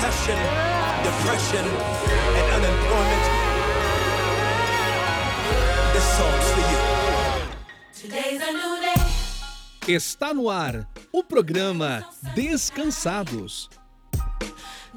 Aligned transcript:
recession, 0.00 0.38
depression, 1.04 1.64
and 2.38 2.46
unemployment, 2.56 3.24
this 5.92 6.06
song's 6.16 6.48
for 6.54 6.64
you. 6.72 6.80
Today's 7.92 8.40
a 8.40 8.52
new 8.52 8.80
day. 8.80 9.94
Está 9.94 10.32
no 10.32 10.48
ar 10.48 10.88
o 11.12 11.22
programa 11.22 12.02
Descansados. 12.34 13.68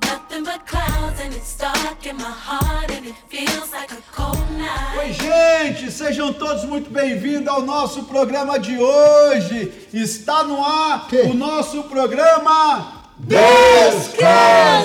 Nothing 0.01 0.45
but 0.45 0.65
clouds 0.65 1.19
and 1.19 1.33
it's 1.33 1.57
dark 1.57 2.05
in 2.05 2.15
my 2.15 2.23
heart 2.23 2.89
and 2.91 3.05
it 3.05 3.15
feels 3.27 3.71
like 3.73 3.91
a 3.91 4.01
cold 4.13 4.39
night. 4.57 4.97
Oi, 4.99 5.11
gente, 5.11 5.91
sejam 5.91 6.31
todos 6.31 6.63
muito 6.63 6.89
bem-vindos 6.89 7.49
ao 7.49 7.61
nosso 7.61 8.03
programa 8.05 8.57
de 8.57 8.77
hoje. 8.77 9.89
Está 9.93 10.45
no 10.45 10.63
ar 10.63 11.09
o 11.29 11.33
nosso 11.33 11.83
programa 11.83 13.02
Descansado. 13.25 14.83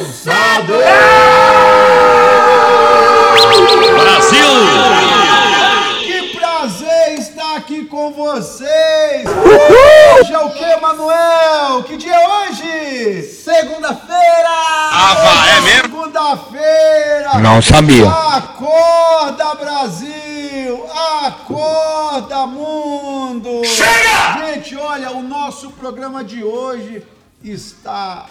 Que 6.05 6.38
prazer 6.38 7.19
estar 7.19 7.56
aqui 7.56 7.84
com 7.87 8.12
vocês. 8.12 9.27
Hoje 10.20 10.33
é 10.33 10.38
o 10.38 10.51
que, 10.51 10.77
Manuel? 10.77 11.83
Que 11.83 11.97
dia 11.97 12.14
é 12.14 12.28
hoje? 12.28 13.23
Segunda-feira. 13.23 14.48
é 15.56 15.61
mesmo? 15.61 15.83
Segunda-feira. 15.83 17.39
Não 17.41 17.61
sabia. 17.61 18.09
Acorda, 18.09 19.55
Brasil! 19.56 20.86
Acorda, 21.25 22.47
mundo! 22.47 23.64
Chega! 23.64 24.47
Gente, 24.47 24.77
olha, 24.77 25.11
o 25.11 25.23
nosso 25.25 25.73
programa 25.73 26.23
de 26.23 26.45
hoje 26.45 27.02
está 27.42 28.27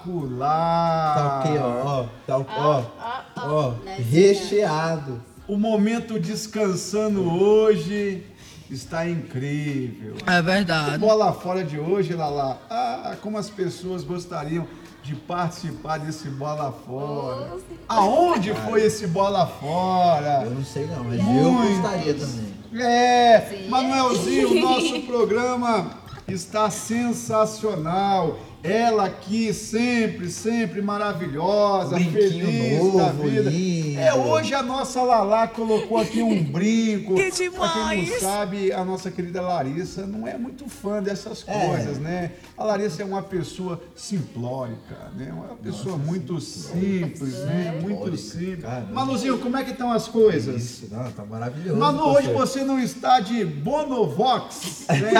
espetacular. 0.00 1.14
Tá 1.14 1.38
ok, 1.40 1.58
ó, 1.58 1.84
ó, 1.84 2.06
tá 2.26 2.36
ok, 2.38 2.54
ó, 2.58 2.82
ó, 3.36 3.72
recheado. 4.10 5.22
O 5.48 5.56
momento 5.56 6.18
descansando 6.20 7.28
hoje 7.30 8.24
está 8.70 9.08
incrível. 9.08 10.14
É 10.26 10.40
O 10.40 10.42
verdade. 10.42 10.98
bola 10.98 11.32
fora 11.32 11.64
de 11.64 11.78
hoje, 11.78 12.14
Lala. 12.14 12.60
Ah, 12.70 13.16
como 13.20 13.36
as 13.38 13.50
pessoas 13.50 14.02
gostariam 14.04 14.66
de 15.02 15.14
participar 15.16 15.98
desse 15.98 16.28
bola 16.28 16.72
fora. 16.86 17.50
Aonde 17.88 18.54
foi 18.54 18.82
esse 18.84 19.08
bola 19.08 19.46
fora? 19.46 20.42
Eu 20.44 20.52
não 20.52 20.64
sei 20.64 20.86
não, 20.86 21.02
mas 21.04 21.18
eu 21.18 21.52
gostaria 21.54 22.14
também. 22.14 22.52
É, 22.80 23.66
Manuelzinho, 23.68 24.52
o 24.52 24.60
nosso 24.60 25.02
programa 25.06 25.90
está 26.26 26.70
sensacional. 26.70 28.36
Ela 28.64 29.06
aqui 29.06 29.52
sempre, 29.52 30.30
sempre 30.30 30.80
maravilhosa, 30.80 31.96
Brinquinho 31.96 32.46
feliz 32.46 32.78
novo, 32.78 32.98
da 32.98 33.08
vida. 33.10 33.50
lindo. 33.50 33.98
É, 34.00 34.14
hoje 34.14 34.54
a 34.54 34.62
nossa 34.62 35.02
Lala 35.02 35.48
colocou 35.48 35.98
aqui 35.98 36.22
um 36.22 36.42
brinco. 36.44 37.14
Que 37.16 37.22
Pra 37.22 37.30
quem 37.32 37.50
não 37.50 37.94
demais! 38.04 38.20
sabe, 38.20 38.72
a 38.72 38.84
nossa 38.84 39.10
querida 39.10 39.42
Larissa 39.42 40.06
não 40.06 40.28
é 40.28 40.38
muito 40.38 40.68
fã 40.68 41.02
dessas 41.02 41.44
É. 41.46 41.66
coisas, 41.66 41.98
né? 41.98 42.32
A 42.56 42.62
Larissa 42.64 43.02
é 43.02 43.04
uma 43.04 43.22
pessoa 43.22 43.80
simplórica, 43.96 44.96
né? 45.16 45.32
Uma 45.32 45.56
pessoa 45.56 45.96
muito 45.98 46.40
simples, 46.40 47.34
né? 47.44 47.78
Muito 47.82 48.16
simples. 48.16 48.62
Caramba. 48.62 48.92
Manuzinho, 48.92 49.38
como 49.38 49.56
é 49.56 49.64
que 49.64 49.72
estão 49.72 49.90
as 49.90 50.06
coisas? 50.06 50.62
Isso, 50.62 50.88
não, 50.90 51.10
tá 51.10 51.24
maravilhoso. 51.24 51.78
Manu, 51.80 52.04
hoje 52.14 52.32
você 52.32 52.62
não 52.62 52.78
está 52.78 53.18
de 53.18 53.44
Bonovox, 53.44 54.86
né? 54.88 55.10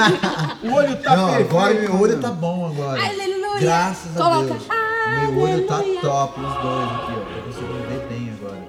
O 0.62 0.72
olho 0.74 0.96
tá 1.02 1.16
Não, 1.16 1.26
perfeito. 1.28 1.50
agora 1.50 1.74
meu 1.74 2.00
olho 2.00 2.20
tá 2.20 2.30
bom 2.30 2.66
agora. 2.66 3.00
Aleluia. 3.32 3.60
Graças 3.60 4.16
a 4.16 4.20
Coloca, 4.22 4.44
Deus. 4.54 4.68
Meu 4.68 5.40
olho 5.42 5.66
tá 5.66 5.74
aleluia. 5.76 6.00
top, 6.00 6.40
os 6.40 6.54
dois 6.54 6.90
aqui, 6.90 7.12
ó. 7.12 7.36
Eu 7.36 7.42
consigo 7.44 7.72
ver 7.88 8.06
bem 8.08 8.32
agora. 8.38 8.62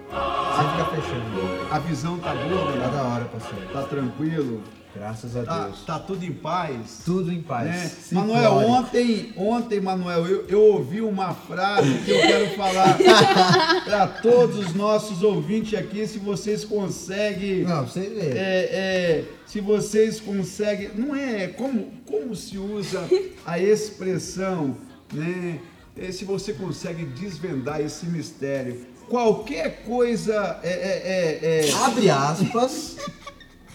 Sem 0.55 0.69
ficar 0.69 0.85
fechando 0.85 1.39
o 1.39 1.43
olho. 1.43 1.67
A 1.73 1.79
visão 1.79 2.19
tá 2.19 2.33
boa, 2.33 2.71
Tá 2.71 2.77
né? 2.79 2.87
da 2.97 3.03
hora, 3.03 3.25
pastor. 3.25 3.59
Tá 3.71 3.81
tranquilo? 3.83 4.61
Graças 4.95 5.35
a 5.35 5.43
Tá, 5.43 5.63
Deus. 5.65 5.79
tá 5.85 5.97
tudo 5.99 6.23
em 6.23 6.31
paz? 6.31 7.01
Tudo 7.03 7.31
em 7.31 7.41
paz. 7.41 7.65
Né? 7.67 7.91
Manuel, 8.11 8.53
ontem, 8.57 9.33
ontem, 9.35 9.81
Manuel, 9.81 10.27
eu, 10.27 10.45
eu 10.47 10.61
ouvi 10.61 11.01
uma 11.01 11.33
frase 11.33 11.91
que 12.05 12.11
eu 12.11 12.21
quero 12.21 12.55
falar 12.55 12.97
para 13.85 14.07
todos 14.07 14.57
os 14.67 14.73
nossos 14.75 15.23
ouvintes 15.23 15.77
aqui, 15.77 16.05
se 16.05 16.19
vocês 16.19 16.63
conseguem. 16.63 17.63
Não, 17.63 17.87
você 17.87 18.01
vê. 18.01 18.37
É, 18.37 18.37
é, 18.37 19.25
se 19.47 19.59
vocês 19.59 20.19
conseguem, 20.19 20.91
não 20.95 21.15
é 21.15 21.47
como, 21.47 21.91
como 22.05 22.35
se 22.35 22.57
usa 22.59 23.03
a 23.45 23.57
expressão, 23.59 24.77
né? 25.11 25.59
É, 25.97 26.11
se 26.11 26.23
você 26.25 26.53
consegue 26.53 27.03
desvendar 27.05 27.79
esse 27.81 28.05
mistério, 28.05 28.85
qualquer 29.07 29.83
coisa 29.85 30.59
é, 30.63 30.69
é, 30.69 31.59
é, 31.61 31.67
é- 31.69 31.73
Abre 31.83 32.09
aspas. 32.09 32.97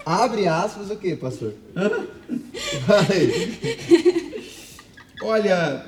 Abre 0.09 0.49
aspas 0.49 0.91
o 0.91 0.97
quê, 0.97 1.15
pastor? 1.15 1.53
Vai. 2.87 3.59
olha, 5.21 5.85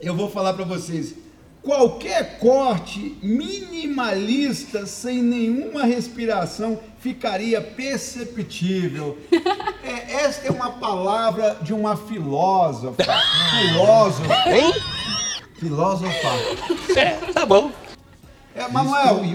eu 0.00 0.14
vou 0.14 0.30
falar 0.30 0.54
para 0.54 0.64
vocês, 0.64 1.16
qualquer 1.60 2.38
corte 2.38 3.18
minimalista 3.20 4.86
sem 4.86 5.20
nenhuma 5.20 5.84
respiração 5.84 6.78
ficaria 7.00 7.60
perceptível. 7.60 9.18
É, 9.86 10.24
esta 10.24 10.48
é 10.48 10.50
uma 10.50 10.70
palavra 10.70 11.58
de 11.60 11.74
uma 11.74 11.94
filósofa, 11.94 13.04
filósofa. 13.52 14.34
Filosofar. 15.58 16.38
É, 16.96 17.18
Manuel, 17.34 17.70
Destruiu 17.70 17.83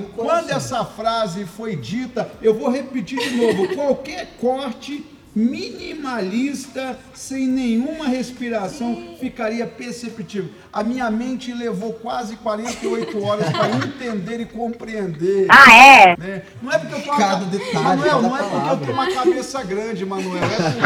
o 0.01 0.03
coração. 0.09 0.15
quando 0.15 0.49
essa 0.51 0.85
frase 0.85 1.45
foi 1.45 1.75
dita, 1.75 2.29
eu 2.41 2.53
vou 2.53 2.69
repetir 2.69 3.19
de 3.19 3.35
novo: 3.35 3.67
qualquer 3.75 4.27
corte 4.39 5.05
minimalista, 5.35 6.97
sem 7.13 7.47
nenhuma 7.47 8.07
respiração, 8.07 9.15
ficaria 9.19 9.65
perceptível. 9.67 10.49
A 10.73 10.83
minha 10.83 11.09
mente 11.11 11.53
levou 11.53 11.93
quase 11.93 12.35
48 12.37 13.23
horas 13.23 13.49
para 13.49 13.69
entender 13.69 14.39
e 14.41 14.45
compreender. 14.45 15.45
Ah, 15.49 15.71
é? 15.73 16.43
Não 16.61 16.71
é 16.71 16.79
porque 16.79 16.95
eu 16.95 17.01
tô 17.03 17.15
Cada 17.15 17.45
detalhe, 17.45 17.83
Manuel, 17.83 18.09
cada 18.09 18.21
não 18.21 18.37
é 18.37 18.43
porque 18.43 18.69
eu 18.69 18.77
tenho 18.77 18.93
uma 18.93 19.11
cabeça 19.11 19.63
grande, 19.63 20.05
Manuel. 20.05 20.43
É 20.43 20.71
porque 20.71 20.85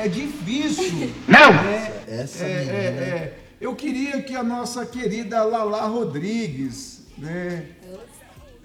é, 0.00 0.04
é 0.04 0.08
difícil. 0.08 1.12
Não! 1.26 1.50
Essa 2.06 2.44
É, 2.44 2.50
é, 2.50 2.90
menina. 2.90 3.06
é. 3.06 3.38
Eu 3.60 3.74
queria 3.74 4.20
que 4.22 4.36
a 4.36 4.42
nossa 4.42 4.84
querida 4.84 5.42
Lala 5.42 5.82
Rodrigues, 5.86 6.93
né? 7.18 7.66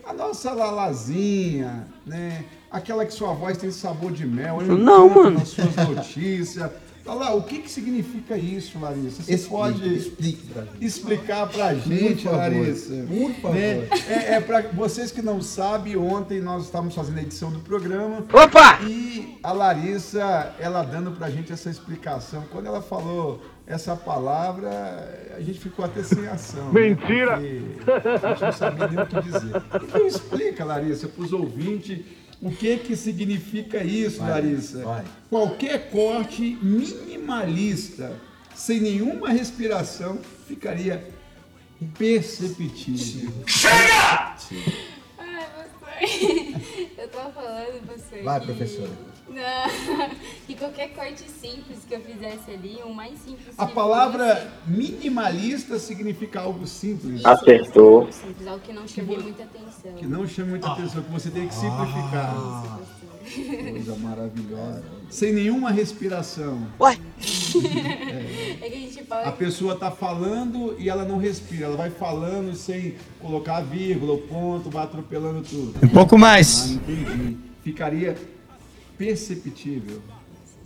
A 0.05 0.13
nossa 0.13 0.51
Lalazinha, 0.51 1.87
né? 2.05 2.45
Aquela 2.71 3.05
que 3.05 3.13
sua 3.13 3.33
voz 3.33 3.57
tem 3.57 3.71
sabor 3.71 4.11
de 4.11 4.25
mel. 4.25 4.61
eu 4.61 4.77
Não, 4.77 5.09
mano. 5.09 5.39
Nas 5.39 5.49
suas 5.49 5.75
notícias. 5.75 6.71
Lala, 7.05 7.33
o 7.33 7.41
que, 7.41 7.59
que 7.59 7.71
significa 7.71 8.37
isso, 8.37 8.77
Larissa? 8.79 9.23
Você 9.23 9.33
Explique, 9.33 9.49
pode 9.49 9.95
explique 9.95 10.47
pra 10.47 10.63
explicar 10.79 11.47
pra 11.47 11.73
gente, 11.73 12.23
favor. 12.23 12.37
Larissa? 12.37 13.05
Por 13.07 13.33
favor. 13.33 13.55
Né? 13.55 13.87
É, 14.07 14.33
é 14.35 14.39
para 14.39 14.61
vocês 14.73 15.11
que 15.11 15.21
não 15.21 15.41
sabem, 15.41 15.97
ontem 15.97 16.39
nós 16.39 16.65
estávamos 16.65 16.93
fazendo 16.93 17.17
a 17.17 17.21
edição 17.23 17.51
do 17.51 17.59
programa. 17.61 18.23
Opa! 18.31 18.79
E 18.83 19.39
a 19.41 19.51
Larissa, 19.51 20.53
ela 20.59 20.83
dando 20.83 21.11
pra 21.11 21.31
gente 21.31 21.51
essa 21.51 21.69
explicação. 21.69 22.43
Quando 22.51 22.67
ela 22.67 22.81
falou 22.81 23.41
essa 23.69 23.95
palavra, 23.95 24.69
a 25.37 25.41
gente 25.41 25.59
ficou 25.59 25.85
até 25.85 26.01
sem 26.03 26.27
ação. 26.27 26.73
Mentira! 26.73 27.35
a 27.35 27.39
gente 27.39 28.41
não 28.41 28.51
sabia 28.51 28.87
nem 28.87 28.99
o 28.99 29.05
que 29.05 29.21
dizer. 29.21 29.61
Então 29.83 30.07
explica, 30.07 30.65
Larissa, 30.65 31.07
para 31.07 31.23
os 31.23 31.31
ouvintes, 31.31 31.99
o 32.41 32.49
que 32.51 32.77
que 32.77 32.95
significa 32.95 33.83
isso, 33.83 34.19
Vai, 34.19 34.29
Larissa? 34.31 34.83
vai. 34.83 35.03
Qualquer 35.29 35.91
corte 35.91 36.57
minimalista, 36.61 38.11
sem 38.55 38.79
nenhuma 38.81 39.29
respiração, 39.29 40.19
ficaria 40.47 41.07
perceptível. 41.97 43.31
Ai, 45.17 45.45
pastor. 45.55 45.99
Eu 46.97 47.07
tava 47.09 47.31
falando, 47.31 47.87
pastor. 47.87 48.23
Vai, 48.23 48.39
que- 48.39 48.45
professora. 48.47 49.08
Não, 49.29 50.09
que 50.47 50.55
qualquer 50.55 50.89
corte 50.89 51.23
simples 51.29 51.79
que 51.87 51.93
eu 51.93 52.01
fizesse 52.01 52.51
ali, 52.51 52.79
o 52.83 52.93
mais 52.93 53.19
simples 53.19 53.53
A 53.57 53.67
que 53.67 53.73
palavra 53.73 54.51
minimalista 54.65 55.77
significa 55.77 56.41
algo 56.41 56.65
simples, 56.65 57.23
Acertou. 57.25 57.99
algo 58.01 58.11
simples, 58.13 58.47
algo 58.47 58.59
que 58.63 58.73
não 58.73 58.87
chame 58.87 59.17
muita 59.17 59.43
atenção. 59.43 59.93
que 59.93 60.07
não 60.07 60.27
chama 60.27 60.49
muita 60.49 60.71
atenção, 60.71 61.03
que 61.03 61.11
você 61.11 61.29
tem 61.29 61.47
que 61.47 61.53
simplificar. 61.53 62.33
Isso, 62.35 62.69
pastor. 62.69 63.69
Coisa 63.71 63.95
maravilhosa. 63.97 64.83
Sem 65.09 65.33
nenhuma 65.33 65.69
respiração. 65.71 66.67
É 68.61 68.69
que 68.69 68.75
a 68.75 68.79
gente 68.79 69.03
fala 69.05 69.27
A 69.27 69.31
pessoa 69.31 69.73
está 69.73 69.89
falando 69.89 70.75
e 70.77 70.87
ela 70.89 71.03
não 71.03 71.17
respira. 71.17 71.65
Ela 71.65 71.75
vai 71.75 71.89
falando 71.89 72.53
sem 72.55 72.95
colocar 73.19 73.57
a 73.57 73.61
vírgula, 73.61 74.13
o 74.13 74.19
ponto, 74.19 74.69
vai 74.69 74.83
atropelando 74.83 75.41
tudo. 75.41 75.73
Um 75.83 75.89
pouco 75.89 76.15
Ah, 76.15 76.19
mais. 76.19 76.71
entendi. 76.71 77.37
Ficaria 77.63 78.15
perceptível. 78.99 80.01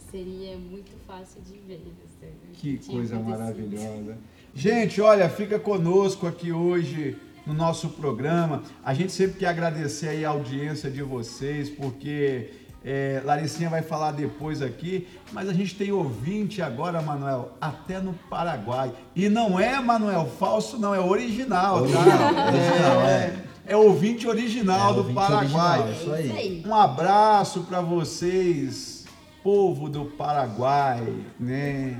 seria 0.10 0.58
muito 0.58 0.92
fácil 1.08 1.40
de 1.42 1.60
ver. 1.68 1.82
assim, 2.04 2.34
Que 2.54 2.78
coisa 2.80 3.20
maravilhosa. 3.20 4.18
Gente, 4.56 5.00
olha, 5.00 5.30
fica 5.30 5.60
conosco 5.60 6.26
aqui 6.26 6.52
hoje 6.52 7.16
no 7.46 7.54
nosso 7.54 7.90
programa. 7.90 8.64
A 8.84 8.94
gente 8.94 9.12
sempre 9.12 9.40
quer 9.40 9.48
agradecer 9.48 10.10
aí 10.10 10.26
a 10.26 10.30
audiência 10.30 10.90
de 10.90 11.04
vocês, 11.04 11.70
porque 11.70 12.50
é, 12.84 13.22
Laricinha 13.24 13.70
vai 13.70 13.82
falar 13.84 14.12
depois 14.12 14.62
aqui, 14.62 15.08
mas 15.32 15.48
a 15.48 15.54
gente 15.54 15.76
tem 15.76 15.92
ouvinte 15.92 16.62
agora, 16.62 17.02
Manuel, 17.02 17.52
até 17.62 18.00
no 18.00 18.14
Paraguai. 18.30 18.92
E 19.16 19.30
não 19.30 19.60
é, 19.60 19.80
Manuel, 19.80 20.26
falso 20.40 20.80
não, 20.80 20.94
é 20.94 21.00
original, 21.00 21.84
Original, 21.84 22.06
tá? 22.06 22.48
original, 22.48 23.02
é, 23.02 23.26
é 23.28 23.44
ouvinte 23.72 24.28
original 24.28 24.92
É, 24.92 24.94
do 24.94 24.98
ouvinte 25.00 25.16
Paraguai. 25.16 25.80
original, 25.82 25.92
isso 26.02 26.14
aí. 26.14 26.26
Isso 26.28 26.36
aí. 26.38 26.64
Um 26.66 26.76
abraço 26.76 27.62
para 27.62 27.82
vocês, 27.82 29.06
povo 29.44 29.90
do 29.90 30.06
Paraguai, 30.06 31.02
né? 31.40 31.98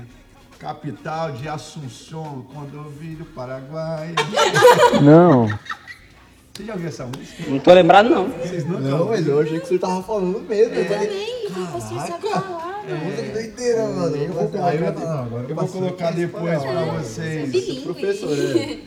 Capital 0.58 1.32
de 1.32 1.48
Assunção, 1.48 2.46
quando 2.52 2.74
eu 2.76 2.84
vi 2.90 3.18
o 3.20 3.24
Paraguai. 3.26 4.14
Não. 5.02 5.46
Você 6.56 6.64
já 6.64 6.72
ouviu 6.74 6.88
essa 6.88 7.04
música? 7.04 7.50
Não 7.50 7.58
tô 7.58 7.72
lembrado, 7.74 8.08
não. 8.08 8.28
Vocês 8.28 8.64
nunca 8.64 8.80
Não, 8.80 9.06
mas 9.08 9.26
eu 9.26 9.40
achei 9.40 9.58
que 9.58 9.66
você 9.66 9.76
tava 9.76 10.00
falando 10.04 10.38
mesmo. 10.48 10.72
Eu 10.72 10.84
falei, 10.84 11.08
Bem, 11.08 11.48
você 11.72 11.94
sabe 11.96 12.28
falar. 12.28 12.84
puta 12.84 13.22
que 13.22 13.28
doideira, 13.32 13.88
mano. 13.88 14.16
Eu 14.16 14.32
vou 14.32 14.48
colocar, 14.48 14.74
eu 14.76 14.84
falei, 14.94 15.04
não, 15.08 15.18
agora 15.24 15.46
eu 15.48 15.56
vou 15.56 15.66
colocar 15.68 16.10
depois 16.12 16.62
para 16.62 16.84
vocês. 16.84 17.50
Bilíngue. 17.50 17.80
Professor, 17.82 18.32
é. 18.38 18.78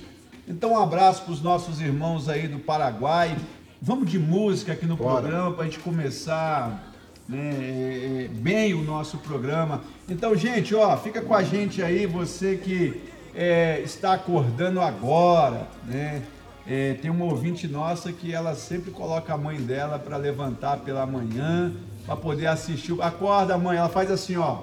Então, 0.49 0.71
um 0.71 0.79
abraço 0.79 1.23
para 1.23 1.33
os 1.33 1.41
nossos 1.41 1.81
irmãos 1.81 2.29
aí 2.29 2.47
do 2.47 2.57
Paraguai. 2.57 3.35
Vamos 3.81 4.09
de 4.09 4.17
música 4.17 4.71
aqui 4.71 4.85
no 4.85 4.95
Bora. 4.95 5.19
programa 5.19 5.51
para 5.51 5.63
a 5.63 5.65
gente 5.65 5.79
começar 5.79 6.93
né, 7.27 7.49
é, 7.59 8.23
é, 8.23 8.27
bem 8.29 8.73
o 8.73 8.81
nosso 8.81 9.17
programa. 9.17 9.81
Então, 10.07 10.33
gente, 10.35 10.73
ó, 10.73 10.95
fica 10.95 11.21
com 11.21 11.35
a 11.35 11.43
gente 11.43 11.83
aí, 11.83 12.05
você 12.05 12.55
que 12.55 13.01
é, 13.35 13.81
está 13.81 14.13
acordando 14.13 14.79
agora, 14.79 15.67
né? 15.85 16.23
É, 16.65 16.93
tem 16.93 17.11
uma 17.11 17.25
ouvinte 17.25 17.67
nossa 17.67 18.13
que 18.13 18.33
ela 18.33 18.55
sempre 18.55 18.91
coloca 18.91 19.33
a 19.33 19.37
mãe 19.37 19.57
dela 19.57 19.99
para 19.99 20.15
levantar 20.15 20.77
pela 20.77 21.05
manhã, 21.05 21.73
para 22.05 22.15
poder 22.15 22.47
assistir. 22.47 22.95
Acorda, 23.01 23.57
mãe, 23.57 23.77
ela 23.77 23.89
faz 23.89 24.09
assim, 24.09 24.37
ó. 24.37 24.59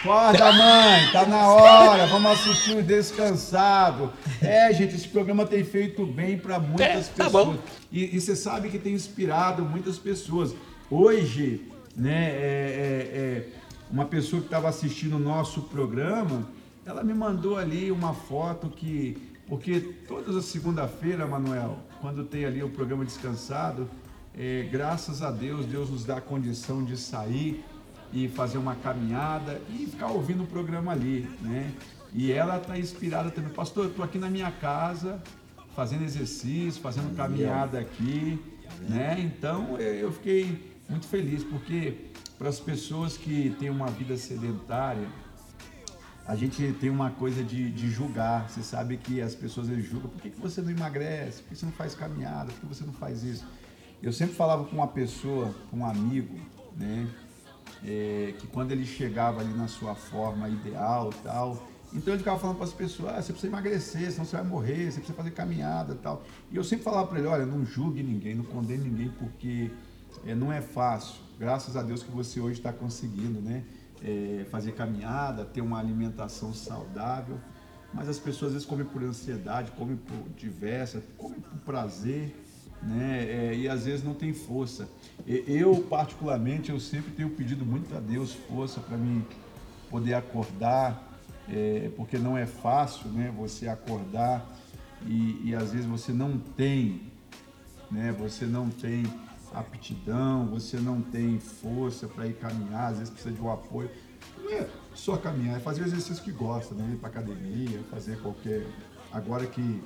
Acorda, 0.00 0.52
mãe, 0.52 1.10
tá 1.10 1.26
na 1.26 1.48
hora, 1.48 2.06
vamos 2.06 2.30
assistir 2.32 2.76
o 2.76 2.82
Descansado. 2.82 4.12
É, 4.42 4.72
gente, 4.72 4.94
esse 4.94 5.08
programa 5.08 5.46
tem 5.46 5.64
feito 5.64 6.04
bem 6.04 6.36
para 6.38 6.58
muitas 6.58 7.08
tá 7.08 7.24
pessoas. 7.24 7.46
bom. 7.46 7.58
E, 7.90 8.16
e 8.16 8.20
você 8.20 8.36
sabe 8.36 8.68
que 8.68 8.78
tem 8.78 8.92
inspirado 8.92 9.64
muitas 9.64 9.98
pessoas. 9.98 10.54
Hoje, 10.90 11.72
né, 11.96 12.30
é, 12.30 12.36
é, 12.36 13.18
é, 13.18 13.48
uma 13.90 14.04
pessoa 14.04 14.40
que 14.40 14.48
estava 14.48 14.68
assistindo 14.68 15.16
o 15.16 15.20
nosso 15.20 15.62
programa, 15.62 16.46
ela 16.84 17.02
me 17.02 17.14
mandou 17.14 17.56
ali 17.56 17.90
uma 17.90 18.12
foto 18.12 18.68
que. 18.68 19.34
Porque 19.48 19.78
todas 20.08 20.36
as 20.36 20.44
segunda-feira, 20.46 21.24
Manuel, 21.24 21.78
quando 22.00 22.24
tem 22.24 22.44
ali 22.44 22.64
o 22.64 22.68
programa 22.68 23.04
Descansado, 23.04 23.88
é, 24.36 24.68
graças 24.70 25.22
a 25.22 25.30
Deus, 25.30 25.64
Deus 25.64 25.88
nos 25.88 26.04
dá 26.04 26.16
a 26.16 26.20
condição 26.20 26.84
de 26.84 26.96
sair 26.96 27.64
e 28.12 28.28
fazer 28.28 28.58
uma 28.58 28.74
caminhada 28.74 29.60
e 29.68 29.86
ficar 29.86 30.08
ouvindo 30.08 30.44
o 30.44 30.46
programa 30.46 30.92
ali, 30.92 31.28
né? 31.40 31.72
E 32.12 32.32
ela 32.32 32.56
está 32.56 32.78
inspirada 32.78 33.30
também. 33.30 33.52
Pastor, 33.52 33.84
eu 33.84 33.90
estou 33.90 34.04
aqui 34.04 34.18
na 34.18 34.30
minha 34.30 34.50
casa, 34.50 35.22
fazendo 35.74 36.04
exercício, 36.04 36.80
fazendo 36.80 37.14
caminhada 37.14 37.78
aqui, 37.78 38.42
né? 38.88 39.16
Então 39.20 39.78
eu 39.78 40.10
fiquei 40.12 40.74
muito 40.88 41.06
feliz, 41.06 41.44
porque 41.44 42.10
para 42.38 42.48
as 42.48 42.60
pessoas 42.60 43.16
que 43.16 43.54
têm 43.58 43.70
uma 43.70 43.86
vida 43.86 44.16
sedentária, 44.16 45.08
a 46.26 46.34
gente 46.34 46.72
tem 46.80 46.90
uma 46.90 47.10
coisa 47.10 47.42
de, 47.42 47.70
de 47.70 47.88
julgar. 47.88 48.48
Você 48.50 48.62
sabe 48.62 48.96
que 48.96 49.20
as 49.20 49.34
pessoas 49.34 49.68
julgam. 49.68 50.10
Por 50.10 50.20
que, 50.20 50.30
que 50.30 50.40
você 50.40 50.60
não 50.60 50.70
emagrece? 50.70 51.42
Por 51.42 51.50
que 51.50 51.56
você 51.56 51.66
não 51.66 51.72
faz 51.72 51.94
caminhada? 51.94 52.52
Por 52.52 52.60
que 52.60 52.66
você 52.66 52.84
não 52.84 52.92
faz 52.92 53.22
isso? 53.22 53.46
Eu 54.02 54.12
sempre 54.12 54.34
falava 54.34 54.64
com 54.64 54.76
uma 54.76 54.88
pessoa, 54.88 55.54
com 55.70 55.78
um 55.78 55.86
amigo, 55.86 56.38
né? 56.76 57.08
É, 57.84 58.34
que 58.38 58.46
quando 58.46 58.72
ele 58.72 58.84
chegava 58.84 59.40
ali 59.40 59.52
na 59.54 59.68
sua 59.68 59.94
forma 59.94 60.48
ideal 60.48 61.10
tal, 61.22 61.62
então 61.92 62.12
ele 62.12 62.18
ficava 62.18 62.38
falando 62.38 62.56
para 62.56 62.66
as 62.66 62.72
pessoas, 62.72 63.14
ah, 63.14 63.22
você 63.22 63.32
precisa 63.32 63.46
emagrecer, 63.46 64.10
senão 64.10 64.24
você 64.24 64.36
vai 64.36 64.44
morrer, 64.44 64.90
você 64.90 64.98
precisa 64.98 65.14
fazer 65.14 65.30
caminhada 65.30 65.94
tal. 65.94 66.22
E 66.50 66.56
eu 66.56 66.64
sempre 66.64 66.84
falava 66.84 67.06
para 67.06 67.18
ele, 67.18 67.28
olha, 67.28 67.46
não 67.46 67.64
julgue 67.64 68.02
ninguém, 68.02 68.34
não 68.34 68.44
condene 68.44 68.88
ninguém, 68.88 69.08
porque 69.10 69.70
é, 70.26 70.34
não 70.34 70.52
é 70.52 70.60
fácil. 70.60 71.16
Graças 71.38 71.76
a 71.76 71.82
Deus 71.82 72.02
que 72.02 72.10
você 72.10 72.40
hoje 72.40 72.58
está 72.58 72.72
conseguindo, 72.72 73.40
né? 73.40 73.64
é, 74.02 74.44
fazer 74.50 74.72
caminhada, 74.72 75.44
ter 75.44 75.60
uma 75.60 75.78
alimentação 75.78 76.52
saudável. 76.52 77.38
Mas 77.92 78.08
as 78.08 78.18
pessoas 78.18 78.48
às 78.48 78.52
vezes 78.54 78.68
comem 78.68 78.84
por 78.84 79.02
ansiedade, 79.02 79.70
comem 79.72 79.96
por 79.96 80.28
diversa, 80.36 81.02
comem 81.16 81.40
por 81.40 81.58
prazer, 81.60 82.36
né? 82.86 83.24
É, 83.28 83.54
e 83.54 83.68
às 83.68 83.84
vezes 83.84 84.04
não 84.04 84.14
tem 84.14 84.32
força. 84.32 84.88
Eu, 85.26 85.84
particularmente, 85.90 86.70
eu 86.70 86.78
sempre 86.78 87.10
tenho 87.12 87.30
pedido 87.30 87.66
muito 87.66 87.94
a 87.96 88.00
Deus 88.00 88.32
força 88.32 88.80
para 88.80 88.96
mim 88.96 89.24
poder 89.90 90.14
acordar, 90.14 91.18
é, 91.48 91.90
porque 91.96 92.16
não 92.16 92.38
é 92.38 92.46
fácil, 92.46 93.08
né? 93.10 93.32
Você 93.36 93.68
acordar 93.68 94.46
e, 95.04 95.48
e 95.50 95.54
às 95.54 95.72
vezes 95.72 95.86
você 95.86 96.12
não 96.12 96.38
tem, 96.38 97.02
né? 97.90 98.14
Você 98.18 98.46
não 98.46 98.68
tem 98.68 99.04
aptidão, 99.52 100.46
você 100.46 100.76
não 100.76 101.00
tem 101.00 101.40
força 101.40 102.06
para 102.06 102.26
ir 102.26 102.34
caminhar, 102.34 102.92
às 102.92 102.98
vezes 102.98 103.12
precisa 103.12 103.34
de 103.34 103.40
um 103.40 103.50
apoio. 103.50 103.90
Não 104.42 104.52
é 104.52 104.68
só 104.94 105.16
caminhar, 105.16 105.56
é 105.56 105.60
fazer 105.60 105.82
o 105.82 105.86
exercício 105.86 106.22
que 106.22 106.32
gosta, 106.32 106.74
né? 106.74 106.88
Ir 106.92 106.96
para 106.96 107.08
academia, 107.08 107.80
fazer 107.90 108.20
qualquer. 108.20 108.66
Agora 109.12 109.46
que 109.46 109.82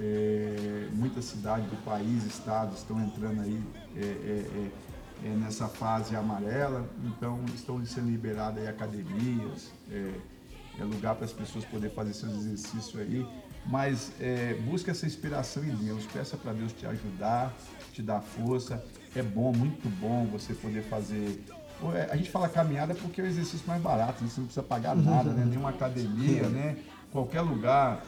é, 0.00 0.88
muitas 0.92 1.24
cidades 1.24 1.68
do 1.68 1.76
país, 1.84 2.24
estados 2.24 2.78
estão 2.78 3.00
entrando 3.00 3.42
aí 3.42 3.62
é, 3.96 4.00
é, 4.00 4.04
é, 4.04 5.28
é, 5.28 5.28
nessa 5.36 5.68
fase 5.68 6.16
amarela, 6.16 6.88
então 7.04 7.40
estão 7.54 7.84
sendo 7.86 8.10
liberadas 8.10 8.62
aí 8.62 8.68
academias, 8.68 9.70
é, 9.90 10.12
lugar 10.84 11.14
para 11.14 11.24
as 11.24 11.32
pessoas 11.32 11.64
poderem 11.64 11.94
fazer 11.94 12.14
seus 12.14 12.32
exercícios 12.32 12.96
aí, 12.96 13.26
mas 13.66 14.10
é, 14.20 14.54
busca 14.64 14.90
essa 14.90 15.06
inspiração 15.06 15.62
em 15.62 15.74
Deus, 15.76 16.04
peça 16.06 16.36
para 16.36 16.52
Deus 16.52 16.72
te 16.72 16.86
ajudar, 16.86 17.54
te 17.92 18.02
dar 18.02 18.20
força, 18.20 18.82
é 19.14 19.22
bom, 19.22 19.52
muito 19.52 19.88
bom 20.00 20.26
você 20.26 20.54
poder 20.54 20.82
fazer 20.82 21.44
a 22.10 22.16
gente 22.16 22.30
fala 22.30 22.48
caminhada 22.48 22.94
porque 22.94 23.20
é 23.20 23.24
o 23.24 23.26
exercício 23.26 23.66
mais 23.66 23.82
barato, 23.82 24.22
né? 24.22 24.30
você 24.30 24.40
não 24.40 24.46
precisa 24.46 24.62
pagar 24.62 24.94
nada, 24.94 25.32
né? 25.32 25.44
nenhuma 25.44 25.70
academia, 25.70 26.48
né? 26.48 26.76
qualquer 27.10 27.40
lugar 27.40 28.04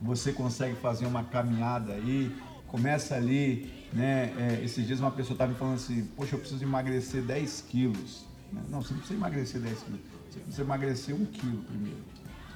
você 0.00 0.32
consegue 0.32 0.76
fazer 0.76 1.06
uma 1.06 1.24
caminhada 1.24 1.92
aí, 1.92 2.34
começa 2.66 3.14
ali, 3.14 3.72
né? 3.92 4.32
é, 4.38 4.64
esses 4.64 4.86
dias 4.86 5.00
uma 5.00 5.10
pessoa 5.10 5.34
estava 5.34 5.52
me 5.52 5.58
falando 5.58 5.76
assim, 5.76 6.04
poxa, 6.16 6.34
eu 6.34 6.38
preciso 6.38 6.62
emagrecer 6.62 7.22
10 7.22 7.64
quilos. 7.68 8.24
né? 8.52 8.62
Não, 8.68 8.82
você 8.82 8.92
não 8.92 9.00
precisa 9.00 9.18
emagrecer 9.18 9.60
10 9.60 9.78
quilos, 9.82 10.00
você 10.30 10.38
precisa 10.40 10.62
emagrecer 10.62 11.14
1 11.14 11.24
quilo 11.26 11.62
primeiro. 11.64 11.98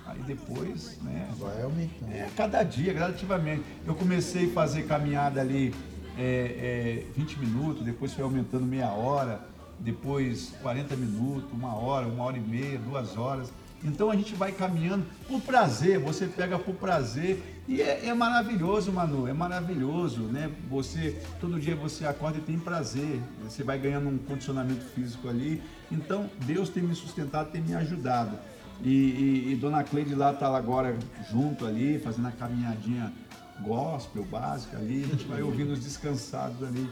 Aí 0.04 0.20
depois, 0.22 0.98
né? 1.02 1.28
Vai 1.38 1.62
aumentando. 1.62 2.12
É, 2.12 2.28
cada 2.36 2.62
dia, 2.64 2.92
gradativamente. 2.92 3.62
Eu 3.86 3.94
comecei 3.94 4.50
a 4.50 4.52
fazer 4.52 4.82
caminhada 4.82 5.40
ali 5.40 5.72
é, 6.18 7.04
é, 7.08 7.12
20 7.16 7.38
minutos, 7.38 7.84
depois 7.84 8.12
foi 8.12 8.24
aumentando 8.24 8.66
meia 8.66 8.90
hora, 8.90 9.40
depois 9.78 10.52
40 10.60 10.96
minutos, 10.96 11.50
uma 11.52 11.74
hora, 11.74 12.06
uma 12.06 12.24
hora 12.24 12.36
e 12.36 12.40
meia, 12.40 12.78
duas 12.78 13.16
horas. 13.16 13.52
Então 13.84 14.10
a 14.10 14.16
gente 14.16 14.34
vai 14.34 14.52
caminhando 14.52 15.04
por 15.26 15.40
prazer, 15.40 15.98
você 15.98 16.26
pega 16.26 16.58
por 16.58 16.74
prazer 16.74 17.42
e 17.66 17.80
é, 17.82 18.06
é 18.06 18.14
maravilhoso, 18.14 18.92
Manu, 18.92 19.26
é 19.26 19.32
maravilhoso, 19.32 20.20
né? 20.22 20.50
Você, 20.70 21.20
todo 21.40 21.58
dia 21.58 21.74
você 21.74 22.06
acorda 22.06 22.38
e 22.38 22.40
tem 22.40 22.58
prazer, 22.58 23.20
você 23.42 23.62
vai 23.64 23.78
ganhando 23.78 24.08
um 24.08 24.18
condicionamento 24.18 24.84
físico 24.94 25.28
ali. 25.28 25.60
Então 25.90 26.30
Deus 26.46 26.68
tem 26.68 26.82
me 26.82 26.94
sustentado, 26.94 27.50
tem 27.50 27.60
me 27.60 27.74
ajudado. 27.74 28.36
E, 28.82 28.88
e- 28.90 29.52
e 29.52 29.56
Dona 29.56 29.82
Cleide 29.84 30.14
lá 30.14 30.32
está 30.32 30.56
agora 30.56 30.96
junto 31.30 31.66
ali, 31.66 31.98
fazendo 31.98 32.28
a 32.28 32.32
caminhadinha 32.32 33.12
gospel 33.60 34.24
básica 34.24 34.76
ali, 34.76 35.04
a 35.04 35.08
gente 35.08 35.24
vai 35.26 35.40
ouvindo 35.42 35.72
os 35.72 35.80
descansados 35.80 36.62
ali 36.66 36.88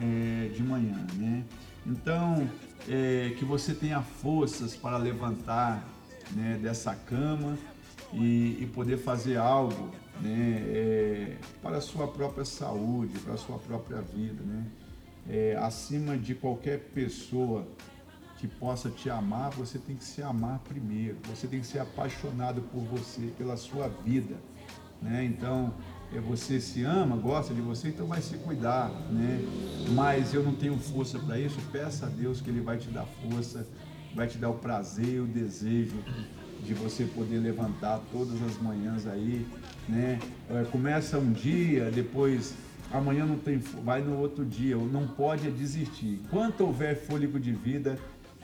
é, 0.00 0.50
de 0.54 0.62
manhã, 0.62 1.04
né? 1.14 1.42
Então, 1.84 2.48
é, 2.88 3.34
que 3.38 3.44
você 3.44 3.74
tenha 3.74 4.00
forças 4.02 4.76
para 4.76 4.96
levantar 4.98 5.82
né, 6.34 6.58
dessa 6.60 6.94
cama 6.94 7.58
e, 8.12 8.58
e 8.60 8.70
poder 8.74 8.98
fazer 8.98 9.36
algo 9.36 9.90
né, 10.20 10.62
é, 10.66 11.36
para 11.62 11.78
a 11.78 11.80
sua 11.80 12.08
própria 12.08 12.44
saúde, 12.44 13.18
para 13.20 13.34
a 13.34 13.36
sua 13.36 13.58
própria 13.58 14.00
vida, 14.00 14.42
né? 14.44 14.66
É, 15.28 15.56
acima 15.60 16.18
de 16.18 16.34
qualquer 16.34 16.80
pessoa 16.92 17.64
que 18.38 18.48
possa 18.48 18.90
te 18.90 19.08
amar, 19.08 19.50
você 19.50 19.78
tem 19.78 19.94
que 19.94 20.02
se 20.02 20.20
amar 20.20 20.58
primeiro. 20.60 21.16
Você 21.28 21.46
tem 21.46 21.60
que 21.60 21.66
ser 21.66 21.78
apaixonado 21.78 22.60
por 22.60 22.80
você, 22.80 23.32
pela 23.38 23.56
sua 23.56 23.86
vida, 23.86 24.34
né? 25.00 25.24
Então, 25.24 25.72
é, 26.12 26.18
você 26.18 26.60
se 26.60 26.82
ama, 26.82 27.16
gosta 27.16 27.54
de 27.54 27.60
você, 27.60 27.88
então 27.88 28.06
vai 28.06 28.20
se 28.20 28.36
cuidar, 28.38 28.88
né? 29.12 29.40
Mas 29.94 30.34
eu 30.34 30.42
não 30.42 30.54
tenho 30.54 30.76
força 30.76 31.20
para 31.20 31.38
isso. 31.38 31.60
Peça 31.70 32.06
a 32.06 32.08
Deus 32.08 32.40
que 32.40 32.50
Ele 32.50 32.60
vai 32.60 32.78
te 32.78 32.88
dar 32.90 33.06
força 33.06 33.64
vai 34.14 34.26
te 34.26 34.38
dar 34.38 34.50
o 34.50 34.54
prazer 34.54 35.20
o 35.20 35.26
desejo 35.26 35.96
de 36.62 36.74
você 36.74 37.04
poder 37.04 37.38
levantar 37.38 38.00
todas 38.12 38.40
as 38.42 38.56
manhãs 38.58 39.06
aí, 39.06 39.46
né? 39.88 40.18
É, 40.48 40.64
Começa 40.70 41.18
um 41.18 41.32
dia, 41.32 41.90
depois 41.90 42.54
amanhã 42.92 43.26
não 43.26 43.36
tem, 43.36 43.58
vai 43.58 44.02
no 44.02 44.18
outro 44.18 44.44
dia, 44.44 44.76
não 44.76 45.08
pode 45.08 45.48
é 45.48 45.50
desistir. 45.50 46.20
Enquanto 46.24 46.60
houver 46.60 46.96
fôlego 46.96 47.40
de 47.40 47.52
vida 47.52 47.98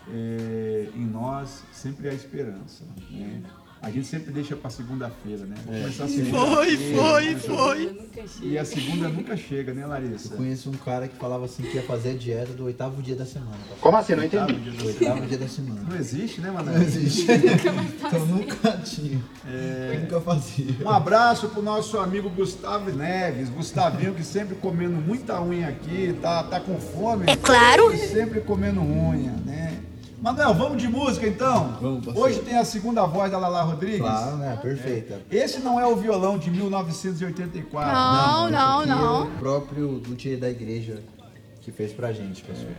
é, 0.08 0.88
em 0.94 1.04
nós, 1.04 1.62
sempre 1.72 2.08
há 2.08 2.12
esperança, 2.12 2.84
né? 3.10 3.42
A 3.80 3.90
gente 3.90 4.06
sempre 4.06 4.32
deixa 4.32 4.56
para 4.56 4.70
segunda-feira, 4.70 5.44
né? 5.46 5.54
Vou 5.64 5.74
começar 5.74 6.04
a 6.04 6.08
segunda 6.08 6.30
Foi, 6.36 6.76
foi, 6.76 7.34
foi. 7.36 7.84
Eu. 7.86 8.48
E 8.50 8.58
a 8.58 8.64
segunda 8.64 9.08
nunca 9.08 9.36
chega, 9.36 9.72
né, 9.72 9.84
Eu 9.84 9.88
Larissa? 9.88 10.34
conheço 10.36 10.68
um 10.68 10.74
cara 10.74 11.06
que 11.06 11.16
falava 11.16 11.44
assim 11.44 11.62
que 11.62 11.76
ia 11.76 11.82
fazer 11.82 12.10
a 12.10 12.14
dieta 12.14 12.52
do 12.52 12.64
oitavo 12.64 13.00
dia 13.00 13.14
da 13.14 13.24
semana. 13.24 13.56
Como 13.80 13.96
assim? 13.96 14.14
Não 14.16 14.22
Oitavo 14.24 14.50
entendi. 14.50 14.70
dia 14.70 14.72
Do 14.72 14.78
da 14.78 14.84
oitavo 14.86 15.26
dia 15.26 15.38
da 15.38 15.48
semana. 15.48 15.80
Não 15.88 15.96
existe, 15.96 16.40
né, 16.40 16.50
Manoel? 16.50 16.76
Não 16.78 16.82
existe. 16.82 17.26
então 17.30 18.26
nunca 18.26 18.72
tinha. 18.78 19.20
Eu 19.46 20.00
nunca 20.00 20.20
fazia. 20.20 20.74
Um 20.84 20.90
abraço 20.90 21.48
pro 21.48 21.62
nosso 21.62 21.98
amigo 21.98 22.28
Gustavo 22.30 22.90
Neves, 22.90 23.48
Gustavinho 23.48 24.12
que 24.14 24.24
sempre 24.24 24.56
comendo 24.56 24.96
muita 24.96 25.40
unha 25.40 25.68
aqui, 25.68 26.16
tá, 26.20 26.42
tá 26.42 26.58
com 26.58 26.78
fome. 26.80 27.24
É 27.28 27.36
claro. 27.36 27.92
E 27.94 27.98
sempre 27.98 28.40
comendo 28.40 28.80
unha, 28.80 29.32
né? 29.46 29.77
Manuel, 30.20 30.52
vamos 30.52 30.82
de 30.82 30.88
música 30.88 31.28
então? 31.28 31.76
Vamos, 31.80 32.04
parceiro. 32.04 32.28
Hoje 32.28 32.40
tem 32.40 32.58
a 32.58 32.64
segunda 32.64 33.06
voz 33.06 33.30
da 33.30 33.38
Lala 33.38 33.62
Rodrigues. 33.62 34.00
Claro, 34.00 34.36
né? 34.36 34.58
Perfeita. 34.60 35.22
Esse 35.30 35.60
não 35.60 35.78
é 35.78 35.86
o 35.86 35.94
violão 35.94 36.36
de 36.36 36.50
1984. 36.50 37.92
Não, 37.92 38.50
não, 38.50 38.82
esse 38.82 38.90
aqui 38.90 39.00
não. 39.00 39.16
é 39.16 39.22
o 39.22 39.30
próprio 39.38 40.02
luthier 40.06 40.38
da 40.38 40.50
igreja 40.50 41.04
que 41.60 41.70
fez 41.70 41.92
pra 41.92 42.12
gente, 42.12 42.42
pessoal. 42.42 42.72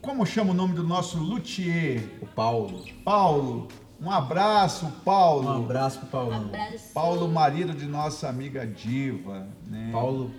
Como 0.00 0.24
chama 0.24 0.52
o 0.52 0.54
nome 0.54 0.74
do 0.74 0.84
nosso 0.84 1.18
luthier? 1.18 2.00
O 2.22 2.26
Paulo. 2.26 2.84
Paulo. 3.04 3.66
Um 4.00 4.10
abraço, 4.10 4.86
Paulo. 5.04 5.48
Um 5.48 5.64
abraço 5.64 5.98
pro 5.98 6.08
Paulão. 6.08 6.44
Abraço. 6.44 6.92
Paulo, 6.92 7.28
marido 7.28 7.74
de 7.74 7.86
nossa 7.86 8.28
amiga 8.28 8.64
Diva, 8.64 9.48
né? 9.66 9.88
Paulo. 9.90 10.30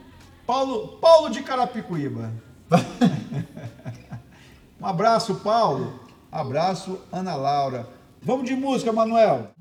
Paulo, 0.48 1.00
Paulo 1.02 1.30
de 1.30 1.42
Carapicuíba. 1.42 2.32
um 4.80 4.86
abraço, 4.86 5.36
Paulo. 5.36 6.05
Abraço, 6.36 7.00
Ana 7.14 7.34
Laura. 7.34 7.88
Vamos 8.22 8.46
de 8.46 8.58
música, 8.58 8.92
Manuel. 8.92 9.52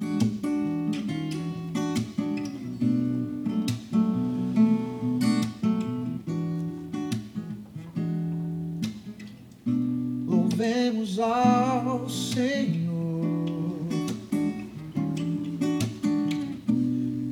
Louvemos 10.27 11.21
ao 11.21 12.09
Senhor. 12.09 13.25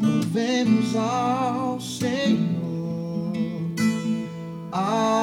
Louvemos 0.00 0.94
ao 0.94 1.80
Senhor. 1.80 2.52
Adoremos 4.70 5.21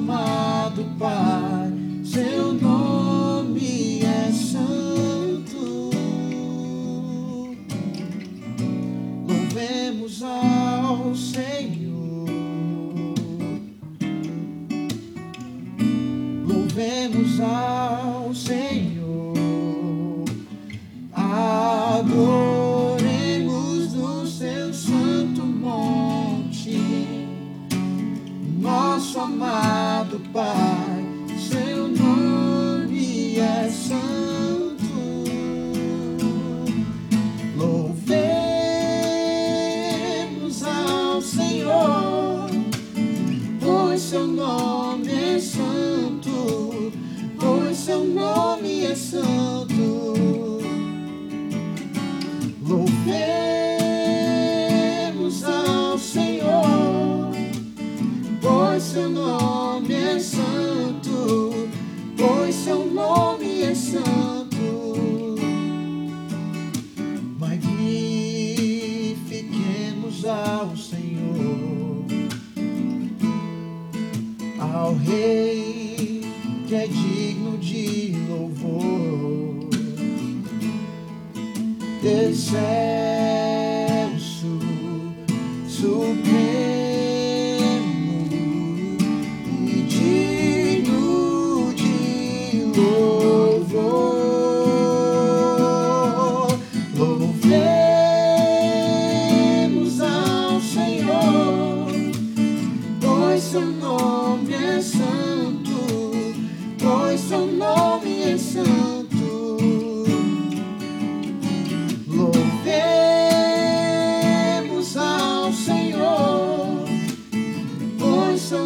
amado 0.00 0.82
Pai, 0.98 1.39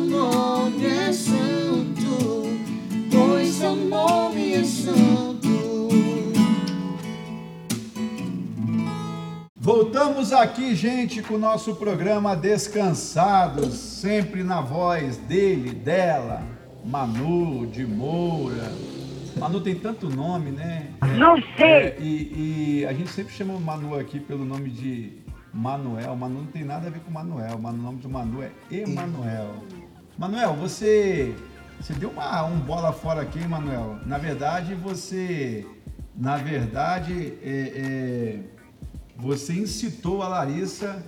nome 0.05 0.87
é 0.87 1.13
santo, 1.13 2.43
pois 3.11 3.49
seu 3.49 3.75
nome 3.75 4.55
é 4.55 4.65
santo. 4.65 5.45
Voltamos 9.57 10.33
aqui, 10.33 10.75
gente, 10.75 11.23
com 11.23 11.35
o 11.35 11.39
nosso 11.39 11.75
programa 11.77 12.37
Descansados, 12.37 13.75
sempre 13.75 14.43
na 14.43 14.61
voz 14.61 15.17
dele, 15.17 15.71
dela, 15.71 16.43
Manu, 16.85 17.67
de 17.67 17.87
Moura. 17.87 18.71
Manu 19.39 19.61
tem 19.61 19.75
tanto 19.75 20.09
nome, 20.09 20.51
né? 20.51 20.91
Não 21.17 21.37
sei! 21.57 21.97
e, 21.99 22.81
e 22.81 22.87
a 22.87 22.93
gente 22.93 23.11
sempre 23.11 23.33
chama 23.33 23.55
o 23.55 23.61
Manu 23.61 23.99
aqui 23.99 24.21
pelo 24.21 24.45
nome 24.45 24.71
de 24.71 25.25
Manuel. 25.55 26.17
Manu 26.17 26.41
não 26.41 26.47
tem 26.47 26.65
nada 26.65 26.89
a 26.89 26.91
ver 26.91 27.01
com 27.01 27.13
Manuel. 27.13 27.57
O 27.57 27.73
nome 27.73 27.99
do 28.01 28.09
Manu 28.09 28.43
é 28.43 28.51
Emanuel. 28.71 29.55
Manuel, 30.19 30.55
você, 30.55 31.35
você 31.81 31.93
deu 31.95 32.11
uma, 32.11 32.45
um 32.45 32.59
bola 32.59 32.93
fora 32.93 33.23
aqui, 33.23 33.39
hein, 33.41 33.49
Manuel? 33.49 33.99
Na 34.07 34.19
verdade, 34.19 34.75
você... 34.75 35.67
Na 36.17 36.37
verdade, 36.37 37.33
é- 37.43 37.73
é, 37.75 38.39
você 39.17 39.53
incitou 39.53 40.23
a 40.23 40.29
Larissa, 40.29 41.05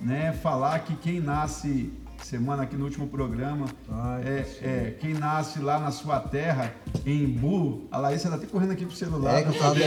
né, 0.00 0.32
falar 0.32 0.80
que 0.80 0.96
quem 0.96 1.20
nasce 1.20 1.92
semana 2.24 2.64
aqui 2.64 2.74
no 2.74 2.84
último 2.86 3.06
programa, 3.06 3.66
Ai, 3.88 4.22
é, 4.24 4.46
é, 4.62 4.96
quem 5.00 5.14
nasce 5.14 5.60
lá 5.60 5.78
na 5.78 5.92
sua 5.92 6.18
terra, 6.18 6.74
em 7.06 7.24
Bu, 7.24 7.86
a 7.92 7.98
Larissa 7.98 8.28
tá 8.28 8.34
até 8.34 8.46
correndo 8.46 8.72
aqui 8.72 8.84
pro 8.84 8.96
celular. 8.96 9.38
É 9.38 9.42
que 9.42 9.48
eu 9.50 9.54
tava, 9.62 9.78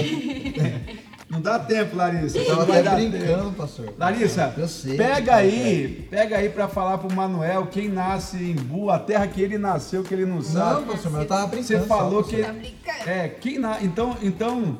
Não 1.31 1.39
dá 1.41 1.57
tempo, 1.57 1.95
Larissa. 1.95 2.37
eu 2.37 2.45
tava 2.45 2.59
não 2.59 2.65
vai 2.67 2.83
brincando, 2.83 3.43
tempo. 3.45 3.51
pastor. 3.53 3.93
Larissa, 3.97 4.53
Eu 4.57 4.67
sei. 4.67 4.97
pega 4.97 5.35
aí, 5.35 6.07
pega 6.11 6.37
aí 6.37 6.49
pra 6.49 6.67
falar 6.67 6.97
pro 6.97 7.13
Manuel 7.15 7.67
quem 7.67 7.87
nasce 7.87 8.37
em 8.37 8.55
Bu, 8.55 8.89
a 8.89 8.99
terra 8.99 9.25
que 9.27 9.41
ele 9.41 9.57
nasceu, 9.57 10.03
que 10.03 10.13
ele 10.13 10.25
não 10.25 10.41
sabe. 10.41 10.81
Não, 10.81 10.87
pastor, 10.87 11.11
mas 11.13 11.21
eu 11.21 11.27
tava 11.27 11.47
brincando. 11.47 11.67
Você 11.67 11.79
só, 11.79 11.85
falou 11.85 12.21
pastor. 12.23 12.39
que. 12.53 13.09
É, 13.09 13.29
quem 13.29 13.57
na... 13.59 13.81
Então, 13.81 14.17
então 14.21 14.77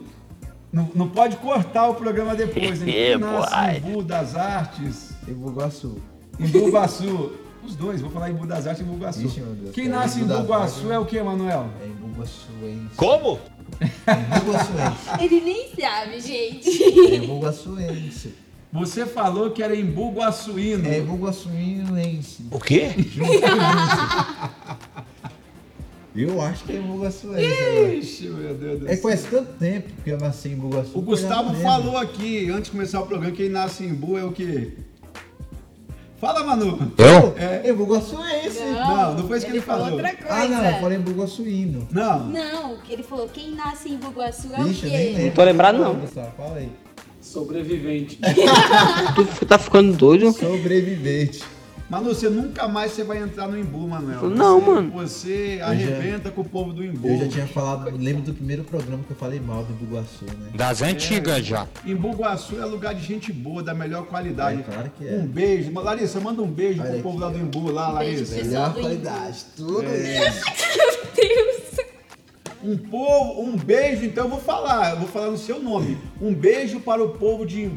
não, 0.74 0.90
não 0.94 1.08
pode 1.08 1.38
cortar 1.38 1.88
o 1.88 1.96
programa 1.96 2.36
depois, 2.36 2.82
hein? 2.82 2.88
Quem 2.92 3.18
nasce 3.18 3.78
em 3.78 3.80
Bu 3.82 4.04
das 4.04 4.36
artes. 4.36 5.12
Em 5.28 5.34
Bugaçu. 5.34 5.98
Embu-Guaçu. 6.40 7.32
Os 7.64 7.76
dois, 7.76 8.02
vou 8.02 8.10
falar 8.10 8.32
Embu 8.32 8.48
das 8.48 8.66
Artes 8.66 8.84
e. 8.84 9.24
Ixi, 9.26 9.40
Deus. 9.42 9.72
Quem 9.76 9.86
É, 9.86 9.90
nasce 9.90 10.20
em 10.20 10.26
Artes, 10.26 10.90
é 10.92 10.98
o 10.98 11.06
que, 11.06 11.22
Manuel? 11.22 11.70
É 11.82 11.86
Embu-Guaçuense. 11.86 12.96
Como? 12.96 13.40
Embu-Guaçuense. 13.80 15.24
Ele 15.24 15.42
nem 15.42 15.70
sabe, 15.80 16.20
gente. 16.20 16.84
É 16.84 17.16
Embu-Guaçuense. 17.16 18.34
Você 18.74 19.06
falou 19.06 19.52
que 19.52 19.62
era 19.62 19.76
Embu-Guaçuíno. 19.76 20.88
É 20.88 21.00
Embu-Guaçuense. 21.00 22.46
O 22.52 22.60
quê? 22.60 22.90
Eu 26.16 26.42
acho 26.42 26.66
que 26.66 26.74
é 26.74 26.76
Embu-Guaçuense. 26.76 27.54
agora. 27.54 27.94
Ixi, 27.94 28.24
meu 28.28 28.54
Deus 28.54 28.80
do 28.82 28.86
É 28.88 28.90
que 28.90 28.96
céu. 28.98 29.10
faz 29.10 29.24
tanto 29.24 29.54
tempo 29.54 29.90
que 30.04 30.10
eu 30.10 30.18
nasci 30.18 30.50
em 30.50 30.52
Embu-Guaçu. 30.54 30.92
O 30.98 31.02
que 31.02 31.06
Gustavo 31.08 31.54
falou 31.62 31.98
aqui, 31.98 32.50
antes 32.50 32.66
de 32.66 32.72
começar 32.72 33.02
o 33.02 33.06
programa, 33.08 33.34
quem 33.36 33.48
nasce 33.50 33.84
em 33.86 33.90
Embu 33.90 34.18
é 34.18 34.24
o 34.26 34.32
quê? 34.32 34.74
Fala, 36.22 36.44
Manu. 36.44 36.78
Eu? 37.00 37.34
É 37.36 37.68
Embu-Guaçuense. 37.68 38.60
Não, 38.64 39.16
não 39.16 39.28
foi 39.28 39.38
isso 39.40 39.48
que 39.48 39.54
ele 39.54 39.62
falou. 39.62 39.90
outra 39.90 40.16
coisa. 40.16 40.32
Ah, 40.32 40.48
não, 40.48 40.66
eu 40.66 40.80
falei 40.80 40.98
Embu-Guaçuíno. 41.00 41.88
Não. 41.92 42.26
Não, 42.26 42.78
ele 42.88 43.02
falou, 43.02 43.28
quem 43.28 43.56
nasce 43.56 43.90
em 43.90 43.98
Bugaçu 43.98 44.50
é 44.54 44.62
Ixi, 44.62 44.86
o 44.86 44.88
eu 44.88 44.92
nem 44.92 45.16
quê? 45.16 45.22
Não 45.24 45.32
tô 45.32 45.44
lembrado, 45.44 45.80
não. 45.80 46.00
Fala 46.38 46.58
aí. 46.58 46.70
Sobrevivente. 47.20 48.20
Tu 49.40 49.46
tá 49.48 49.58
ficando 49.58 49.98
doido? 49.98 50.32
Sobrevivente. 50.32 51.44
Manu, 51.92 52.16
você 52.16 52.30
nunca 52.30 52.70
mais 52.70 52.94
você 52.94 53.04
vai 53.04 53.18
entrar 53.22 53.50
no 53.50 53.60
Embu, 53.60 53.86
Manuel. 53.86 54.30
Não, 54.30 54.62
Você- 54.62 54.72
mano. 54.72 54.92
Você 54.94 55.60
arrebenta 55.62 56.32
com 56.32 56.40
o 56.40 56.46
povo 56.46 56.72
do 56.72 56.82
Embu. 56.86 57.06
Eu 57.10 57.18
já 57.18 57.28
tinha 57.28 57.48
falado, 57.48 57.92
lembro 57.98 58.22
do 58.22 58.34
primeiro 58.34 58.64
programa 58.64 59.04
que 59.04 59.12
eu 59.12 59.18
falei 59.18 59.42
mal 59.42 59.66
do 59.66 59.74
Embu-Guaçu, 59.74 60.24
né? 60.24 60.52
Das 60.56 60.82
antigas 60.82 61.46
já. 61.46 61.68
Embu-Guaçu 61.86 62.62
é 62.62 62.66
lugar 62.66 62.96
de 62.96 63.04
gente 63.06 63.34
boa, 63.34 63.62
da 63.62 63.74
melhor 63.74 64.06
qualidade. 64.06 64.62
É, 64.62 64.64
claro 64.64 64.90
que 64.98 65.06
é. 65.06 65.12
Um 65.18 65.28
beijo. 65.28 65.70
Larissa, 65.74 66.22
manda 66.22 66.42
um 66.42 66.48
beijo 66.48 66.80
Olha 66.80 66.84
pro 66.92 66.94
aqui, 66.94 67.04
povo 67.04 67.20
lá 67.20 67.30
do 67.30 67.38
Embu, 67.38 67.70
lá, 67.72 67.88
beijo, 68.00 68.14
Larissa. 68.22 68.36
pessoal. 68.36 68.48
Melhor 68.70 68.74
qualidade, 68.74 69.46
tudo 69.58 69.84
É. 69.84 70.30
isso. 70.30 70.42
Deus. 71.14 71.71
Um 72.64 72.78
povo, 72.78 73.42
um 73.42 73.58
beijo, 73.58 74.06
então 74.06 74.26
eu 74.26 74.30
vou 74.30 74.40
falar, 74.40 74.92
eu 74.92 74.98
vou 74.98 75.08
falar 75.08 75.32
no 75.32 75.38
seu 75.38 75.60
nome. 75.60 75.98
Um 76.22 76.34
beijo 76.34 76.80
para 76.80 77.04
o 77.04 77.10
povo 77.10 77.46
de 77.46 77.70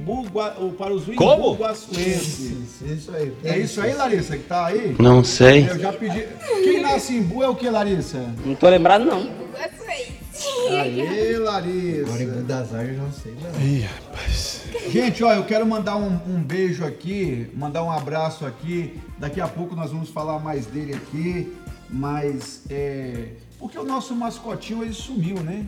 ou 0.57 0.73
para 0.73 0.93
os 0.93 1.05
Como? 1.07 1.55
Embu-Guaçuenses. 1.55 2.39
Isso, 2.39 2.85
isso 2.85 3.11
aí. 3.15 3.33
É 3.43 3.59
isso 3.59 3.81
aí, 3.81 3.95
Larissa, 3.95 4.37
que 4.37 4.45
tá 4.45 4.67
aí? 4.67 4.95
Não 4.99 5.25
sei. 5.25 5.69
Eu 5.69 5.79
já 5.79 5.93
pedi. 5.93 6.27
Quem 6.63 6.83
nasce 6.83 7.15
em 7.15 7.19
Embu 7.19 7.43
é 7.43 7.49
o 7.49 7.55
que, 7.55 7.69
Larissa? 7.69 8.25
Não 8.45 8.55
tô 8.55 8.69
lembrado, 8.69 9.05
não. 9.05 9.45
Aê, 10.71 11.01
Agora 11.01 11.33
em 11.33 11.39
Larissa. 11.39 12.23
Embu 12.23 12.43
das 12.43 12.75
Artes 12.75 12.89
eu 12.91 12.97
já 12.97 13.03
não 13.03 13.13
sei, 13.13 13.35
não. 13.43 14.91
Gente, 14.91 15.25
ó, 15.25 15.33
eu 15.33 15.45
quero 15.45 15.67
mandar 15.67 15.97
um, 15.97 16.19
um 16.27 16.43
beijo 16.43 16.85
aqui, 16.85 17.51
mandar 17.55 17.83
um 17.85 17.91
abraço 17.91 18.45
aqui. 18.45 19.01
Daqui 19.19 19.41
a 19.41 19.49
pouco 19.49 19.75
nós 19.75 19.91
vamos 19.91 20.11
falar 20.11 20.39
mais 20.39 20.67
dele 20.67 20.95
aqui, 20.95 21.53
mas 21.89 22.63
é. 22.69 23.29
Porque 23.59 23.79
o 23.79 23.85
nosso 23.85 24.15
mascotinho 24.15 24.83
ele 24.83 24.93
sumiu, 24.93 25.37
né? 25.37 25.67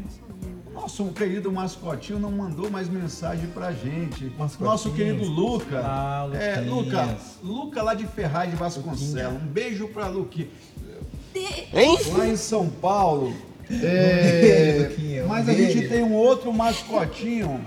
Nosso 0.73 1.07
querido 1.07 1.51
mascotinho 1.51 2.19
não 2.19 2.31
mandou 2.31 2.71
mais 2.71 2.89
mensagem 2.89 3.47
pra 3.49 3.73
gente. 3.73 4.31
Nosso 4.61 4.93
querido 4.93 5.25
Luca. 5.25 5.81
Ah, 5.83 6.29
é. 6.35 6.61
Luca, 6.61 7.17
Luca 7.43 7.83
lá 7.83 7.95
de 7.95 8.07
Ferraz 8.07 8.51
de 8.51 8.57
Vasconcelos. 8.57 9.43
Um 9.43 9.47
beijo 9.47 9.89
pra 9.89 10.07
Luque. 10.09 10.51
Hein? 11.35 11.99
Lá 12.13 12.27
em 12.27 12.37
São 12.37 12.69
Paulo. 12.69 13.35
É, 13.71 14.89
Luquinha, 14.91 15.25
mas 15.27 15.49
a 15.49 15.53
gente 15.53 15.89
tem 15.89 16.03
um 16.03 16.13
outro 16.13 16.53
mascotinho. 16.53 17.61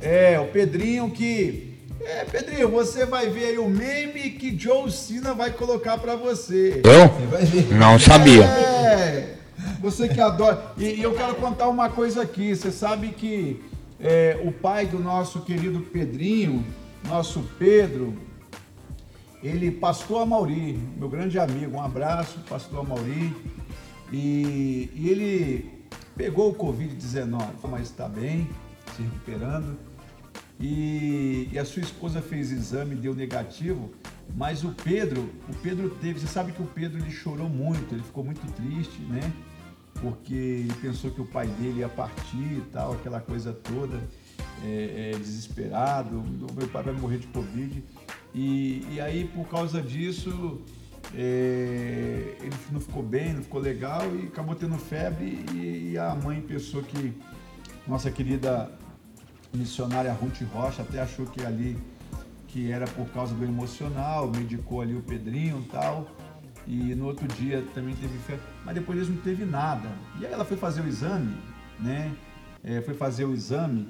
É, 0.00 0.38
o 0.38 0.46
Pedrinho 0.46 1.10
que. 1.10 1.74
É, 2.00 2.24
Pedrinho, 2.24 2.68
você 2.68 3.06
vai 3.06 3.28
ver 3.28 3.46
aí 3.46 3.58
o 3.58 3.68
meme 3.68 4.30
que 4.30 4.56
Joe 4.56 4.90
Cena 4.92 5.32
vai 5.34 5.50
colocar 5.50 5.98
pra 5.98 6.14
você. 6.14 6.82
Eu? 6.84 7.08
Você 7.08 7.26
vai 7.26 7.44
ver. 7.44 7.74
Não 7.74 7.98
sabia. 7.98 8.44
É, 8.44 9.36
você 9.80 10.08
que 10.08 10.20
adora. 10.20 10.72
E, 10.76 10.84
e 10.84 11.02
eu 11.02 11.14
quero 11.14 11.34
contar 11.36 11.68
uma 11.68 11.88
coisa 11.88 12.22
aqui. 12.22 12.54
Você 12.54 12.70
sabe 12.70 13.08
que 13.08 13.62
é, 14.00 14.40
o 14.44 14.52
pai 14.52 14.86
do 14.86 14.98
nosso 14.98 15.40
querido 15.40 15.80
Pedrinho, 15.80 16.64
nosso 17.06 17.42
Pedro, 17.58 18.14
ele, 19.42 19.70
pastor 19.70 20.22
Amauri, 20.22 20.78
meu 20.96 21.08
grande 21.08 21.38
amigo, 21.38 21.76
um 21.76 21.82
abraço, 21.82 22.38
pastor 22.48 22.80
Amauri. 22.80 23.34
E, 24.12 24.90
e 24.94 25.08
ele 25.08 25.70
pegou 26.16 26.50
o 26.50 26.54
Covid-19, 26.54 27.40
mas 27.68 27.82
está 27.82 28.08
bem, 28.08 28.48
se 28.94 29.02
recuperando. 29.02 29.76
E, 30.58 31.48
e 31.52 31.58
a 31.58 31.64
sua 31.64 31.82
esposa 31.82 32.22
fez 32.22 32.50
exame, 32.50 32.94
deu 32.94 33.14
negativo, 33.14 33.92
mas 34.34 34.64
o 34.64 34.70
Pedro, 34.70 35.30
o 35.48 35.54
Pedro 35.62 35.90
teve, 35.90 36.18
você 36.18 36.26
sabe 36.26 36.52
que 36.52 36.62
o 36.62 36.66
Pedro 36.66 36.98
ele 36.98 37.10
chorou 37.10 37.48
muito, 37.48 37.94
ele 37.94 38.02
ficou 38.02 38.24
muito 38.24 38.40
triste, 38.52 39.00
né? 39.02 39.32
Porque 40.00 40.34
ele 40.34 40.74
pensou 40.80 41.10
que 41.10 41.20
o 41.20 41.26
pai 41.26 41.46
dele 41.46 41.80
ia 41.80 41.88
partir 41.88 42.36
e 42.36 42.64
tal, 42.72 42.92
aquela 42.92 43.20
coisa 43.20 43.52
toda, 43.52 43.96
é, 44.64 45.12
é, 45.14 45.18
desesperado, 45.18 46.22
meu 46.56 46.68
pai 46.68 46.82
vai 46.82 46.94
morrer 46.94 47.18
de 47.18 47.26
Covid. 47.28 47.82
E, 48.34 48.86
e 48.92 49.00
aí, 49.00 49.24
por 49.24 49.48
causa 49.48 49.80
disso, 49.80 50.60
é, 51.14 52.36
ele 52.40 52.54
não 52.70 52.80
ficou 52.80 53.02
bem, 53.02 53.32
não 53.32 53.42
ficou 53.42 53.60
legal 53.60 54.02
e 54.14 54.26
acabou 54.26 54.54
tendo 54.54 54.76
febre 54.76 55.44
e, 55.54 55.92
e 55.92 55.98
a 55.98 56.14
mãe 56.14 56.40
pensou 56.40 56.82
que 56.82 57.14
nossa 57.86 58.10
querida 58.10 58.70
missionária 59.54 60.12
Ruth 60.12 60.42
Rocha 60.52 60.82
até 60.82 61.00
achou 61.00 61.24
que 61.26 61.44
ali 61.44 61.78
que 62.48 62.72
era 62.72 62.86
por 62.86 63.06
causa 63.08 63.34
do 63.34 63.44
emocional, 63.44 64.30
medicou 64.30 64.80
ali 64.80 64.94
o 64.94 65.02
Pedrinho 65.02 65.60
e 65.60 65.68
tal. 65.70 66.08
E 66.66 66.94
no 66.94 67.06
outro 67.06 67.26
dia 67.28 67.64
também 67.74 67.94
teve 67.94 68.18
febre, 68.18 68.42
mas 68.64 68.74
depois 68.74 68.98
disso 68.98 69.12
não 69.12 69.20
teve 69.22 69.44
nada. 69.44 69.88
E 70.20 70.26
aí 70.26 70.32
ela 70.32 70.44
foi 70.44 70.56
fazer 70.56 70.80
o 70.80 70.88
exame, 70.88 71.36
né? 71.78 72.12
É, 72.64 72.80
foi 72.80 72.94
fazer 72.94 73.24
o 73.24 73.32
exame 73.32 73.88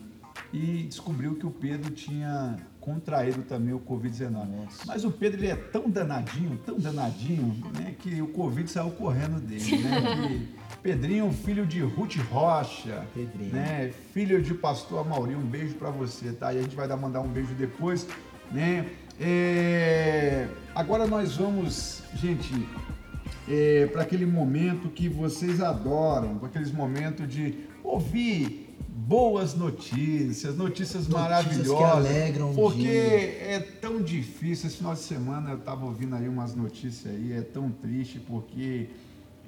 e 0.52 0.82
descobriu 0.82 1.34
que 1.36 1.46
o 1.46 1.50
Pedro 1.50 1.90
tinha 1.90 2.56
contraído 2.80 3.42
também 3.42 3.72
o 3.74 3.80
Covid-19. 3.80 4.68
Mas 4.86 5.04
o 5.04 5.10
Pedro 5.10 5.40
ele 5.40 5.48
é 5.48 5.56
tão 5.56 5.88
danadinho, 5.90 6.56
tão 6.64 6.78
danadinho, 6.78 7.56
né? 7.74 7.94
Que 7.98 8.20
o 8.22 8.28
Covid 8.28 8.70
saiu 8.70 8.90
correndo 8.90 9.40
dele, 9.40 9.78
né? 9.78 10.46
E 10.76 10.88
Pedrinho, 10.88 11.32
filho 11.32 11.66
de 11.66 11.80
Ruth 11.80 12.16
Rocha, 12.30 13.04
Pedrinho. 13.12 13.52
né? 13.52 13.92
Filho 14.12 14.40
de 14.40 14.54
pastor 14.54 15.00
Amauri, 15.00 15.34
um 15.34 15.40
beijo 15.44 15.74
pra 15.74 15.90
você, 15.90 16.30
tá? 16.32 16.52
E 16.54 16.58
a 16.58 16.62
gente 16.62 16.76
vai 16.76 16.86
dar, 16.86 16.96
mandar 16.96 17.20
um 17.22 17.28
beijo 17.28 17.54
depois, 17.54 18.06
né? 18.52 18.86
É, 19.18 20.48
Agora 20.76 21.06
nós 21.06 21.36
vamos, 21.36 22.02
gente, 22.16 22.52
para 23.90 24.02
aquele 24.02 24.26
momento 24.26 24.90
que 24.90 25.08
vocês 25.08 25.62
adoram, 25.62 26.36
para 26.36 26.48
aqueles 26.48 26.70
momentos 26.70 27.26
de 27.26 27.60
ouvir 27.82 28.76
boas 28.90 29.54
notícias, 29.54 30.54
notícias, 30.54 31.08
maravilhosas. 31.08 31.78
que 31.78 31.82
alegram 31.82 32.54
porque 32.54 32.82
dia. 32.82 33.54
é 33.54 33.60
tão 33.80 34.02
difícil. 34.02 34.66
Esse 34.66 34.76
final 34.76 34.92
de 34.92 35.00
semana 35.00 35.52
eu 35.52 35.56
estava 35.56 35.86
ouvindo 35.86 36.14
aí 36.14 36.28
umas 36.28 36.54
notícias 36.54 37.10
aí, 37.14 37.32
é 37.32 37.40
tão 37.40 37.70
triste 37.70 38.20
porque 38.20 38.90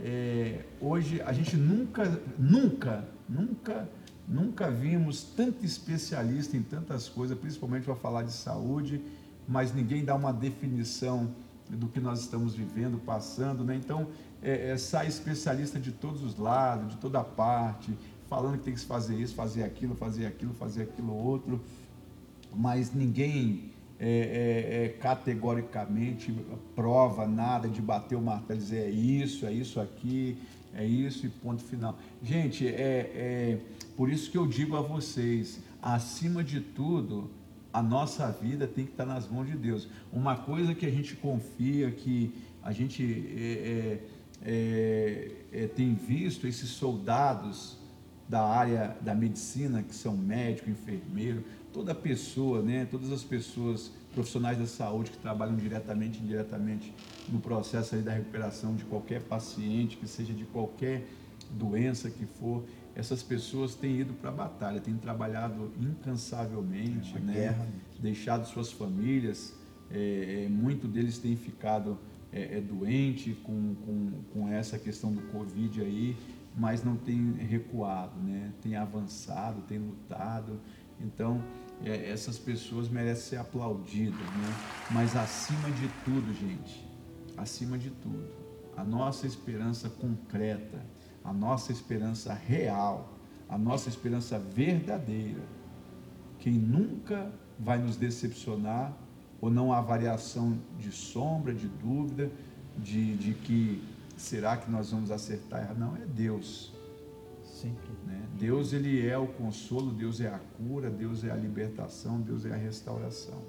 é, 0.00 0.60
hoje 0.80 1.20
a 1.20 1.32
gente 1.34 1.58
nunca, 1.58 2.18
nunca, 2.38 3.04
nunca, 3.28 3.86
nunca 4.26 4.70
vimos 4.70 5.24
tanto 5.36 5.62
especialista 5.66 6.56
em 6.56 6.62
tantas 6.62 7.06
coisas, 7.06 7.36
principalmente 7.36 7.84
para 7.84 7.96
falar 7.96 8.22
de 8.22 8.32
saúde, 8.32 8.98
mas 9.48 9.74
ninguém 9.74 10.04
dá 10.04 10.14
uma 10.14 10.32
definição 10.32 11.34
do 11.68 11.88
que 11.88 11.98
nós 11.98 12.20
estamos 12.20 12.54
vivendo, 12.54 12.98
passando, 12.98 13.64
né? 13.64 13.74
Então 13.74 14.06
é, 14.42 14.70
é, 14.70 14.78
sai 14.78 15.08
especialista 15.08 15.80
de 15.80 15.90
todos 15.90 16.22
os 16.22 16.36
lados, 16.36 16.90
de 16.90 16.96
toda 16.98 17.24
parte, 17.24 17.98
falando 18.28 18.58
que 18.58 18.64
tem 18.64 18.74
que 18.74 18.80
fazer 18.80 19.16
isso, 19.16 19.34
fazer 19.34 19.64
aquilo, 19.64 19.94
fazer 19.94 20.26
aquilo, 20.26 20.54
fazer 20.54 20.82
aquilo 20.82 21.12
outro 21.12 21.60
mas 22.54 22.92
ninguém 22.92 23.72
é, 23.98 24.08
é, 24.08 24.84
é, 24.84 24.88
categoricamente 24.88 26.34
prova 26.74 27.26
nada 27.26 27.68
de 27.68 27.82
bater 27.82 28.16
o 28.16 28.22
martelo 28.22 28.60
e 28.60 28.62
dizer 28.62 28.86
é 28.86 28.90
isso, 28.90 29.46
é 29.46 29.52
isso 29.52 29.80
aqui, 29.80 30.38
é 30.74 30.84
isso 30.84 31.26
e 31.26 31.28
ponto 31.28 31.62
final. 31.62 31.98
Gente, 32.22 32.66
é, 32.66 32.72
é 33.14 33.58
por 33.96 34.08
isso 34.08 34.30
que 34.30 34.38
eu 34.38 34.46
digo 34.46 34.76
a 34.76 34.80
vocês, 34.80 35.60
acima 35.82 36.44
de 36.44 36.60
tudo, 36.60 37.30
a 37.72 37.82
nossa 37.82 38.30
vida 38.30 38.66
tem 38.66 38.84
que 38.84 38.92
estar 38.92 39.06
nas 39.06 39.28
mãos 39.28 39.46
de 39.46 39.56
Deus. 39.56 39.88
Uma 40.12 40.36
coisa 40.36 40.74
que 40.74 40.86
a 40.86 40.90
gente 40.90 41.14
confia, 41.16 41.90
que 41.90 42.32
a 42.62 42.72
gente 42.72 43.02
é, 43.36 43.42
é, 43.42 44.00
é, 44.42 45.64
é, 45.64 45.66
tem 45.66 45.94
visto 45.94 46.46
esses 46.46 46.70
soldados 46.70 47.76
da 48.28 48.42
área 48.42 48.96
da 49.00 49.14
medicina, 49.14 49.82
que 49.82 49.94
são 49.94 50.16
médico, 50.16 50.68
enfermeiro, 50.68 51.44
toda 51.72 51.94
pessoa, 51.94 52.62
né, 52.62 52.86
todas 52.90 53.10
as 53.10 53.22
pessoas 53.22 53.90
profissionais 54.14 54.58
da 54.58 54.66
saúde 54.66 55.10
que 55.10 55.18
trabalham 55.18 55.56
diretamente 55.56 56.18
e 56.18 56.22
indiretamente 56.22 56.92
no 57.28 57.40
processo 57.40 57.96
da 57.96 58.12
recuperação 58.12 58.74
de 58.74 58.84
qualquer 58.84 59.22
paciente, 59.22 59.96
que 59.96 60.06
seja 60.06 60.32
de 60.34 60.44
qualquer 60.44 61.06
doença 61.50 62.10
que 62.10 62.26
for, 62.26 62.64
essas 62.98 63.22
pessoas 63.22 63.76
têm 63.76 64.00
ido 64.00 64.12
para 64.12 64.30
a 64.30 64.32
batalha, 64.32 64.80
têm 64.80 64.96
trabalhado 64.96 65.70
incansavelmente, 65.80 67.12
Uma 67.12 67.26
né, 67.26 67.32
guerra. 67.32 67.68
deixado 68.00 68.44
suas 68.44 68.72
famílias, 68.72 69.54
é, 69.88 70.42
é, 70.46 70.48
muito 70.48 70.88
deles 70.88 71.16
têm 71.16 71.36
ficado 71.36 71.96
é, 72.32 72.58
é, 72.58 72.60
doente 72.60 73.34
com, 73.44 73.76
com, 73.76 74.10
com 74.32 74.48
essa 74.48 74.76
questão 74.80 75.12
do 75.12 75.22
Covid 75.30 75.80
aí, 75.80 76.16
mas 76.56 76.82
não 76.82 76.96
tem 76.96 77.34
recuado, 77.34 78.18
né? 78.20 78.52
tem 78.60 78.74
avançado, 78.74 79.62
tem 79.62 79.78
lutado. 79.78 80.60
Então, 81.00 81.40
é, 81.84 82.10
essas 82.10 82.36
pessoas 82.36 82.88
merecem 82.88 83.30
ser 83.30 83.36
aplaudidas, 83.36 84.18
né? 84.18 84.54
mas 84.90 85.14
acima 85.14 85.70
de 85.70 85.88
tudo, 86.04 86.34
gente, 86.34 86.84
acima 87.36 87.78
de 87.78 87.90
tudo, 87.90 88.28
a 88.76 88.82
nossa 88.82 89.24
esperança 89.24 89.88
concreta, 89.88 90.84
a 91.24 91.32
nossa 91.32 91.72
esperança 91.72 92.32
real, 92.32 93.12
a 93.48 93.58
nossa 93.58 93.88
esperança 93.88 94.38
verdadeira, 94.38 95.42
quem 96.38 96.52
nunca 96.52 97.30
vai 97.58 97.78
nos 97.78 97.96
decepcionar 97.96 98.96
ou 99.40 99.50
não 99.50 99.72
há 99.72 99.80
variação 99.80 100.58
de 100.78 100.90
sombra, 100.90 101.54
de 101.54 101.68
dúvida, 101.68 102.30
de, 102.76 103.16
de 103.16 103.34
que 103.34 103.82
será 104.16 104.56
que 104.56 104.70
nós 104.70 104.90
vamos 104.90 105.10
acertar? 105.10 105.74
Não, 105.76 105.96
é 105.96 106.04
Deus. 106.06 106.72
Sempre. 107.44 107.90
Né? 108.06 108.22
Deus 108.38 108.72
ele 108.72 109.04
é 109.06 109.18
o 109.18 109.26
consolo, 109.26 109.90
Deus 109.92 110.20
é 110.20 110.28
a 110.28 110.38
cura, 110.38 110.88
Deus 110.88 111.24
é 111.24 111.30
a 111.30 111.36
libertação, 111.36 112.20
Deus 112.20 112.44
é 112.44 112.52
a 112.52 112.56
restauração. 112.56 113.42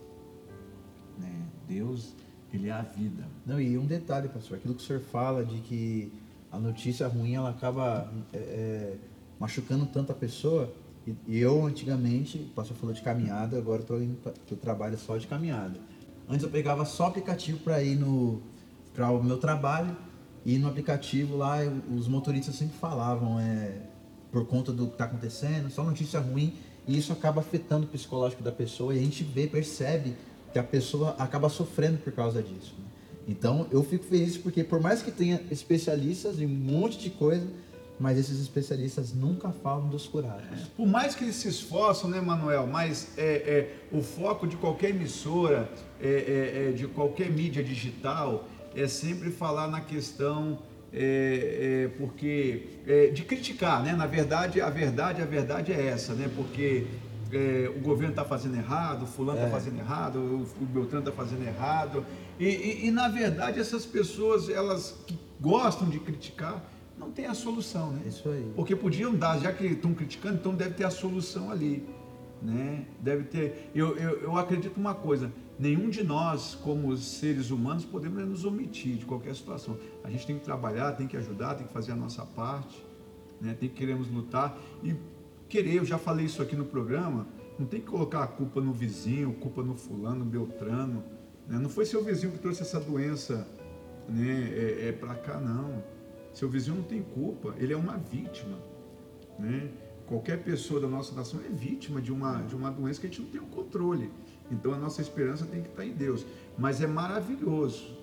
Né? 1.17 1.45
Deus 1.67 2.15
ele 2.51 2.69
é 2.69 2.71
a 2.71 2.81
vida. 2.81 3.27
Não, 3.45 3.59
e 3.59 3.77
um 3.77 3.85
detalhe, 3.85 4.27
pastor, 4.27 4.57
aquilo 4.57 4.73
que 4.73 4.81
o 4.81 4.85
senhor 4.85 5.01
fala 5.01 5.45
de 5.45 5.59
que 5.59 6.11
a 6.51 6.59
notícia 6.59 7.07
ruim 7.07 7.35
ela 7.35 7.49
acaba 7.49 8.11
é, 8.33 8.37
é, 8.37 8.95
machucando 9.39 9.85
tanto 9.85 10.11
a 10.11 10.15
pessoa. 10.15 10.71
E, 11.27 11.39
eu 11.39 11.65
antigamente, 11.65 12.37
o 12.37 12.53
pastor 12.53 12.75
falou 12.77 12.93
de 12.93 13.01
caminhada, 13.01 13.57
agora 13.57 13.81
tô 13.81 13.97
indo 13.97 14.15
pra, 14.21 14.33
eu 14.49 14.57
trabalho 14.57 14.97
só 14.97 15.17
de 15.17 15.25
caminhada. 15.27 15.79
Antes 16.27 16.43
eu 16.43 16.49
pegava 16.49 16.85
só 16.85 17.07
aplicativo 17.07 17.59
para 17.59 17.81
ir 17.81 17.95
no 17.95 18.41
para 18.93 19.09
o 19.11 19.23
meu 19.23 19.37
trabalho 19.37 19.95
e 20.45 20.57
no 20.57 20.67
aplicativo 20.67 21.37
lá 21.37 21.63
eu- 21.63 21.81
os 21.95 22.07
motoristas 22.07 22.55
sempre 22.55 22.77
falavam 22.77 23.39
é, 23.39 23.77
por 24.31 24.45
conta 24.45 24.71
do 24.71 24.87
que 24.87 24.93
está 24.93 25.05
acontecendo, 25.05 25.69
só 25.71 25.83
notícia 25.83 26.19
ruim 26.19 26.53
e 26.87 26.97
isso 26.97 27.13
acaba 27.13 27.39
afetando 27.39 27.85
o 27.85 27.89
psicológico 27.89 28.43
da 28.43 28.51
pessoa 28.51 28.93
e 28.93 28.99
a 28.99 29.01
gente 29.01 29.23
vê, 29.23 29.47
percebe 29.47 30.15
que 30.51 30.59
a 30.59 30.63
pessoa 30.63 31.15
acaba 31.17 31.47
sofrendo 31.49 31.97
por 31.99 32.11
causa 32.11 32.41
disso. 32.43 32.75
né? 32.77 32.85
Então 33.29 33.67
eu 33.71 33.83
fico 33.83 34.03
feliz 34.05 34.35
porque 34.35 34.63
por 34.63 34.81
mais 34.81 35.03
que 35.03 35.11
tenha 35.11 35.39
especialistas 35.51 36.41
em 36.41 36.47
um 36.47 36.49
monte 36.49 36.97
de 36.97 37.11
coisa, 37.11 37.47
mas 37.99 38.17
esses 38.17 38.41
especialistas 38.41 39.13
nunca 39.13 39.51
falam 39.51 39.87
dos 39.87 40.07
curados. 40.07 40.67
Por 40.75 40.87
mais 40.87 41.13
que 41.13 41.23
eles 41.25 41.35
se 41.35 41.47
esforçam, 41.47 42.09
né, 42.09 42.19
Manuel? 42.19 42.65
Mas 42.65 43.09
é, 43.17 43.23
é, 43.23 43.75
o 43.91 44.01
foco 44.01 44.47
de 44.47 44.55
qualquer 44.55 44.91
emissora, 44.91 45.69
é, 46.01 46.07
é, 46.07 46.69
é, 46.69 46.71
de 46.71 46.87
qualquer 46.87 47.29
mídia 47.29 47.63
digital, 47.63 48.47
é 48.75 48.87
sempre 48.87 49.29
falar 49.29 49.67
na 49.67 49.81
questão, 49.81 50.59
é, 50.93 51.01
é, 51.01 51.97
porque 51.99 52.67
é, 52.87 53.07
de 53.07 53.23
criticar, 53.23 53.83
né? 53.83 53.93
Na 53.93 54.07
verdade, 54.07 54.61
a 54.61 54.69
verdade, 54.69 55.21
a 55.21 55.25
verdade 55.25 55.71
é 55.73 55.87
essa, 55.87 56.13
né? 56.13 56.31
Porque 56.35 56.87
é, 57.31 57.69
o 57.75 57.79
governo 57.81 58.13
está 58.13 58.23
fazendo 58.23 58.55
errado, 58.55 59.03
o 59.03 59.07
fulano 59.07 59.39
está 59.39 59.51
fazendo 59.51 59.77
errado, 59.77 60.17
o, 60.17 60.63
o 60.63 60.65
Beltrano 60.65 61.07
está 61.07 61.11
fazendo 61.11 61.45
errado. 61.45 62.05
E, 62.39 62.45
e- 62.45 62.87
e, 62.87 62.91
na 62.91 63.09
verdade 63.09 63.59
essas 63.59 63.85
pessoas, 63.85 64.49
elas 64.49 64.95
que 65.05 65.17
gostam 65.39 65.89
de 65.89 65.99
criticar, 65.99 66.63
não 66.97 67.11
têm 67.11 67.25
a 67.25 67.33
solução, 67.33 67.91
né? 67.91 68.01
Isso 68.07 68.29
aí. 68.29 68.51
Porque 68.55 68.75
podiam 68.75 69.13
dar, 69.13 69.39
já 69.39 69.51
que 69.53 69.65
estão 69.65 69.93
criticando, 69.93 70.35
então 70.35 70.53
deve 70.53 70.73
ter 70.75 70.83
a 70.85 70.89
solução 70.89 71.51
ali. 71.51 71.85
Né? 72.41 72.85
Deve 73.01 73.23
ter. 73.25 73.69
Eu, 73.75 73.97
eu, 73.97 74.21
eu 74.21 74.37
acredito 74.37 74.77
uma 74.77 74.93
coisa: 74.95 75.31
nenhum 75.57 75.89
de 75.89 76.03
nós, 76.03 76.55
como 76.55 76.95
seres 76.95 77.51
humanos, 77.51 77.83
podemos 77.83 78.25
nos 78.25 78.45
omitir 78.45 78.95
de 78.95 79.05
qualquer 79.05 79.35
situação. 79.35 79.77
A 80.03 80.09
gente 80.09 80.25
tem 80.25 80.37
que 80.39 80.45
trabalhar, 80.45 80.93
tem 80.93 81.05
que 81.07 81.17
ajudar, 81.17 81.55
tem 81.55 81.67
que 81.67 81.73
fazer 81.73 81.91
a 81.91 81.95
nossa 81.97 82.25
parte, 82.25 82.81
né? 83.41 83.55
tem 83.59 83.67
que 83.67 83.75
queremos 83.75 84.09
lutar. 84.09 84.57
E 84.81 84.95
querer, 85.49 85.75
eu 85.75 85.85
já 85.85 85.97
falei 85.97 86.25
isso 86.25 86.41
aqui 86.41 86.55
no 86.55 86.63
programa, 86.65 87.27
não 87.57 87.65
tem 87.65 87.81
que 87.81 87.87
colocar 87.87 88.23
a 88.23 88.27
culpa 88.27 88.61
no 88.61 88.71
vizinho, 88.71 89.33
culpa 89.33 89.61
no 89.61 89.75
fulano, 89.75 90.19
no 90.19 90.25
Beltrano. 90.25 91.03
Né? 91.49 91.57
Não 91.57 91.69
foi 91.69 91.85
seu 91.85 92.03
vizinho 92.03 92.31
que 92.31 92.37
trouxe 92.37 92.61
essa 92.61 92.79
doença 92.79 93.45
né? 94.07 94.49
é, 94.53 94.89
é 94.89 94.91
para 94.91 95.15
cá, 95.15 95.39
não. 95.39 95.83
Seu 96.33 96.47
vizinho 96.47 96.77
não 96.77 96.83
tem 96.83 97.01
culpa, 97.01 97.55
ele 97.57 97.73
é 97.73 97.77
uma 97.77 97.97
vítima. 97.97 98.57
Né? 99.37 99.69
Qualquer 100.05 100.43
pessoa 100.43 100.79
da 100.79 100.87
nossa 100.87 101.13
nação 101.15 101.39
é 101.41 101.49
vítima 101.49 102.01
de 102.01 102.11
uma, 102.11 102.41
de 102.43 102.55
uma 102.55 102.71
doença 102.71 103.01
que 103.01 103.07
a 103.07 103.09
gente 103.09 103.21
não 103.21 103.29
tem 103.29 103.41
o 103.41 103.47
controle. 103.47 104.11
Então 104.51 104.73
a 104.73 104.77
nossa 104.77 105.01
esperança 105.01 105.45
tem 105.45 105.61
que 105.61 105.69
estar 105.69 105.85
em 105.85 105.93
Deus. 105.93 106.25
Mas 106.57 106.81
é 106.81 106.87
maravilhoso. 106.87 107.97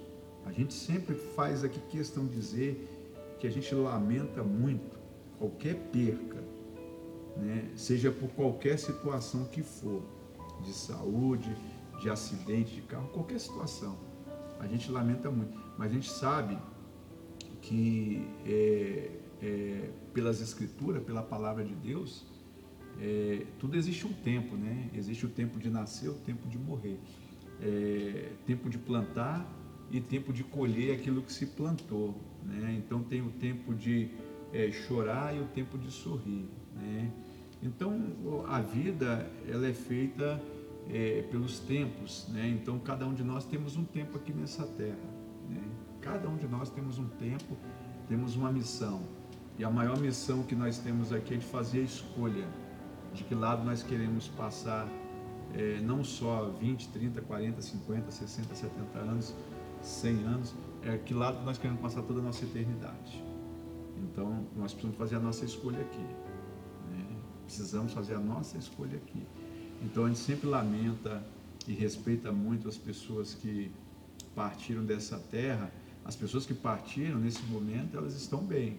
A 0.44 0.52
gente 0.52 0.74
sempre 0.74 1.14
faz 1.14 1.64
aqui 1.64 1.80
questão 1.88 2.26
de 2.26 2.35
dizer 2.35 3.37
que 3.38 3.46
a 3.46 3.50
gente 3.50 3.74
lamenta 3.74 4.42
muito 4.42 4.96
qualquer 5.38 5.74
perca, 5.92 6.42
né? 7.37 7.68
seja 7.76 8.11
por 8.11 8.30
qualquer 8.30 8.78
situação 8.78 9.44
que 9.44 9.62
for, 9.62 10.02
de 10.64 10.72
saúde, 10.72 11.54
de 12.00 12.11
acidente 12.11 12.74
de 12.74 12.82
carro, 12.82 13.09
qualquer 13.09 13.40
situação. 13.40 13.98
A 14.59 14.66
gente 14.66 14.90
lamenta 14.90 15.30
muito. 15.30 15.59
Mas 15.76 15.90
a 15.90 15.94
gente 15.94 16.11
sabe 16.11 16.59
que 17.61 18.26
é, 18.44 19.11
é, 19.42 19.90
pelas 20.14 20.40
escrituras, 20.40 21.02
pela 21.02 21.22
palavra 21.22 21.64
de 21.64 21.74
Deus, 21.74 22.24
é, 23.00 23.44
tudo 23.59 23.76
existe 23.76 24.06
um 24.06 24.12
tempo, 24.12 24.56
né? 24.56 24.88
Existe 24.94 25.26
o 25.26 25.28
tempo 25.28 25.59
de 25.59 25.68
nascer, 25.68 26.09
o 26.09 26.14
tempo 26.14 26.48
de 26.48 26.59
morrer, 26.59 26.98
É, 27.61 28.32
tempo 28.46 28.68
de 28.68 28.76
plantar 28.76 29.46
e 29.90 29.98
tempo 30.00 30.30
de 30.32 30.44
colher 30.44 30.94
aquilo 30.94 31.22
que 31.22 31.32
se 31.32 31.46
plantou, 31.46 32.14
né? 32.44 32.74
Então 32.78 33.02
tem 33.02 33.22
o 33.22 33.30
tempo 33.30 33.74
de 33.74 34.11
é, 34.52 34.70
chorar 34.70 35.35
e 35.35 35.40
o 35.40 35.46
tempo 35.46 35.78
de 35.78 35.90
sorrir, 35.90 36.46
né? 36.74 37.11
Então 37.62 38.44
a 38.46 38.61
vida 38.61 39.30
ela 39.48 39.66
é 39.66 39.72
feita 39.72 40.40
é, 40.88 41.22
pelos 41.31 41.59
tempos, 41.61 42.29
né? 42.29 42.49
Então 42.49 42.79
cada 42.79 43.07
um 43.07 43.14
de 43.14 43.25
nós 43.25 43.44
temos 43.44 43.77
um 43.77 43.85
tempo 43.85 44.16
aqui 44.16 44.33
nessa 44.33 44.64
terra, 44.64 45.09
né? 45.49 45.62
Cada 46.01 46.29
um 46.29 46.37
de 46.37 46.46
nós 46.46 46.70
temos 46.70 46.99
um 46.99 47.09
tempo, 47.09 47.57
temos 48.09 48.37
uma 48.37 48.53
missão. 48.53 49.01
E 49.59 49.64
a 49.64 49.70
maior 49.70 49.99
missão 49.99 50.42
que 50.42 50.55
nós 50.55 50.79
temos 50.79 51.12
aqui 51.12 51.35
é 51.35 51.37
de 51.38 51.46
fazer 51.46 51.81
a 51.81 51.85
escolha 51.85 52.46
de 53.14 53.25
que 53.25 53.35
lado 53.35 53.64
nós 53.64 53.83
queremos 53.83 54.29
passar 54.29 54.87
eh, 55.55 55.81
não 55.83 56.05
só 56.05 56.51
20, 56.61 56.88
30, 56.88 57.22
40, 57.22 57.62
50, 57.62 58.11
60, 58.11 58.55
70 58.55 58.99
anos, 58.99 59.35
100 59.81 60.25
anos, 60.25 60.55
é 60.83 60.99
que 60.99 61.14
lado 61.14 61.42
nós 61.44 61.57
queremos 61.57 61.81
passar 61.81 62.03
toda 62.03 62.20
a 62.20 62.22
nossa 62.22 62.44
eternidade. 62.44 63.25
Então, 63.96 64.46
nós 64.55 64.72
precisamos 64.72 64.99
fazer 64.99 65.16
a 65.16 65.20
nossa 65.20 65.44
escolha 65.44 65.81
aqui. 65.81 66.07
né? 66.90 67.07
Precisamos 67.44 67.92
fazer 67.92 68.14
a 68.14 68.20
nossa 68.20 68.59
escolha 68.59 68.99
aqui. 68.99 69.27
Então, 69.83 70.05
a 70.05 70.09
gente 70.09 70.21
sempre 70.21 70.49
lamenta 70.49 71.23
e 71.67 71.73
respeita 71.73 72.33
muito 72.33 72.69
as 72.69 72.77
pessoas 72.77 73.35
que 73.35 73.71
partiram 74.35 74.85
dessa 74.85 75.19
terra. 75.19 75.71
As 76.05 76.15
pessoas 76.15 76.47
que 76.47 76.55
partiram 76.55 77.19
nesse 77.19 77.43
momento, 77.45 77.97
elas 77.97 78.15
estão 78.15 78.43
bem, 78.45 78.79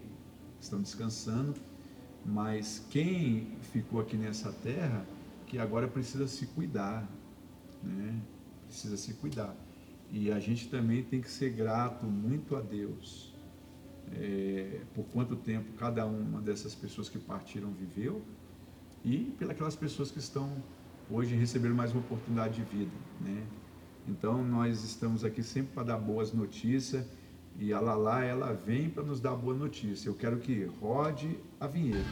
estão 0.60 0.80
descansando, 0.80 1.54
mas 2.24 2.84
quem 2.90 3.56
ficou 3.72 4.00
aqui 4.00 4.16
nessa 4.16 4.50
terra, 4.52 5.06
que 5.46 5.58
agora 5.58 5.86
precisa 5.86 6.26
se 6.26 6.46
cuidar, 6.46 7.06
né? 7.82 8.20
Precisa 8.66 8.96
se 8.96 9.14
cuidar. 9.14 9.54
E 10.10 10.30
a 10.32 10.40
gente 10.40 10.68
também 10.68 11.02
tem 11.02 11.20
que 11.20 11.30
ser 11.30 11.50
grato 11.50 12.06
muito 12.06 12.56
a 12.56 12.60
Deus 12.60 13.34
é, 14.12 14.80
por 14.94 15.04
quanto 15.06 15.36
tempo 15.36 15.72
cada 15.74 16.06
uma 16.06 16.40
dessas 16.40 16.74
pessoas 16.74 17.08
que 17.08 17.18
partiram 17.18 17.70
viveu 17.72 18.22
e 19.04 19.34
pelas 19.38 19.76
pessoas 19.76 20.10
que 20.10 20.18
estão 20.18 20.50
hoje 21.10 21.34
recebendo 21.34 21.74
mais 21.74 21.92
uma 21.92 22.00
oportunidade 22.00 22.56
de 22.56 22.62
vida, 22.62 22.90
né? 23.20 23.42
Então 24.06 24.42
nós 24.42 24.84
estamos 24.84 25.24
aqui 25.24 25.42
sempre 25.42 25.72
para 25.74 25.82
dar 25.82 25.98
boas 25.98 26.32
notícias 26.32 27.04
e 27.58 27.72
a 27.72 27.80
Lala 27.80 28.24
ela 28.24 28.52
vem 28.52 28.88
para 28.88 29.02
nos 29.02 29.20
dar 29.20 29.34
boa 29.34 29.54
notícia. 29.54 30.08
Eu 30.08 30.14
quero 30.14 30.38
que 30.38 30.64
rode 30.80 31.38
a 31.60 31.66
vinheta. 31.66 32.04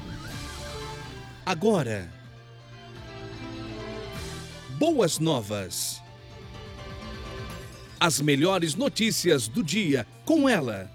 Agora, 1.45 2.11
boas 4.79 5.19
novas. 5.19 6.03
As 7.99 8.21
melhores 8.21 8.75
notícias 8.75 9.49
do 9.49 9.63
dia 9.63 10.07
com 10.25 10.49
ela. 10.49 10.91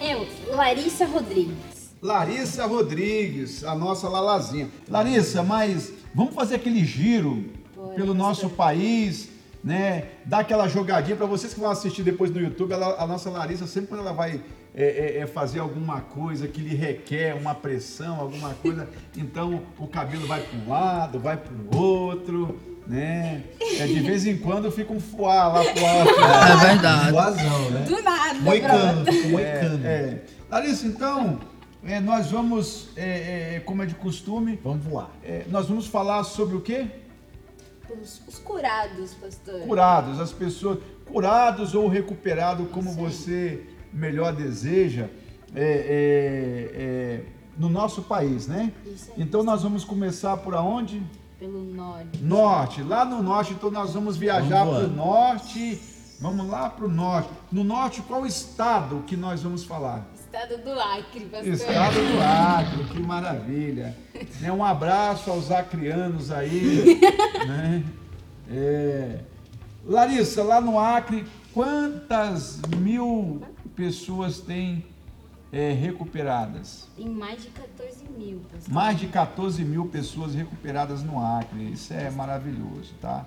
Eu, 0.00 0.26
Larissa 0.54 1.06
Rodrigues. 1.06 1.94
Larissa 2.00 2.66
Rodrigues, 2.66 3.64
a 3.64 3.74
nossa 3.74 4.08
Lalazinha. 4.08 4.68
Larissa, 4.88 5.42
mas 5.42 5.92
vamos 6.14 6.34
fazer 6.34 6.56
aquele 6.56 6.84
giro 6.84 7.44
Bora, 7.74 7.94
pelo 7.94 8.14
nosso 8.14 8.48
país, 8.50 9.28
né? 9.62 10.04
Dar 10.24 10.40
aquela 10.40 10.68
jogadinha 10.68 11.16
para 11.16 11.26
vocês 11.26 11.52
que 11.54 11.60
vão 11.60 11.70
assistir 11.70 12.02
depois 12.02 12.30
no 12.30 12.40
YouTube. 12.40 12.72
ela- 12.72 12.96
a 13.02 13.06
nossa 13.06 13.30
Larissa, 13.30 13.66
sempre 13.66 13.88
quando 13.90 14.00
ela 14.00 14.12
vai 14.12 14.40
é, 14.74 14.84
é, 14.84 15.18
é, 15.18 15.26
fazer 15.26 15.60
alguma 15.60 16.00
coisa 16.00 16.48
que 16.48 16.60
lhe 16.60 16.74
requer 16.74 17.34
uma 17.34 17.54
pressão, 17.54 18.18
alguma 18.18 18.54
coisa, 18.54 18.88
então 19.16 19.62
o 19.78 19.86
cabelo 19.86 20.26
vai 20.26 20.40
para 20.40 20.58
um 20.58 20.68
lado, 20.70 21.18
vai 21.20 21.36
para 21.36 21.52
o 21.52 21.76
outro, 21.78 22.58
né? 22.86 23.42
É, 23.78 23.86
de 23.86 24.00
vez 24.00 24.26
em 24.26 24.38
quando 24.38 24.72
fica 24.72 24.90
um 24.92 24.98
fuá 25.00 25.48
lá 25.48 25.62
pro 25.62 25.84
alto. 25.86 26.14
É 26.62 26.66
verdade. 26.72 27.10
Voazão, 27.12 27.70
né? 27.70 27.84
Do 27.86 28.02
nada, 28.02 28.38
Moicano, 28.40 29.04
moicano. 29.30 29.86
É. 29.86 30.18
Larissa, 30.50 30.86
então, 30.86 31.38
é, 31.84 32.00
nós 32.00 32.30
vamos, 32.30 32.88
é, 32.96 33.56
é, 33.56 33.60
como 33.60 33.82
é 33.82 33.86
de 33.86 33.94
costume, 33.94 34.58
Vamos 34.62 34.84
voar. 34.84 35.10
é, 35.24 35.44
nós 35.48 35.66
vamos 35.68 35.86
falar 35.86 36.24
sobre 36.24 36.56
o 36.56 36.60
quê? 36.60 36.86
Os, 38.00 38.22
os 38.26 38.38
curados, 38.38 39.14
pastor. 39.14 39.60
Curados, 39.60 40.20
as 40.20 40.32
pessoas 40.32 40.78
curados 41.04 41.74
ou 41.74 41.88
recuperados, 41.88 42.68
como 42.70 42.92
você 42.92 43.66
melhor 43.92 44.34
deseja, 44.34 45.08
é, 45.54 45.60
é, 45.62 46.82
é, 46.82 47.24
no 47.58 47.68
nosso 47.68 48.02
país, 48.02 48.46
né? 48.46 48.72
Isso 48.86 49.10
aí. 49.14 49.22
Então 49.22 49.42
nós 49.42 49.62
vamos 49.62 49.84
começar 49.84 50.36
por 50.38 50.54
aonde? 50.54 51.02
Pelo 51.38 51.62
norte. 51.64 52.22
Norte, 52.22 52.82
lá 52.82 53.04
no 53.04 53.22
norte, 53.22 53.52
então 53.52 53.70
nós 53.70 53.92
vamos 53.92 54.16
viajar 54.16 54.64
para 54.64 54.84
o 54.84 54.88
norte. 54.88 55.80
Vamos 56.20 56.48
lá 56.48 56.70
para 56.70 56.84
o 56.84 56.88
norte. 56.88 57.28
No 57.50 57.64
norte, 57.64 58.00
qual 58.02 58.24
estado 58.24 59.02
que 59.06 59.16
nós 59.16 59.42
vamos 59.42 59.64
falar? 59.64 60.06
Estado 60.32 60.56
do 60.64 60.80
Acre, 60.80 61.26
pastor. 61.26 61.52
Estado 61.52 61.94
do 61.94 62.20
Acre, 62.22 62.84
que 62.84 63.00
maravilha. 63.02 63.94
Né, 64.40 64.50
Um 64.50 64.64
abraço 64.64 65.30
aos 65.30 65.50
acrianos 65.50 66.30
aí. 66.30 66.98
né? 67.46 67.84
É, 68.50 69.20
Larissa, 69.84 70.42
lá 70.42 70.58
no 70.58 70.78
Acre, 70.78 71.26
quantas 71.52 72.62
mil 72.78 73.42
pessoas 73.76 74.40
tem 74.40 74.86
é, 75.52 75.70
recuperadas? 75.72 76.88
Tem 76.96 77.10
mais 77.10 77.42
de 77.42 77.50
14 77.50 78.04
mil, 78.16 78.40
pastor. 78.50 78.74
Mais 78.74 78.98
de 78.98 79.08
14 79.08 79.64
mil 79.66 79.84
pessoas 79.84 80.34
recuperadas 80.34 81.02
no 81.02 81.22
Acre. 81.22 81.62
Isso 81.72 81.92
é 81.92 82.10
maravilhoso, 82.10 82.94
tá? 83.02 83.26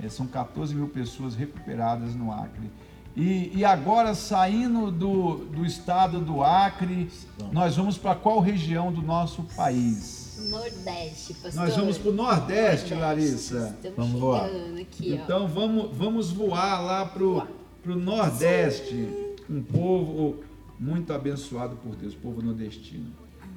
É, 0.00 0.08
são 0.08 0.28
14 0.28 0.72
mil 0.72 0.88
pessoas 0.88 1.34
recuperadas 1.34 2.14
no 2.14 2.32
Acre. 2.32 2.70
E, 3.16 3.50
e 3.54 3.64
agora, 3.64 4.14
saindo 4.14 4.90
do, 4.90 5.38
do 5.46 5.66
estado 5.66 6.20
do 6.20 6.42
Acre, 6.42 7.10
nós 7.50 7.76
vamos 7.76 7.98
para 7.98 8.14
qual 8.14 8.38
região 8.38 8.92
do 8.92 9.02
nosso 9.02 9.42
país? 9.56 10.38
Nordeste, 10.50 11.34
pastor. 11.34 11.54
Nós 11.54 11.76
vamos 11.76 11.98
para 11.98 12.10
o 12.10 12.14
Nordeste, 12.14 12.94
Larissa. 12.94 13.76
Estamos 13.76 13.96
Vamos 13.96 14.20
voar. 14.20 14.50
aqui, 14.80 15.12
ó. 15.12 15.14
Então 15.16 15.48
vamos, 15.48 15.96
vamos 15.96 16.30
voar 16.30 16.80
lá 16.80 17.06
pro, 17.06 17.46
pro 17.82 17.96
Nordeste, 17.96 19.34
um 19.50 19.62
povo 19.62 20.36
muito 20.78 21.12
abençoado 21.12 21.76
por 21.76 21.96
Deus, 21.96 22.14
povo 22.14 22.40
nordestino. 22.40 23.10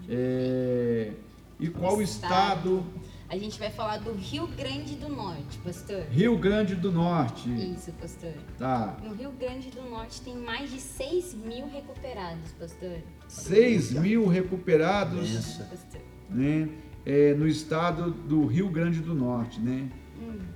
É, 0.10 1.12
e 1.60 1.70
qual 1.70 2.02
estado? 2.02 2.84
A 3.32 3.38
gente 3.38 3.58
vai 3.58 3.70
falar 3.70 4.00
do 4.00 4.12
Rio 4.12 4.46
Grande 4.46 4.94
do 4.96 5.08
Norte, 5.08 5.58
pastor. 5.64 6.02
Rio 6.12 6.38
Grande 6.38 6.76
do 6.76 6.92
Norte. 6.92 7.50
Isso, 7.50 7.90
pastor. 7.94 8.34
Tá. 8.60 8.98
No 9.02 9.14
Rio 9.14 9.32
Grande 9.32 9.70
do 9.70 9.82
Norte 9.84 10.20
tem 10.20 10.36
mais 10.36 10.70
de 10.70 10.82
6 10.82 11.36
mil 11.36 11.66
recuperados, 11.70 12.52
pastor. 12.60 12.98
6 13.30 13.94
mil 13.94 14.28
recuperados 14.28 15.30
Benção. 15.30 15.66
Pastor. 15.66 16.02
né, 16.30 16.68
é, 17.06 17.34
no 17.34 17.48
estado 17.48 18.12
do 18.12 18.46
Rio 18.48 18.68
Grande 18.68 19.00
do 19.00 19.16
Norte, 19.16 19.62
né? 19.62 19.90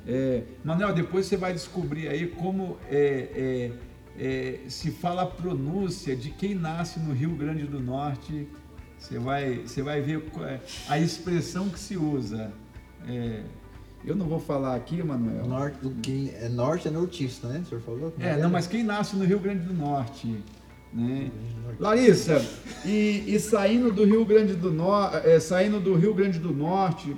É, 0.05 0.43
Manuel, 0.61 0.93
depois 0.93 1.27
você 1.27 1.38
vai 1.38 1.53
descobrir 1.53 2.09
aí 2.09 2.27
como 2.27 2.77
é, 2.91 3.71
é, 4.19 4.21
é, 4.21 4.59
se 4.67 4.91
fala 4.91 5.21
a 5.21 5.27
pronúncia 5.27 6.13
de 6.13 6.29
quem 6.29 6.53
nasce 6.53 6.99
no 6.99 7.13
Rio 7.13 7.31
Grande 7.38 7.65
do 7.65 7.79
Norte. 7.79 8.49
Você 8.99 9.17
vai, 9.17 9.59
você 9.59 9.81
vai 9.81 10.01
ver 10.01 10.29
qual 10.29 10.45
é 10.45 10.59
a 10.89 10.99
expressão 10.99 11.69
que 11.69 11.79
se 11.79 11.95
usa. 11.95 12.51
É, 13.08 13.44
eu 14.06 14.15
não 14.15 14.28
vou 14.28 14.39
falar 14.39 14.76
aqui, 14.76 15.02
Manuel. 15.02 15.46
Norte, 15.48 15.78
do 15.80 15.89
que 16.02 16.32
é 16.39 16.48
norte 16.50 16.88
é 16.88 16.91
nortista, 16.91 17.48
né? 17.48 17.60
O 17.60 17.65
senhor 17.65 17.82
falou? 17.82 18.13
É, 18.20 18.38
não, 18.38 18.50
mas 18.50 18.68
quem 18.68 18.84
nasce 18.84 19.15
no 19.15 19.26
Rio 19.26 19.39
Grande 19.39 19.65
do 19.65 19.74
Norte, 19.74 20.44
né? 20.94 21.32
Larissa, 21.80 22.39
e, 22.86 23.24
e 23.28 23.39
saindo 23.39 23.91
do 23.91 24.06
Rio 24.06 24.24
Grande 24.26 24.56
do 24.56 24.72
Norte, 24.72 25.39
saindo 25.41 25.80
do 25.80 25.96
Rio 25.96 26.13
Grande 26.13 26.39
do 26.39 26.52
Norte, 26.54 27.15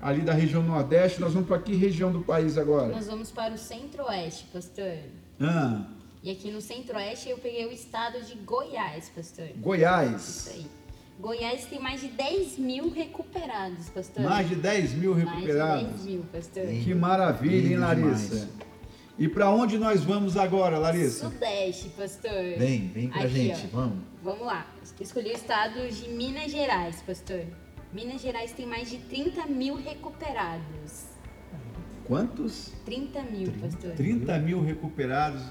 ali 0.00 0.22
da 0.22 0.32
região 0.32 0.62
Nordeste, 0.62 1.20
nós 1.20 1.32
vamos 1.34 1.48
para 1.48 1.58
que 1.58 1.74
região 1.74 2.12
do 2.12 2.20
país 2.20 2.56
agora? 2.56 2.88
Nós 2.88 3.06
vamos 3.06 3.30
para 3.30 3.52
o 3.54 3.58
Centro-Oeste, 3.58 4.46
pastor. 4.52 4.94
Ah, 5.40 5.86
E 6.22 6.30
aqui 6.30 6.50
no 6.50 6.60
Centro-Oeste 6.60 7.28
eu 7.28 7.38
peguei 7.38 7.66
o 7.66 7.72
estado 7.72 8.20
de 8.24 8.34
Goiás, 8.36 9.10
pastor. 9.14 9.46
Isso 9.46 9.58
Goiás. 9.58 10.50
aí. 10.54 10.66
Goiás 11.18 11.64
tem 11.66 11.80
mais 11.80 12.00
de 12.00 12.08
10 12.08 12.58
mil 12.58 12.90
recuperados, 12.90 13.88
pastor. 13.88 14.22
Mais 14.22 14.48
de 14.48 14.54
10 14.54 14.94
mil 14.94 15.14
Mais 15.14 15.26
de 15.26 15.34
recuperados. 15.34 15.88
10 15.88 16.04
mil, 16.04 16.24
pastor. 16.32 16.66
Que 16.66 16.94
maravilha, 16.94 17.68
hein, 17.72 17.76
Larissa? 17.76 18.34
demais. 18.36 18.48
E 19.18 19.28
para 19.28 19.50
onde 19.50 19.78
nós 19.78 20.04
vamos 20.04 20.36
agora, 20.36 20.78
Larissa? 20.78 21.28
Sudeste, 21.28 21.88
pastor. 21.96 22.30
Vem, 22.56 22.86
vem 22.88 23.08
pra 23.08 23.22
Aqui, 23.22 23.34
gente, 23.48 23.68
ó. 23.72 23.76
vamos. 23.76 23.98
Vamos 24.22 24.46
lá. 24.46 24.64
Escolhi 25.00 25.30
o 25.30 25.34
estado 25.34 25.88
de 25.88 26.08
Minas 26.10 26.52
Gerais, 26.52 27.02
pastor. 27.02 27.42
Minas 27.92 28.20
Gerais 28.20 28.52
tem 28.52 28.64
mais 28.64 28.88
de 28.88 28.98
30 28.98 29.46
mil 29.46 29.74
recuperados. 29.74 31.06
Quantos? 32.04 32.72
30 32.84 33.22
mil, 33.24 33.52
pastor. 33.60 33.90
30 33.92 34.38
mil 34.38 34.62
recuperados 34.62 35.42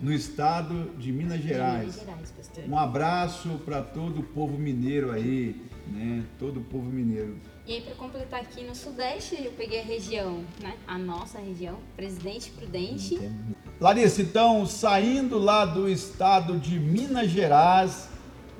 no 0.00 0.12
estado 0.12 0.90
de 0.98 1.12
Minas 1.12 1.40
De 1.40 1.48
Gerais. 1.48 1.96
Minas 1.96 2.50
Gerais. 2.54 2.70
Um 2.70 2.78
abraço 2.78 3.48
para 3.64 3.82
todo 3.82 4.20
o 4.20 4.22
povo 4.22 4.56
mineiro 4.56 5.10
aí, 5.10 5.60
né? 5.86 6.24
Todo 6.38 6.60
o 6.60 6.64
povo 6.64 6.90
mineiro. 6.90 7.36
E 7.66 7.74
aí, 7.74 7.80
para 7.80 7.94
completar 7.94 8.40
aqui 8.40 8.64
no 8.64 8.74
Sudeste, 8.74 9.36
eu 9.40 9.52
peguei 9.52 9.80
a 9.80 9.84
região, 9.84 10.44
né? 10.60 10.74
A 10.86 10.98
nossa 10.98 11.38
região, 11.38 11.78
Presidente 11.96 12.50
Prudente. 12.50 13.18
Larissa, 13.80 14.22
então, 14.22 14.66
saindo 14.66 15.38
lá 15.38 15.64
do 15.64 15.88
estado 15.88 16.58
de 16.58 16.78
Minas 16.78 17.30
Gerais, 17.30 18.08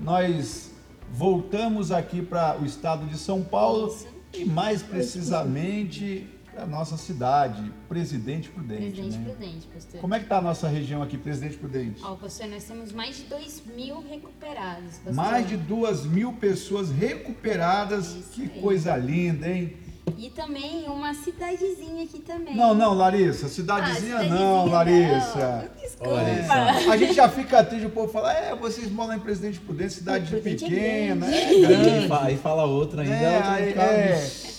nós 0.01 0.73
voltamos 1.11 1.93
aqui 1.93 2.23
para 2.23 2.59
o 2.61 2.65
estado 2.65 3.07
de 3.07 3.19
São 3.19 3.43
Paulo 3.43 3.89
Isso. 3.89 4.09
e 4.33 4.45
mais 4.45 4.83
precisamente 4.83 6.27
para 6.53 6.67
nossa 6.67 6.97
cidade, 6.97 7.73
Presidente 7.89 8.49
Prudente. 8.51 8.83
Presidente 8.93 9.19
né? 9.19 9.25
Prudente, 9.31 9.67
pastor. 9.69 10.01
Como 10.01 10.15
é 10.15 10.19
que 10.19 10.25
está 10.27 10.39
a 10.39 10.43
nossa 10.43 10.69
região 10.69 11.03
aqui, 11.03 11.17
Presidente 11.17 11.57
Prudente? 11.57 12.03
Ó, 12.05 12.15
pastor, 12.17 12.47
nós 12.49 12.65
temos 12.65 12.93
mais 12.93 13.17
de 13.17 13.25
2 13.25 13.63
mil 13.75 14.03
recuperados, 14.03 14.97
pastor. 14.97 15.15
Mais 15.15 15.49
de 15.49 15.57
duas 15.57 16.05
mil 16.05 16.33
pessoas 16.35 16.91
recuperadas. 16.91 18.15
Isso 18.15 18.29
que 18.33 18.43
aí. 18.43 18.61
coisa 18.61 18.97
linda, 18.97 19.49
hein? 19.49 19.77
E 20.19 20.31
também 20.31 20.85
uma 20.87 21.15
cidadezinha 21.15 22.05
aqui 22.05 22.21
também. 22.21 22.57
Não, 22.57 22.75
não, 22.75 22.93
Larissa, 22.93 23.47
Ah, 23.47 23.49
cidadezinha 23.49 24.19
cidadezinha 24.19 24.39
não, 24.41 24.67
Larissa. 24.67 25.69
não. 25.75 25.81
Desculpa. 25.83 26.15
Olha 26.15 26.93
A 26.93 26.97
gente 26.97 27.15
já 27.15 27.29
fica 27.29 27.65
triste, 27.65 27.87
o 27.87 27.91
povo 27.91 28.13
fala, 28.13 28.33
é, 28.33 28.55
vocês 28.55 28.91
moram 28.91 29.15
em 29.15 29.21
Presidente 29.21 29.61
Prudente, 29.61 29.95
cidade 29.95 30.27
Prudente 30.29 30.65
é 30.65 30.69
pequena, 30.69 31.27
grande. 31.27 31.39
é 31.39 31.47
Aí 31.49 31.61
grande. 31.61 32.13
Aí 32.13 32.37
fala 32.37 32.65
outra 32.65 33.03
ainda. 33.03 33.15
É, 33.15 33.69
outra 33.69 33.83
é. 33.83 34.52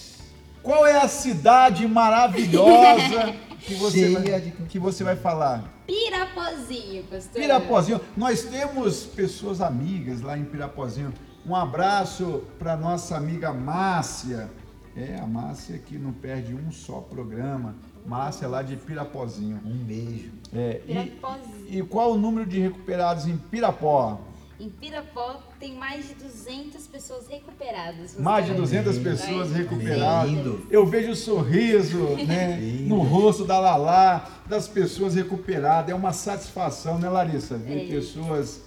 Qual 0.63 0.87
é 0.87 0.97
a 0.97 1.09
cidade 1.09 1.85
maravilhosa 1.85 3.35
que 3.59 3.75
você, 3.75 4.09
vai, 4.09 4.53
que 4.69 4.79
você 4.79 5.03
vai 5.03 5.17
falar? 5.17 5.61
Pirapozinho, 5.85 7.03
pastor. 7.03 7.41
Pirapozinho. 7.41 8.01
Nós 8.15 8.43
temos 8.43 9.05
pessoas 9.05 9.59
amigas 9.59 10.21
lá 10.21 10.37
em 10.37 10.45
Pirapozinho. 10.45 11.13
Um 11.45 11.53
abraço 11.53 12.43
para 12.57 12.77
nossa 12.77 13.17
amiga 13.17 13.51
Márcia. 13.51 14.49
É, 14.95 15.19
a 15.19 15.27
Márcia 15.27 15.77
que 15.77 15.97
não 15.97 16.13
perde 16.13 16.55
um 16.55 16.71
só 16.71 17.01
programa. 17.01 17.75
Márcia 18.05 18.47
lá 18.47 18.61
de 18.61 18.77
Pirapozinho. 18.77 19.59
Um 19.65 19.83
beijo. 19.83 20.31
É, 20.53 20.75
Pirapozinho. 20.85 21.65
e, 21.67 21.79
e 21.79 21.83
qual 21.83 22.13
o 22.13 22.17
número 22.17 22.47
de 22.47 22.59
recuperados 22.59 23.27
em 23.27 23.35
Pirapó? 23.35 24.21
Em 24.59 24.69
Pirapó 24.69 25.41
tem 25.59 25.75
mais 25.75 26.07
de 26.07 26.13
200 26.15 26.87
pessoas 26.87 27.27
recuperadas. 27.27 28.17
Mais 28.19 28.45
de 28.45 28.53
200 28.53 28.95
Lindo. 28.97 29.09
pessoas 29.09 29.49
Lindo. 29.49 29.59
recuperadas. 29.69 30.31
Lindo. 30.31 30.67
Eu 30.69 30.85
vejo 30.85 31.11
o 31.11 31.15
sorriso 31.15 31.97
né, 32.27 32.57
no 32.87 32.99
rosto 32.99 33.45
da 33.45 33.59
Lalá, 33.59 34.29
das 34.47 34.67
pessoas 34.67 35.15
recuperadas. 35.15 35.89
É 35.91 35.95
uma 35.95 36.13
satisfação, 36.13 36.99
né, 36.99 37.09
Larissa? 37.09 37.57
Ver 37.57 37.85
É. 37.85 37.95
pessoas 37.95 38.61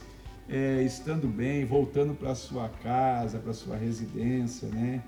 é, 0.49 0.83
estando 0.83 1.27
bem, 1.29 1.65
voltando 1.65 2.15
para 2.15 2.35
sua 2.35 2.69
casa, 2.69 3.39
para 3.39 3.53
sua 3.53 3.77
residência, 3.77 4.69
né? 4.69 5.03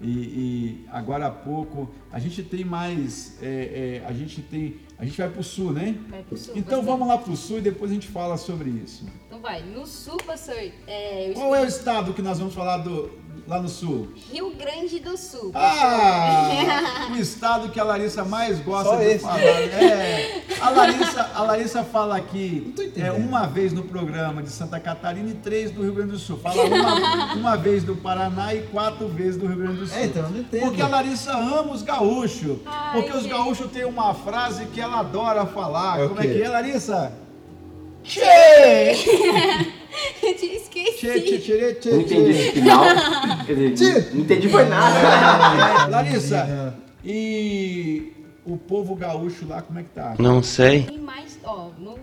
E, 0.00 0.10
e 0.10 0.86
agora 0.92 1.26
há 1.26 1.30
pouco 1.30 1.90
a 2.12 2.20
gente 2.20 2.40
tem 2.44 2.64
mais, 2.64 3.36
é, 3.42 4.00
é, 4.04 4.06
a 4.06 4.12
gente 4.12 4.40
tem, 4.42 4.76
a 4.96 5.04
gente 5.04 5.18
vai 5.18 5.28
para 5.28 5.40
o 5.40 5.42
sul, 5.44 5.72
né? 5.72 5.96
Vai 6.08 6.22
pro 6.22 6.36
sul, 6.36 6.54
Então 6.56 6.82
vamos 6.84 7.08
lá 7.08 7.18
para 7.18 7.32
o 7.32 7.36
sul 7.36 7.58
e 7.58 7.60
depois 7.60 7.90
a 7.90 7.94
gente 7.94 8.06
fala 8.06 8.36
sobre 8.36 8.70
isso. 8.70 9.04
Então 9.38 9.40
vai, 9.40 9.62
no 9.62 9.86
sul, 9.86 10.16
pastor, 10.26 10.56
é, 10.86 11.30
eu 11.30 11.34
Qual 11.34 11.54
é 11.54 11.60
o 11.60 11.64
estado 11.64 12.12
que 12.12 12.20
nós 12.20 12.40
vamos 12.40 12.54
falar 12.54 12.78
do, 12.78 13.08
lá 13.46 13.62
no 13.62 13.68
sul? 13.68 14.08
Rio 14.32 14.50
Grande 14.50 14.98
do 14.98 15.16
Sul. 15.16 15.52
Ah! 15.54 17.06
o 17.12 17.16
estado 17.16 17.68
que 17.68 17.78
a 17.78 17.84
Larissa 17.84 18.24
mais 18.24 18.58
gosta 18.58 18.90
Só 18.90 18.96
de 18.96 19.04
esse. 19.04 19.20
falar. 19.20 19.40
É, 19.40 20.42
a, 20.60 20.70
Larissa, 20.70 21.30
a 21.34 21.42
Larissa 21.42 21.84
fala 21.84 22.16
aqui 22.16 22.74
é, 22.96 23.12
uma 23.12 23.46
vez 23.46 23.72
no 23.72 23.84
programa 23.84 24.42
de 24.42 24.50
Santa 24.50 24.80
Catarina 24.80 25.30
e 25.30 25.34
três 25.34 25.70
do 25.70 25.82
Rio 25.82 25.94
Grande 25.94 26.12
do 26.12 26.18
Sul. 26.18 26.38
Fala 26.38 26.64
uma, 26.64 27.34
uma 27.34 27.56
vez 27.56 27.84
do 27.84 27.94
Paraná 27.94 28.52
e 28.54 28.62
quatro 28.62 29.06
vezes 29.06 29.36
do 29.36 29.46
Rio 29.46 29.58
Grande 29.58 29.78
do 29.78 29.86
Sul. 29.86 29.98
É, 29.98 30.06
então, 30.06 30.24
eu 30.24 30.30
não 30.30 30.40
entendo. 30.40 30.62
Porque 30.62 30.82
a 30.82 30.88
Larissa 30.88 31.32
ama 31.32 31.72
os 31.72 31.82
gaúchos. 31.82 32.58
Ai, 32.66 32.92
porque 33.00 33.16
os 33.16 33.24
gaúchos 33.24 33.70
têm 33.70 33.84
uma 33.84 34.14
frase 34.14 34.66
que 34.66 34.80
ela 34.80 34.98
adora 34.98 35.46
falar. 35.46 36.00
É 36.00 36.08
Como 36.08 36.20
é 36.20 36.26
que 36.26 36.42
é, 36.42 36.48
Larissa? 36.48 37.27
Tchê! 38.02 38.92
Eu 40.22 40.34
tinha 40.36 40.54
esquecido. 40.54 40.96
Tchê, 40.96 41.20
tchê, 41.20 41.38
tchê, 41.38 41.74
tchê, 41.74 41.90
Não 41.90 42.00
entendi 42.00 42.30
esse 42.30 42.52
final. 42.52 42.84
Quer 43.46 43.70
dizer, 43.72 44.14
não 44.14 44.20
entendi 44.20 44.48
foi 44.48 44.64
nada. 44.64 45.86
Larissa, 45.90 46.74
e 47.04 48.12
o 48.44 48.56
povo 48.56 48.94
gaúcho 48.94 49.46
lá, 49.46 49.62
como 49.62 49.78
é 49.78 49.82
que 49.82 49.90
tá? 49.90 50.14
Não 50.18 50.42
sei. 50.42 50.84
Tem 50.84 50.98
mais, 50.98 51.38
ó, 51.44 51.70
no 51.78 51.98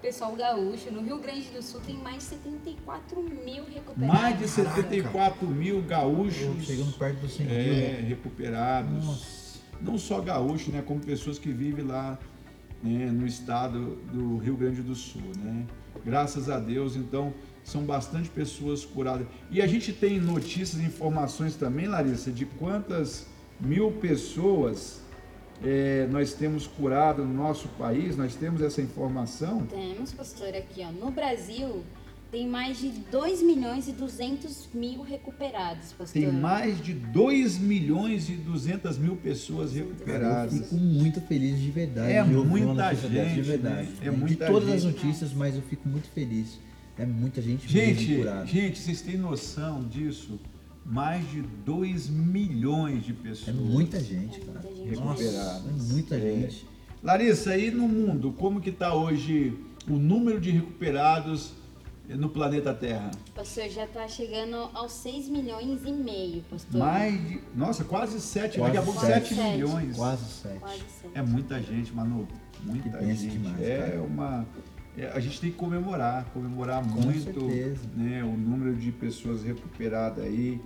pessoal 0.00 0.32
gaúcho, 0.32 0.90
no 0.90 1.00
Rio 1.02 1.18
Grande 1.18 1.48
do 1.48 1.62
Sul, 1.62 1.80
tem 1.86 1.96
mais 1.96 2.18
de 2.18 2.22
74 2.24 3.22
mil 3.22 3.64
recuperados. 3.64 4.20
Mais 4.20 4.38
de 4.38 4.48
74 4.48 5.46
mil 5.46 5.80
gaúchos 5.82 6.64
Chegando 6.64 6.92
perto 6.98 7.20
dos 7.20 7.34
100 7.36 7.46
mil. 7.46 7.54
é, 7.56 8.04
recuperados. 8.08 9.04
Nossa. 9.04 9.42
Não 9.80 9.98
só 9.98 10.20
gaúchos, 10.20 10.68
né, 10.68 10.82
como 10.84 11.00
pessoas 11.00 11.38
que 11.38 11.50
vivem 11.50 11.84
lá 11.84 12.18
né, 12.82 13.10
no 13.10 13.26
estado 13.26 13.96
do 14.12 14.38
Rio 14.38 14.56
Grande 14.56 14.82
do 14.82 14.94
Sul. 14.94 15.22
Né? 15.38 15.66
Graças 16.04 16.50
a 16.50 16.58
Deus, 16.58 16.96
então, 16.96 17.32
são 17.62 17.84
bastante 17.84 18.28
pessoas 18.28 18.84
curadas. 18.84 19.26
E 19.50 19.62
a 19.62 19.66
gente 19.66 19.92
tem 19.92 20.20
notícias 20.20 20.80
e 20.82 20.84
informações 20.84 21.54
também, 21.54 21.86
Larissa, 21.86 22.30
de 22.30 22.44
quantas 22.44 23.26
mil 23.60 23.92
pessoas 23.92 25.00
é, 25.64 26.08
nós 26.10 26.34
temos 26.34 26.66
curado 26.66 27.24
no 27.24 27.32
nosso 27.32 27.68
país, 27.68 28.16
nós 28.16 28.34
temos 28.34 28.60
essa 28.60 28.82
informação. 28.82 29.64
Temos, 29.66 30.12
pastor, 30.12 30.48
aqui, 30.48 30.82
ó. 30.84 30.90
No 30.90 31.10
Brasil, 31.10 31.84
tem 32.32 32.48
mais 32.48 32.78
de 32.80 32.88
2 33.10 33.42
milhões 33.42 33.86
e 33.88 33.92
200 33.92 34.68
mil 34.72 35.02
recuperados, 35.02 35.92
pastor. 35.92 36.08
Tem 36.22 36.32
mais 36.32 36.82
de 36.82 36.94
2 36.94 37.58
milhões 37.58 38.28
e 38.30 38.32
200 38.32 38.96
mil 38.96 39.16
pessoas 39.16 39.76
Eu 39.76 39.88
recuperadas. 39.88 40.54
fico 40.58 40.74
muito 40.76 41.20
feliz 41.20 41.60
de 41.60 41.70
verdade. 41.70 42.10
É 42.10 42.22
de 42.24 42.30
muita 42.30 42.94
gente, 42.94 43.34
de 43.34 43.42
verdade. 43.42 43.88
né? 43.90 43.96
É 44.00 44.10
de 44.10 44.16
muita 44.16 44.46
todas 44.46 44.68
as 44.70 44.82
gente. 44.82 44.94
notícias, 45.04 45.32
mas 45.34 45.54
eu 45.54 45.62
fico 45.62 45.86
muito 45.86 46.08
feliz. 46.08 46.58
É 46.98 47.04
muita 47.04 47.40
gente, 47.42 47.70
mesmo 47.72 47.94
Gente, 48.00 48.16
curada. 48.16 48.46
gente, 48.46 48.78
vocês 48.78 49.02
têm 49.02 49.16
noção 49.18 49.82
disso? 49.86 50.40
Mais 50.86 51.30
de 51.30 51.42
2 51.64 52.08
milhões 52.08 53.04
de 53.04 53.12
pessoas. 53.12 53.48
É 53.48 53.52
muita 53.52 54.00
gente, 54.00 54.40
cara. 54.40 54.58
muita 54.62 54.74
gente 54.74 55.00
Nossa, 55.00 55.22
recuperadas. 55.22 55.66
é 55.90 55.92
muita 55.92 56.14
É. 56.16 56.20
gente. 56.20 56.66
Larissa, 57.02 57.56
e 57.58 57.70
no 57.70 57.86
mundo, 57.88 58.32
como 58.38 58.58
que 58.60 58.70
está 58.70 58.94
hoje 58.94 59.52
o 59.88 59.94
número 59.98 60.40
de 60.40 60.50
recuperados 60.50 61.52
no 62.16 62.28
planeta 62.28 62.72
Terra? 62.74 63.10
Pastor, 63.34 63.68
já 63.68 63.86
tá 63.86 64.06
chegando 64.08 64.56
aos 64.74 64.92
6 64.92 65.28
milhões 65.28 65.80
e 65.84 65.92
meio, 65.92 66.42
pastor. 66.50 66.78
Mais 66.80 67.28
de. 67.28 67.40
Nossa, 67.54 67.84
quase 67.84 68.20
7, 68.20 68.58
Quase 68.58 68.72
daqui 68.72 68.76
a 68.76 68.82
pouco 68.82 69.00
sete. 69.06 69.34
7 69.34 69.50
milhões. 69.50 69.96
Quase 69.96 70.24
sete. 70.24 70.58
Quase 70.58 70.78
sete. 71.00 71.12
É 71.14 71.22
muita 71.22 71.60
gente, 71.62 71.92
Manu. 71.92 72.26
Muita 72.62 72.98
Que 72.98 73.14
gente. 73.14 73.28
demais, 73.38 73.60
é 73.60 73.78
cara. 73.78 74.02
uma. 74.02 74.46
é, 74.96 75.06
a 75.08 75.18
gente 75.20 75.40
tem 75.40 75.50
que 75.50 75.56
comemorar, 75.56 76.24
comemorar 76.32 76.82
Com 76.84 77.00
muito 77.00 77.40
certeza. 77.40 77.80
né, 77.96 78.22
o 78.22 78.36
número 78.36 78.74
de 78.76 78.92
pessoas 78.92 79.42
recuperadas 79.42 80.24
aí. 80.24 80.60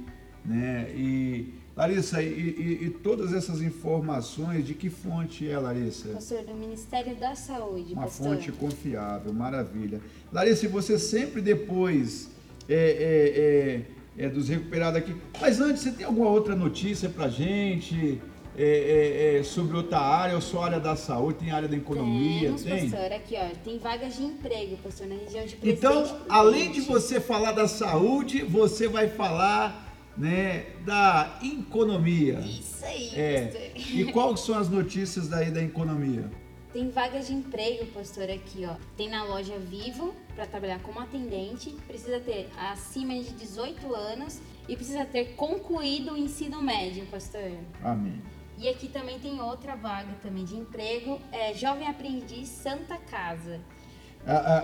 Né? 0.45 0.91
E, 0.95 1.55
Larissa, 1.77 2.23
e, 2.23 2.27
e- 2.27 2.85
e 2.87 2.91
todas 2.91 3.35
essas 3.35 3.61
informações, 3.61 4.67
de 4.67 4.73
que 4.73 4.89
fonte 4.89 5.47
é, 5.49 5.59
Larissa? 5.59 6.09
Pastor, 6.09 6.43
do 6.43 6.55
Ministério 6.55 7.15
da 7.17 7.35
Saúde, 7.35 7.93
Uma 7.93 8.05
pastor. 8.05 8.29
fonte 8.35 8.51
confiável, 8.51 9.31
maravilha. 9.35 10.01
Larissa, 10.33 10.65
e 10.65 10.69
você 10.69 10.99
sempre 10.99 11.43
depois 11.43 12.31
é, 12.67 13.85
é, 14.17 14.23
é, 14.23 14.25
é 14.27 14.29
dos 14.31 14.49
recuperados 14.49 14.99
aqui. 14.99 15.15
Mas 15.39 15.61
antes, 15.61 15.83
você 15.83 15.91
tem 15.93 16.07
alguma 16.07 16.31
outra 16.31 16.57
notícia 16.57 17.11
pra 17.11 17.29
gente? 17.29 18.21
É, 18.59 19.35
é, 19.35 19.39
é, 19.41 19.43
sobre 19.43 19.77
outra 19.77 19.99
área, 19.99 20.35
ou 20.35 20.41
só 20.41 20.62
área 20.62 20.81
da 20.81 20.97
saúde, 20.97 21.41
tem 21.41 21.51
área 21.51 21.69
da 21.69 21.77
economia, 21.77 22.41
Temos, 22.47 22.62
tem? 22.62 22.89
pastor, 22.89 23.12
aqui, 23.12 23.35
ó. 23.37 23.49
Tem 23.62 23.79
vagas 23.79 24.17
de 24.17 24.23
emprego, 24.23 24.79
pastor, 24.79 25.07
na 25.09 25.15
região 25.15 25.45
de 25.45 25.57
Presidente 25.57 25.77
Então, 25.79 26.21
além 26.27 26.73
de 26.73 26.81
você 26.81 27.21
falar 27.21 27.53
da 27.53 27.69
saúde, 27.69 28.43
você 28.45 28.89
vai 28.89 29.09
falar 29.09 29.86
né, 30.17 30.67
da 30.85 31.39
economia. 31.43 32.39
Isso 32.41 32.85
aí, 32.85 33.11
É. 33.15 33.47
pastor. 33.47 33.71
E 33.77 34.05
quais 34.13 34.41
são 34.41 34.59
as 34.59 34.69
notícias 34.69 35.29
daí 35.29 35.51
da 35.51 35.63
economia? 35.63 36.31
Tem 36.73 36.91
vagas 36.91 37.29
de 37.29 37.33
emprego, 37.33 37.87
pastor, 37.87 38.29
aqui, 38.31 38.67
ó. 38.67 38.77
Tem 38.97 39.09
na 39.09 39.25
loja 39.25 39.59
Vivo 39.59 40.15
para 40.35 40.47
trabalhar 40.47 40.79
como 40.81 41.01
atendente. 41.01 41.71
Precisa 41.87 42.21
ter 42.21 42.51
acima 42.59 43.15
de 43.15 43.31
18 43.33 43.95
anos 43.95 44.41
e 44.69 44.77
precisa 44.77 45.05
ter 45.07 45.37
concluído 45.37 46.13
o 46.13 46.17
ensino 46.17 46.61
médio, 46.63 47.07
pastor. 47.07 47.51
Amém. 47.83 48.21
E 48.59 48.69
aqui 48.69 48.89
também 48.89 49.19
tem 49.19 49.41
outra 49.41 49.75
vaga 49.77 50.13
também 50.23 50.45
de 50.45 50.57
emprego, 50.57 51.19
é 51.31 51.53
jovem 51.55 51.87
aprendiz 51.89 52.49
Santa 52.49 52.97
Casa. 52.97 53.61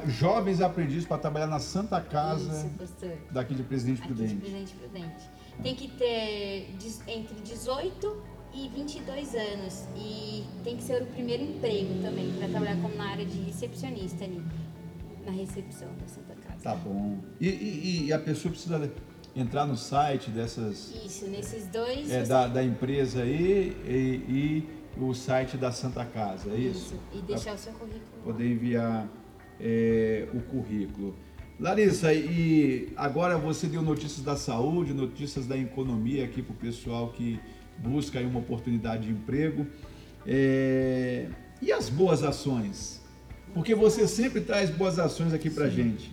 Jovens 0.06 0.60
aprendizes 0.60 1.06
para 1.06 1.18
trabalhar 1.18 1.46
na 1.46 1.60
Santa 1.60 2.00
Casa 2.00 2.68
Isso, 2.82 3.06
daqui 3.30 3.54
de 3.54 3.62
Presidente 3.62 4.00
Aqui 4.02 4.08
de 4.08 4.14
Prudente. 4.14 4.34
Presidente 4.34 4.74
Prudente. 4.74 5.30
Tem 5.62 5.74
que 5.74 5.88
ter 5.88 6.68
entre 7.08 7.34
18 7.42 8.22
e 8.54 8.68
22 8.68 9.34
anos 9.34 9.86
e 9.96 10.44
tem 10.62 10.76
que 10.76 10.82
ser 10.82 11.02
o 11.02 11.06
primeiro 11.06 11.42
emprego 11.42 12.02
também 12.02 12.32
para 12.38 12.48
trabalhar 12.48 12.76
como 12.82 12.94
na 12.96 13.10
área 13.10 13.24
de 13.24 13.40
recepcionista 13.42 14.24
ali 14.24 14.42
na 15.24 15.32
recepção 15.32 15.88
da 16.00 16.06
Santa 16.06 16.34
Casa. 16.34 16.62
Tá 16.62 16.74
bom. 16.74 17.18
E, 17.40 17.48
e- 17.48 18.06
e 18.06 18.12
a 18.12 18.18
pessoa 18.18 18.50
precisa 18.52 18.92
entrar 19.34 19.66
no 19.66 19.76
site 19.76 20.30
dessas 20.30 20.92
Isso, 21.04 21.26
nesses 21.28 21.66
dois. 21.68 22.10
é, 22.10 22.20
você- 22.22 22.28
da, 22.28 22.46
da 22.48 22.62
empresa 22.62 23.22
aí 23.22 23.76
e, 23.86 24.66
e 24.98 25.00
o 25.00 25.14
site 25.14 25.56
da 25.56 25.70
Santa 25.72 26.04
Casa, 26.04 26.50
é 26.50 26.56
isso? 26.56 26.94
E 27.12 27.18
Pra 27.18 27.26
deixar 27.28 27.54
o 27.54 27.58
seu 27.58 27.72
currículo. 27.72 28.02
poder 28.24 28.50
enviar 28.52 29.08
é, 29.60 30.28
o 30.34 30.40
currículo. 30.42 31.14
Larissa, 31.62 32.12
e 32.12 32.92
agora 32.96 33.38
você 33.38 33.68
deu 33.68 33.82
notícias 33.82 34.20
da 34.24 34.34
saúde, 34.34 34.92
notícias 34.92 35.46
da 35.46 35.56
economia 35.56 36.24
aqui 36.24 36.42
para 36.42 36.52
o 36.52 36.56
pessoal 36.56 37.10
que 37.10 37.38
busca 37.78 38.18
aí 38.18 38.26
uma 38.26 38.40
oportunidade 38.40 39.06
de 39.06 39.12
emprego. 39.12 39.64
É, 40.26 41.28
e 41.60 41.70
as 41.70 41.88
boas 41.88 42.24
ações? 42.24 43.00
Porque 43.54 43.76
você 43.76 44.08
sempre 44.08 44.40
traz 44.40 44.70
boas 44.70 44.98
ações 44.98 45.32
aqui 45.32 45.48
para 45.48 45.68
gente. 45.68 46.12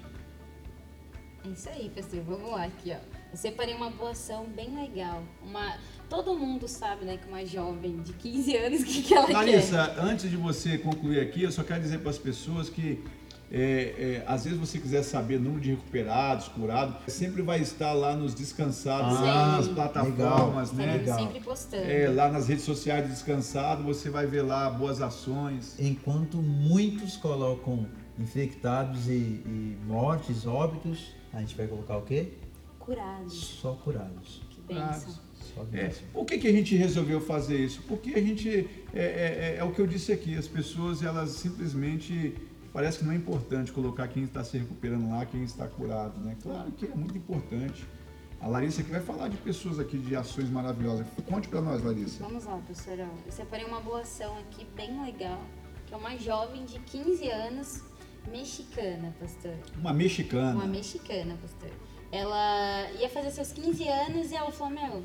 É 1.43 1.49
isso 1.49 1.67
aí, 1.69 1.89
pastor. 1.95 2.21
Vamos 2.21 2.51
lá 2.51 2.65
aqui, 2.65 2.91
ó. 2.91 2.97
Eu 3.31 3.37
separei 3.37 3.73
uma 3.73 3.89
boa 3.89 4.11
ação 4.11 4.45
bem 4.45 4.75
legal. 4.75 5.23
Uma... 5.41 5.77
Todo 6.07 6.37
mundo 6.37 6.67
sabe, 6.67 7.05
né, 7.05 7.17
que 7.17 7.27
uma 7.27 7.43
jovem 7.43 7.97
de 8.03 8.13
15 8.13 8.55
anos, 8.55 8.81
o 8.81 8.85
que, 8.85 9.01
que 9.01 9.13
ela 9.15 9.25
quer? 9.25 9.33
Larissa, 9.33 9.95
antes 9.99 10.29
de 10.29 10.37
você 10.37 10.77
concluir 10.77 11.19
aqui, 11.19 11.41
eu 11.41 11.51
só 11.51 11.63
quero 11.63 11.81
dizer 11.81 11.99
para 11.99 12.11
as 12.11 12.19
pessoas 12.19 12.69
que 12.69 13.03
é, 13.51 14.21
é, 14.21 14.23
às 14.27 14.43
vezes 14.43 14.59
você 14.59 14.77
quiser 14.77 15.01
saber 15.03 15.39
número 15.39 15.59
de 15.61 15.71
recuperados, 15.71 16.47
curados, 16.49 16.95
sempre 17.11 17.41
vai 17.41 17.59
estar 17.61 17.93
lá 17.93 18.15
nos 18.15 18.33
descansados, 18.35 19.17
Ah, 19.17 19.21
lá 19.21 19.57
nas 19.57 19.67
plataformas, 19.67 20.71
né? 20.71 20.83
Estaremos 20.97 21.01
legal. 21.07 21.19
sempre 21.19 21.39
postando. 21.41 21.83
É, 21.83 22.09
lá 22.09 22.29
nas 22.29 22.47
redes 22.47 22.63
sociais 22.63 23.05
do 23.07 23.09
Descansado, 23.11 23.83
você 23.83 24.09
vai 24.09 24.27
ver 24.27 24.43
lá 24.43 24.69
boas 24.69 25.01
ações. 25.01 25.75
Enquanto 25.79 26.37
muitos 26.37 27.17
colocam 27.17 27.87
infectados 28.19 29.07
e, 29.07 29.11
e 29.11 29.77
mortes, 29.87 30.45
óbitos, 30.45 31.15
a 31.33 31.39
gente 31.39 31.55
vai 31.55 31.65
colocar 31.67 31.97
o 31.97 32.01
quê? 32.03 32.33
Curados. 32.77 33.33
Só 33.33 33.73
curados. 33.73 34.41
Que 34.49 34.61
bênção. 34.73 35.13
Só 35.55 35.61
É, 35.61 35.65
bênção. 35.65 36.03
por 36.13 36.25
que, 36.25 36.37
que 36.37 36.47
a 36.47 36.51
gente 36.51 36.75
resolveu 36.75 37.19
fazer 37.21 37.57
isso? 37.57 37.81
Porque 37.87 38.11
a 38.13 38.21
gente, 38.21 38.69
é, 38.93 38.99
é- 39.01 39.01
é- 39.01 39.55
é 39.59 39.63
o 39.63 39.71
que 39.71 39.79
eu 39.81 39.87
disse 39.87 40.11
aqui, 40.11 40.35
as 40.37 40.47
pessoas 40.47 41.01
elas 41.01 41.31
simplesmente, 41.31 42.35
parece 42.71 42.99
que 42.99 43.05
não 43.05 43.11
é 43.11 43.15
importante 43.15 43.71
colocar 43.71 44.07
quem 44.07 44.23
está 44.23 44.43
se 44.43 44.57
recuperando 44.57 45.09
lá, 45.09 45.25
quem 45.25 45.43
está 45.43 45.67
curado, 45.67 46.19
né? 46.19 46.35
Claro 46.41 46.71
que 46.71 46.85
é 46.85 46.95
muito 46.95 47.17
importante. 47.17 47.85
A 48.41 48.47
Larissa 48.47 48.81
aqui 48.81 48.91
vai 48.91 49.01
falar 49.01 49.27
de 49.27 49.37
pessoas 49.37 49.79
aqui, 49.79 49.97
de 49.97 50.15
ações 50.15 50.49
maravilhosas. 50.49 51.05
Conte 51.27 51.49
para 51.49 51.61
nós, 51.61 51.83
Larissa. 51.83 52.23
Vamos 52.23 52.45
lá, 52.45 52.55
professora. 52.57 53.09
Eu 53.25 53.31
separei 53.31 53.65
uma 53.65 53.81
boa 53.81 54.01
ação 54.01 54.37
aqui 54.37 54.65
bem 54.75 55.03
legal, 55.03 55.41
que 55.85 55.93
é 55.93 55.97
uma 55.97 56.15
jovem 56.17 56.63
de 56.63 56.79
15 56.79 57.29
anos, 57.29 57.83
mexicana, 58.31 59.13
pastor. 59.19 59.53
Uma 59.77 59.91
mexicana. 59.91 60.53
Uma 60.53 60.67
mexicana, 60.67 61.37
pastor. 61.41 61.69
Ela 62.11 62.89
ia 62.93 63.09
fazer 63.09 63.31
seus 63.31 63.51
15 63.51 63.87
anos 63.87 64.31
e 64.31 64.35
ela 64.35 64.51
falou, 64.51 64.73
meu, 64.73 64.99
o 64.99 65.03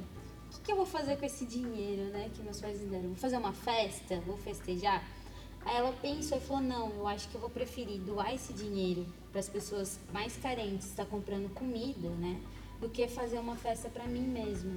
que, 0.51 0.61
que 0.63 0.73
eu 0.73 0.77
vou 0.77 0.87
fazer 0.87 1.17
com 1.17 1.27
esse 1.27 1.45
dinheiro, 1.45 2.11
né, 2.13 2.31
que 2.33 2.43
meus 2.43 2.61
pais 2.61 2.81
me 2.81 2.87
deram? 2.87 3.09
Vou 3.09 3.17
fazer 3.17 3.37
uma 3.37 3.53
festa? 3.53 4.21
Vou 4.21 4.37
festejar? 4.37 5.03
Aí 5.65 5.77
ela 5.77 5.93
pensou 5.93 6.39
e 6.39 6.41
falou, 6.41 6.63
não, 6.63 6.91
eu 6.91 7.09
acho 7.09 7.29
que 7.29 7.35
eu 7.35 7.41
vou 7.41 7.51
preferir 7.51 8.01
doar 8.01 8.35
esse 8.35 8.53
dinheiro 8.53 9.07
para 9.31 9.41
as 9.41 9.49
pessoas 9.49 9.99
mais 10.13 10.37
carentes, 10.37 10.89
está 10.89 11.05
comprando 11.05 11.53
comida, 11.55 12.09
né? 12.11 12.41
do 12.81 12.89
que 12.89 13.09
fazer 13.09 13.39
uma 13.39 13.57
festa 13.57 13.89
pra 13.89 14.05
mim 14.05 14.27
mesma. 14.27 14.73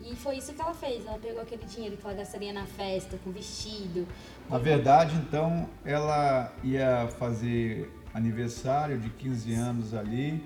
E 0.00 0.14
foi 0.14 0.36
isso 0.36 0.52
que 0.52 0.60
ela 0.60 0.74
fez. 0.74 1.04
Ela 1.06 1.18
pegou 1.18 1.40
aquele 1.42 1.64
dinheiro 1.64 1.96
que 1.96 2.06
ela 2.06 2.14
gastaria 2.14 2.52
na 2.52 2.66
festa, 2.66 3.18
com 3.24 3.32
vestido. 3.32 4.06
Na 4.48 4.58
verdade, 4.58 5.16
então, 5.16 5.68
ela 5.84 6.52
ia 6.62 7.08
fazer 7.18 7.90
aniversário 8.14 8.98
de 8.98 9.08
15 9.10 9.54
anos 9.54 9.94
ali, 9.94 10.44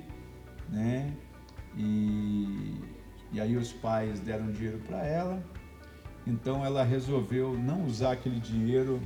né? 0.71 1.13
E, 1.77 2.81
e 3.33 3.41
aí 3.41 3.57
os 3.57 3.73
pais 3.73 4.21
deram 4.21 4.51
dinheiro 4.51 4.79
para 4.87 5.05
ela. 5.05 5.43
Então 6.27 6.65
ela 6.65 6.83
resolveu 6.83 7.59
não 7.59 7.85
usar 7.85 8.13
aquele 8.13 8.41
dinheiro 8.41 9.01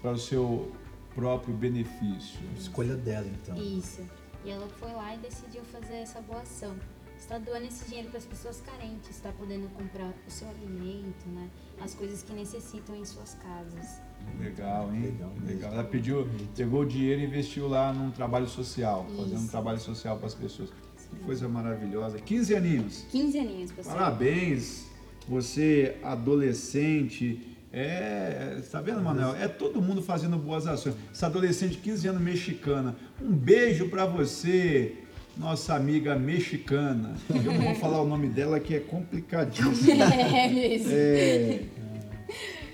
para 0.00 0.12
o 0.12 0.18
seu 0.18 0.72
próprio 1.14 1.54
benefício. 1.54 2.40
Escolha 2.56 2.96
dela, 2.96 3.26
então. 3.26 3.56
Isso. 3.56 4.02
E 4.44 4.50
ela 4.50 4.66
foi 4.68 4.92
lá 4.92 5.14
e 5.14 5.18
decidiu 5.18 5.62
fazer 5.64 5.96
essa 5.96 6.20
boa 6.20 6.40
ação. 6.40 6.74
Está 7.18 7.38
doando 7.38 7.66
esse 7.66 7.84
dinheiro 7.84 8.08
para 8.08 8.18
as 8.18 8.24
pessoas 8.24 8.62
carentes, 8.62 9.10
está 9.10 9.30
podendo 9.32 9.68
comprar 9.74 10.12
o 10.26 10.30
seu 10.30 10.48
alimento, 10.48 11.28
né? 11.28 11.50
As 11.78 11.94
coisas 11.94 12.22
que 12.22 12.32
necessitam 12.32 12.96
em 12.96 13.04
suas 13.04 13.34
casas. 13.34 14.00
Legal, 14.38 14.92
hein? 14.94 15.02
Legal 15.02 15.30
mesmo. 15.38 15.64
Ela 15.64 15.84
pediu, 15.84 16.26
pegou 16.56 16.80
o 16.80 16.86
dinheiro 16.86 17.20
e 17.20 17.24
investiu 17.26 17.68
lá 17.68 17.92
num 17.92 18.10
trabalho 18.10 18.48
social, 18.48 19.06
fazendo 19.16 19.38
um 19.38 19.42
Isso. 19.42 19.50
trabalho 19.50 19.78
social 19.78 20.16
para 20.16 20.26
as 20.26 20.34
pessoas. 20.34 20.70
Que 21.10 21.16
coisa 21.24 21.46
maravilhosa. 21.48 22.18
15 22.18 22.54
aninhos. 22.54 23.04
15 23.10 23.38
aninhos, 23.38 23.72
pessoal. 23.72 23.96
Parabéns, 23.96 24.86
você 25.28 25.98
adolescente. 26.02 27.49
É, 27.72 28.60
tá 28.70 28.80
vendo, 28.80 29.00
Manuel? 29.00 29.34
É 29.36 29.46
todo 29.46 29.80
mundo 29.80 30.02
fazendo 30.02 30.36
boas 30.36 30.66
ações. 30.66 30.96
Essa 31.12 31.26
adolescente 31.26 31.72
de 31.72 31.78
15 31.78 32.08
anos 32.08 32.22
mexicana. 32.22 32.96
Um 33.22 33.30
beijo 33.32 33.88
pra 33.88 34.06
você, 34.06 34.94
nossa 35.36 35.74
amiga 35.74 36.16
mexicana. 36.16 37.14
Eu 37.28 37.52
não 37.52 37.60
vou 37.60 37.74
falar 37.76 38.00
o 38.02 38.06
nome 38.06 38.28
dela 38.28 38.58
que 38.58 38.74
é 38.74 38.80
complicadíssimo. 38.80 40.02
É 40.02 40.48
mesmo. 40.48 40.90
É. 40.92 41.60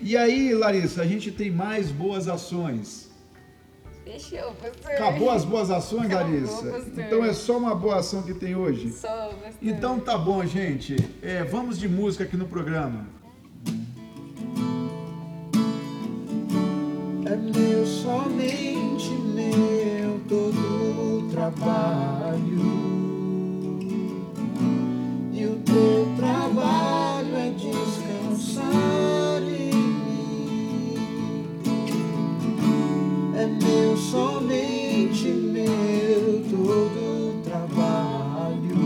E 0.01 0.17
aí, 0.17 0.55
Larissa, 0.55 1.03
a 1.03 1.07
gente 1.07 1.31
tem 1.31 1.51
mais 1.51 1.91
boas 1.91 2.29
ações. 2.29 3.07
Fechou, 4.05 4.53
pastor. 4.55 4.93
Acabou 4.93 5.31
as 5.31 5.45
boas 5.45 5.71
ações, 5.71 6.07
Acabou, 6.07 6.33
Larissa? 6.33 6.71
pastor. 6.71 7.05
Então 7.05 7.25
é 7.25 7.33
só 7.33 7.59
uma 7.59 7.75
boa 7.75 7.97
ação 7.97 8.23
que 8.23 8.33
tem 8.35 8.55
hoje? 8.55 8.93
Só, 8.93 9.09
pastor. 9.09 9.53
Então 9.61 9.99
tá 9.99 10.17
bom, 10.17 10.45
gente. 10.47 10.97
É, 11.21 11.43
vamos 11.45 11.79
de 11.79 11.89
música 11.89 12.25
aqui 12.25 12.37
no 12.37 12.47
programa. 12.47 13.09
É 17.29 17.35
meu, 17.35 17.85
somente 17.85 19.11
meu, 19.35 20.21
todo 20.29 21.19
o 21.19 21.29
trabalho. 21.29 22.63
E 25.33 25.45
o 25.45 25.57
teu 25.65 26.07
trabalho 26.17 27.35
é 27.35 27.51
descansar 27.51 29.43
em 29.43 29.75
mim. 29.75 30.95
É 33.37 33.47
meu, 33.47 33.97
somente 33.97 35.27
meu, 35.27 36.45
todo 36.49 37.01
o 37.29 37.43
trabalho. 37.43 38.79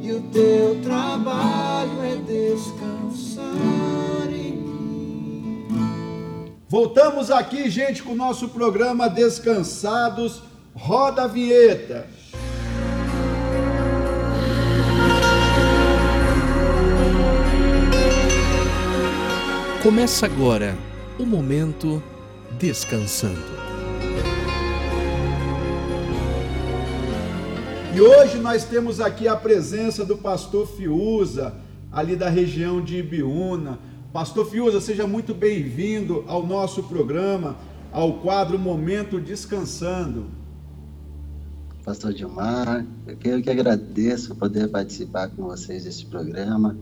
E 0.00 0.12
o 0.12 0.20
teu 0.30 0.80
trabalho 0.82 1.63
Voltamos 6.74 7.30
aqui, 7.30 7.70
gente, 7.70 8.02
com 8.02 8.14
o 8.14 8.16
nosso 8.16 8.48
programa 8.48 9.08
Descansados. 9.08 10.42
Roda 10.74 11.22
a 11.22 11.26
vinheta. 11.28 12.04
Começa 19.84 20.26
agora 20.26 20.76
o 21.16 21.24
momento 21.24 22.02
descansando. 22.58 23.38
E 27.94 28.00
hoje 28.00 28.38
nós 28.38 28.64
temos 28.64 29.00
aqui 29.00 29.28
a 29.28 29.36
presença 29.36 30.04
do 30.04 30.16
pastor 30.16 30.66
Fiuza, 30.66 31.54
ali 31.92 32.16
da 32.16 32.28
região 32.28 32.82
de 32.82 32.96
Ibiúna. 32.96 33.78
Pastor 34.14 34.46
Fiuza, 34.48 34.80
seja 34.80 35.08
muito 35.08 35.34
bem-vindo 35.34 36.22
ao 36.28 36.46
nosso 36.46 36.84
programa, 36.84 37.56
ao 37.90 38.20
quadro 38.20 38.56
Momento 38.56 39.20
Descansando. 39.20 40.26
Pastor 41.84 42.12
Dilmar, 42.12 42.86
eu 43.08 43.16
que, 43.42 43.50
agradeço 43.50 44.36
poder 44.36 44.68
participar 44.68 45.30
com 45.30 45.42
vocês 45.42 45.82
desse 45.82 46.06
programa, 46.06 46.76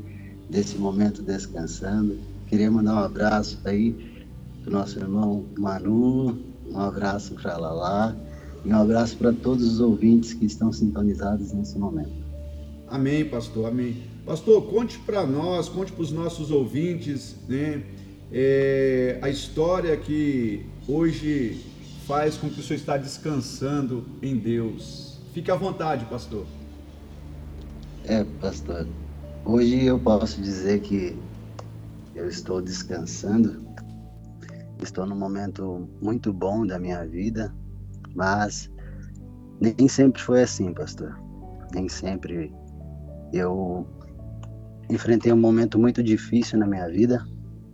desse 0.50 0.76
momento 0.76 1.22
descansando. 1.22 2.18
Queria 2.48 2.70
mandar 2.70 2.96
um 2.96 2.98
abraço 2.98 3.58
aí 3.64 3.96
para 4.62 4.68
o 4.68 4.72
nosso 4.74 4.98
irmão 4.98 5.46
Manu, 5.56 6.38
um 6.70 6.78
abraço 6.78 7.34
para 7.36 7.54
a 7.54 7.56
Lala 7.56 8.16
e 8.62 8.68
um 8.68 8.76
abraço 8.76 9.16
para 9.16 9.32
todos 9.32 9.66
os 9.72 9.80
ouvintes 9.80 10.34
que 10.34 10.44
estão 10.44 10.70
sintonizados 10.70 11.50
nesse 11.50 11.78
momento. 11.78 12.12
Amém, 12.88 13.24
pastor, 13.24 13.68
amém. 13.68 14.11
Pastor, 14.24 14.70
conte 14.70 14.98
para 15.00 15.26
nós, 15.26 15.68
conte 15.68 15.90
para 15.92 16.02
os 16.02 16.12
nossos 16.12 16.50
ouvintes, 16.52 17.36
né, 17.48 17.82
é, 18.32 19.18
a 19.20 19.28
história 19.28 19.96
que 19.96 20.64
hoje 20.86 21.60
faz 22.06 22.36
com 22.36 22.48
que 22.48 22.60
o 22.60 22.62
senhor 22.62 22.78
está 22.78 22.96
descansando 22.96 24.04
em 24.22 24.36
Deus. 24.36 25.20
Fique 25.32 25.50
à 25.50 25.56
vontade, 25.56 26.04
pastor. 26.06 26.46
É, 28.04 28.24
pastor, 28.40 28.86
hoje 29.44 29.84
eu 29.84 29.98
posso 29.98 30.40
dizer 30.40 30.80
que 30.80 31.16
eu 32.14 32.28
estou 32.28 32.62
descansando, 32.62 33.60
estou 34.82 35.04
num 35.04 35.16
momento 35.16 35.88
muito 36.00 36.32
bom 36.32 36.64
da 36.64 36.78
minha 36.78 37.04
vida, 37.04 37.52
mas 38.14 38.70
nem 39.60 39.88
sempre 39.88 40.22
foi 40.22 40.42
assim, 40.42 40.72
pastor. 40.72 41.18
Nem 41.74 41.88
sempre 41.88 42.52
eu 43.32 43.86
enfrentei 44.92 45.32
um 45.32 45.40
momento 45.40 45.78
muito 45.78 46.02
difícil 46.02 46.58
na 46.58 46.66
minha 46.66 46.86
vida, 46.86 47.26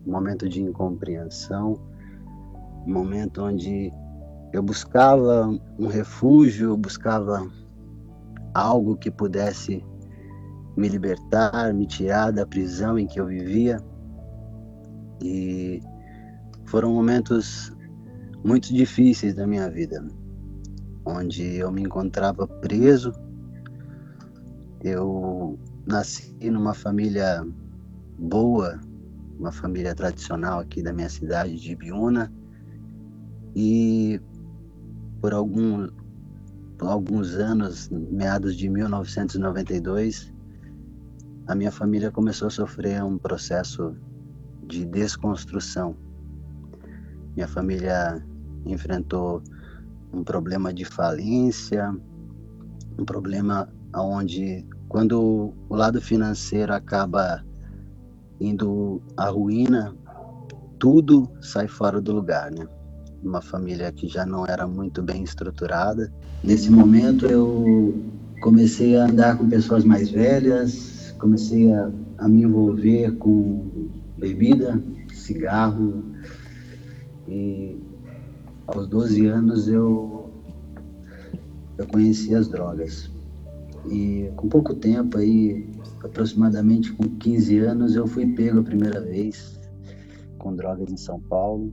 um 0.07 0.13
momento 0.13 0.49
de 0.49 0.63
incompreensão, 0.63 1.75
um 2.87 2.93
momento 2.93 3.43
onde 3.43 3.93
eu 4.53 4.63
buscava 4.63 5.49
um 5.79 5.89
refúgio, 5.89 6.77
buscava 6.77 7.45
algo 8.55 8.97
que 8.97 9.11
pudesse 9.11 9.85
me 10.77 10.89
libertar, 10.89 11.75
me 11.75 11.87
tirar 11.87 12.31
da 12.31 12.47
prisão 12.47 12.97
em 12.97 13.07
que 13.07 13.21
eu 13.21 13.27
vivia. 13.27 13.83
E 15.21 15.83
foram 16.67 16.95
momentos 16.95 17.73
muito 18.45 18.73
difíceis 18.73 19.35
da 19.35 19.45
minha 19.45 19.69
vida, 19.69 20.07
onde 21.05 21.57
eu 21.57 21.73
me 21.73 21.83
encontrava 21.83 22.47
preso. 22.47 23.13
Eu 24.85 25.59
nasci 25.89 26.35
numa 26.51 26.75
família 26.75 27.45
boa, 28.19 28.79
uma 29.39 29.51
família 29.51 29.95
tradicional 29.95 30.61
aqui 30.61 30.83
da 30.83 30.93
minha 30.93 31.09
cidade 31.09 31.59
de 31.59 31.73
Ibiúna. 31.73 32.31
E 33.57 34.21
por 35.21 35.33
algum 35.33 35.89
por 36.77 36.89
alguns 36.89 37.35
anos, 37.35 37.89
meados 37.91 38.55
de 38.55 38.69
1992, 38.69 40.33
a 41.49 41.55
minha 41.55 41.73
família 41.73 42.13
começou 42.13 42.47
a 42.47 42.51
sofrer 42.53 43.03
um 43.03 43.19
processo 43.19 43.97
de 44.65 44.85
desconstrução. 44.85 45.97
Minha 47.35 47.49
família 47.49 48.25
enfrentou 48.65 49.43
um 50.13 50.23
problema 50.23 50.73
de 50.73 50.85
falência, 50.85 51.93
um 52.97 53.05
problema 53.05 53.69
onde, 53.93 54.65
quando 54.89 55.55
o 55.69 55.77
lado 55.77 56.01
financeiro 56.01 56.73
acaba 56.73 57.45
indo 58.41 59.03
à 59.17 59.29
ruína, 59.29 59.95
tudo 60.79 61.29
sai 61.41 61.69
fora 61.69 62.01
do 62.01 62.13
lugar, 62.13 62.51
né? 62.51 62.67
Uma 63.23 63.43
família 63.43 63.91
que 63.93 64.09
já 64.09 64.25
não 64.25 64.47
era 64.47 64.67
muito 64.67 65.03
bem 65.03 65.23
estruturada. 65.25 66.11
Nesse 66.43 66.71
momento 66.71 67.27
eu 67.27 68.03
comecei 68.41 68.97
a 68.97 69.05
andar 69.05 69.37
com 69.37 69.49
pessoas 69.49 69.85
mais 69.85 70.09
velhas, 70.09 71.15
comecei 71.19 71.73
a, 71.73 71.91
a 72.19 72.29
me 72.29 72.43
envolver 72.43 73.13
com 73.17 73.91
bebida, 74.17 74.81
cigarro 75.13 76.05
e 77.27 77.77
aos 78.67 78.87
12 78.89 79.27
anos 79.27 79.69
eu 79.69 80.31
eu 81.77 81.87
conheci 81.87 82.35
as 82.35 82.49
drogas. 82.49 83.18
E 83.87 84.31
com 84.37 84.49
pouco 84.49 84.75
tempo 84.75 85.19
aí, 85.19 85.71
aproximadamente 86.05 86.93
com 86.93 87.05
15 87.05 87.59
anos, 87.61 87.95
eu 87.95 88.07
fui 88.07 88.27
pego 88.35 88.61
a 88.61 88.65
primeira 88.65 89.01
vez 89.01 89.59
com 90.39 90.55
drogas 90.55 90.91
em 90.91 90.97
São 90.97 91.21
Paulo. 91.21 91.73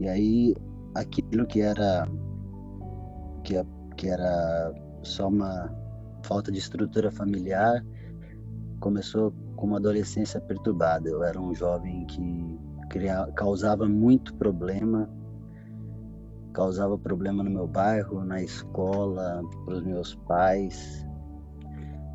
E 0.00 0.08
aí 0.08 0.54
aquilo 0.94 1.46
que 1.46 1.60
era 1.60 2.08
que, 3.42 3.54
que 3.96 4.08
era 4.08 4.72
só 5.02 5.28
uma 5.28 5.70
falta 6.24 6.50
de 6.50 6.58
estrutura 6.58 7.10
familiar. 7.10 7.84
Começou 8.80 9.32
com 9.56 9.66
uma 9.66 9.76
adolescência 9.76 10.40
perturbada. 10.40 11.08
Eu 11.08 11.22
era 11.22 11.40
um 11.40 11.54
jovem 11.54 12.06
que 12.06 12.58
cria, 12.88 13.26
causava 13.34 13.88
muito 13.88 14.34
problema, 14.34 15.08
causava 16.54 16.96
problema 16.96 17.42
no 17.42 17.50
meu 17.50 17.66
bairro, 17.66 18.24
na 18.24 18.40
escola, 18.40 19.42
para 19.64 19.74
os 19.74 19.82
meus 19.82 20.14
pais. 20.14 21.04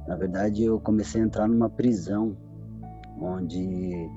Na 0.08 0.16
verdade, 0.16 0.64
eu 0.64 0.80
comecei 0.80 1.22
a 1.22 1.26
entrar 1.26 1.48
numa 1.48 1.70
prisão 1.70 2.36
onde 3.22 4.10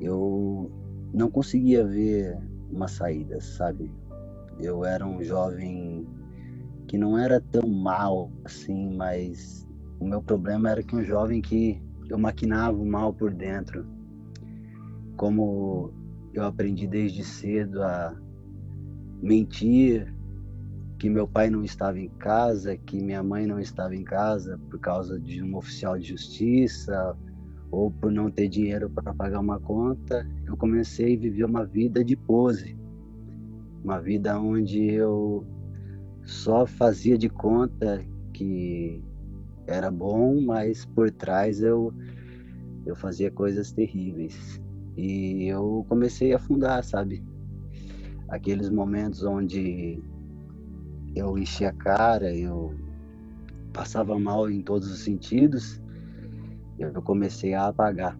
eu 0.00 0.70
não 1.12 1.28
conseguia 1.28 1.84
ver 1.84 2.38
uma 2.70 2.86
saída, 2.86 3.40
sabe? 3.40 3.92
Eu 4.58 4.84
era 4.84 5.04
um 5.04 5.22
jovem 5.22 6.06
que 6.86 6.96
não 6.96 7.18
era 7.18 7.40
tão 7.40 7.68
mal 7.68 8.30
assim, 8.44 8.94
mas 8.94 9.66
o 9.98 10.06
meu 10.06 10.22
problema 10.22 10.70
era 10.70 10.82
que 10.82 10.94
um 10.94 11.02
jovem 11.02 11.42
que 11.42 11.82
eu 12.08 12.16
maquinava 12.16 12.76
o 12.78 12.86
mal 12.86 13.12
por 13.12 13.34
dentro. 13.34 13.84
Como 15.16 15.90
eu 16.32 16.44
aprendi 16.44 16.86
desde 16.86 17.24
cedo 17.24 17.82
a 17.82 18.21
mentir, 19.22 20.12
que 20.98 21.08
meu 21.08 21.26
pai 21.26 21.48
não 21.48 21.64
estava 21.64 21.98
em 21.98 22.08
casa, 22.08 22.76
que 22.76 23.00
minha 23.00 23.22
mãe 23.22 23.46
não 23.46 23.58
estava 23.58 23.94
em 23.94 24.04
casa 24.04 24.58
por 24.70 24.78
causa 24.80 25.18
de 25.18 25.42
um 25.42 25.56
oficial 25.56 25.98
de 25.98 26.08
justiça 26.08 27.16
ou 27.70 27.90
por 27.90 28.12
não 28.12 28.30
ter 28.30 28.48
dinheiro 28.48 28.90
para 28.90 29.14
pagar 29.14 29.40
uma 29.40 29.58
conta, 29.58 30.28
eu 30.46 30.56
comecei 30.56 31.16
a 31.16 31.18
viver 31.18 31.44
uma 31.44 31.64
vida 31.64 32.04
de 32.04 32.14
pose. 32.14 32.76
Uma 33.82 33.98
vida 33.98 34.38
onde 34.38 34.92
eu 34.92 35.46
só 36.22 36.66
fazia 36.66 37.16
de 37.16 37.28
conta 37.28 38.04
que 38.32 39.02
era 39.66 39.90
bom, 39.90 40.40
mas 40.40 40.84
por 40.84 41.10
trás 41.10 41.62
eu 41.62 41.92
eu 42.84 42.96
fazia 42.96 43.30
coisas 43.30 43.72
terríveis. 43.72 44.60
E 44.96 45.46
eu 45.46 45.86
comecei 45.88 46.32
a 46.32 46.36
afundar, 46.36 46.84
sabe? 46.84 47.24
Aqueles 48.32 48.70
momentos 48.70 49.22
onde 49.24 50.02
eu 51.14 51.36
enchia 51.36 51.68
a 51.68 51.72
cara, 51.74 52.34
eu 52.34 52.74
passava 53.74 54.18
mal 54.18 54.50
em 54.50 54.62
todos 54.62 54.90
os 54.90 55.00
sentidos, 55.00 55.78
eu 56.78 56.90
comecei 57.02 57.52
a 57.52 57.66
apagar. 57.66 58.18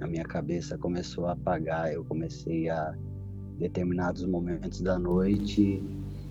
A 0.00 0.06
minha 0.06 0.22
cabeça 0.22 0.78
começou 0.78 1.26
a 1.26 1.32
apagar, 1.32 1.92
eu 1.92 2.04
comecei 2.04 2.70
a 2.70 2.94
determinados 3.58 4.24
momentos 4.24 4.80
da 4.80 4.96
noite, 4.96 5.84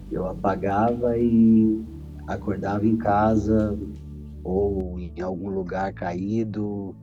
eu 0.09 0.25
apagava 0.25 1.17
e 1.17 1.83
acordava 2.27 2.87
em 2.87 2.95
casa 2.95 3.77
ou 4.41 4.97
em 4.97 5.19
algum 5.19 5.49
lugar 5.49 5.91
caído, 5.91 6.95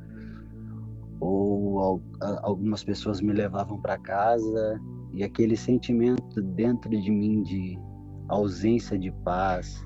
ou 1.21 2.01
algumas 2.41 2.83
pessoas 2.83 3.21
me 3.21 3.35
levavam 3.35 3.79
para 3.79 3.99
casa 3.99 4.81
e 5.17 5.25
aquele 5.25 5.57
sentimento 5.57 6.43
dentro 6.43 6.91
de 6.91 7.11
mim 7.11 7.43
de 7.43 7.79
ausência 8.29 8.99
de 8.99 9.11
paz, 9.25 9.83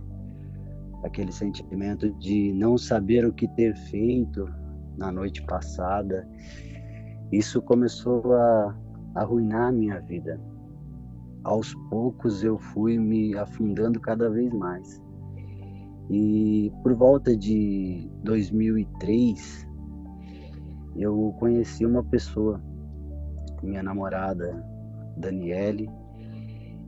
aquele 1.04 1.30
sentimento 1.30 2.12
de 2.14 2.52
não 2.52 2.76
saber 2.76 3.24
o 3.24 3.32
que 3.32 3.46
ter 3.46 3.76
feito 3.76 4.52
na 4.98 5.12
noite 5.12 5.40
passada, 5.42 6.28
isso 7.30 7.62
começou 7.62 8.34
a 8.34 8.76
arruinar 9.14 9.68
a 9.68 9.72
minha 9.72 10.00
vida. 10.00 10.40
Aos 11.44 11.72
poucos 11.88 12.42
eu 12.42 12.58
fui 12.58 12.98
me 12.98 13.38
afundando 13.38 14.00
cada 14.00 14.28
vez 14.28 14.52
mais. 14.52 15.00
E 16.10 16.72
por 16.82 16.92
volta 16.94 17.36
de 17.36 18.10
2003, 18.24 19.64
eu 20.96 21.32
conheci 21.38 21.86
uma 21.86 22.02
pessoa, 22.02 22.60
minha 23.62 23.80
namorada 23.80 24.69
Daniele, 25.20 25.88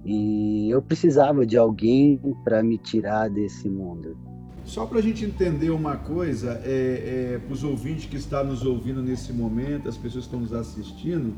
e 0.05 0.69
eu 0.71 0.83
precisava 0.83 1.47
de 1.47 1.57
alguém 1.57 2.21
para 2.43 2.63
me 2.63 2.77
tirar 2.79 3.29
desse 3.29 3.69
mundo. 3.69 4.17
Só 4.65 4.87
para 4.87 4.99
a 4.99 5.03
gente 5.03 5.25
entender 5.25 5.71
uma 5.71 5.97
coisa, 5.97 6.61
é, 6.65 7.35
é, 7.35 7.39
para 7.39 7.53
os 7.53 7.65
ouvintes 7.65 8.07
que 8.07 8.17
estão 8.17 8.45
nos 8.45 8.65
ouvindo 8.65 9.03
nesse 9.03 9.33
momento, 9.33 9.89
as 9.89 9.97
pessoas 9.97 10.27
que 10.27 10.35
estão 10.35 10.41
nos 10.41 10.53
assistindo, 10.53 11.35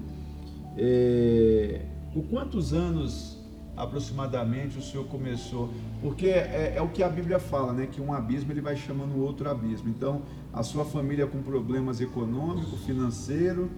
é, 0.76 1.82
por 2.12 2.24
quantos 2.24 2.72
anos 2.72 3.33
aproximadamente 3.76 4.78
o 4.78 4.82
senhor 4.82 5.06
começou? 5.06 5.70
Porque 6.00 6.26
é, 6.26 6.74
é, 6.76 6.82
o 6.82 6.88
que 6.88 7.02
a 7.02 7.08
Bíblia 7.08 7.38
fala, 7.38 7.72
né? 7.72 7.86
Que 7.90 8.00
um 8.00 8.12
abismo 8.12 8.52
ele 8.52 8.60
vai 8.60 8.76
chamando 8.76 9.20
outro 9.22 9.48
abismo. 9.48 9.88
Então, 9.88 10.22
a 10.52 10.62
sua 10.62 10.84
família 10.84 11.26
com 11.26 11.42
problemas 11.42 12.00
econômicos, 12.00 12.84
financeiro, 12.84 13.70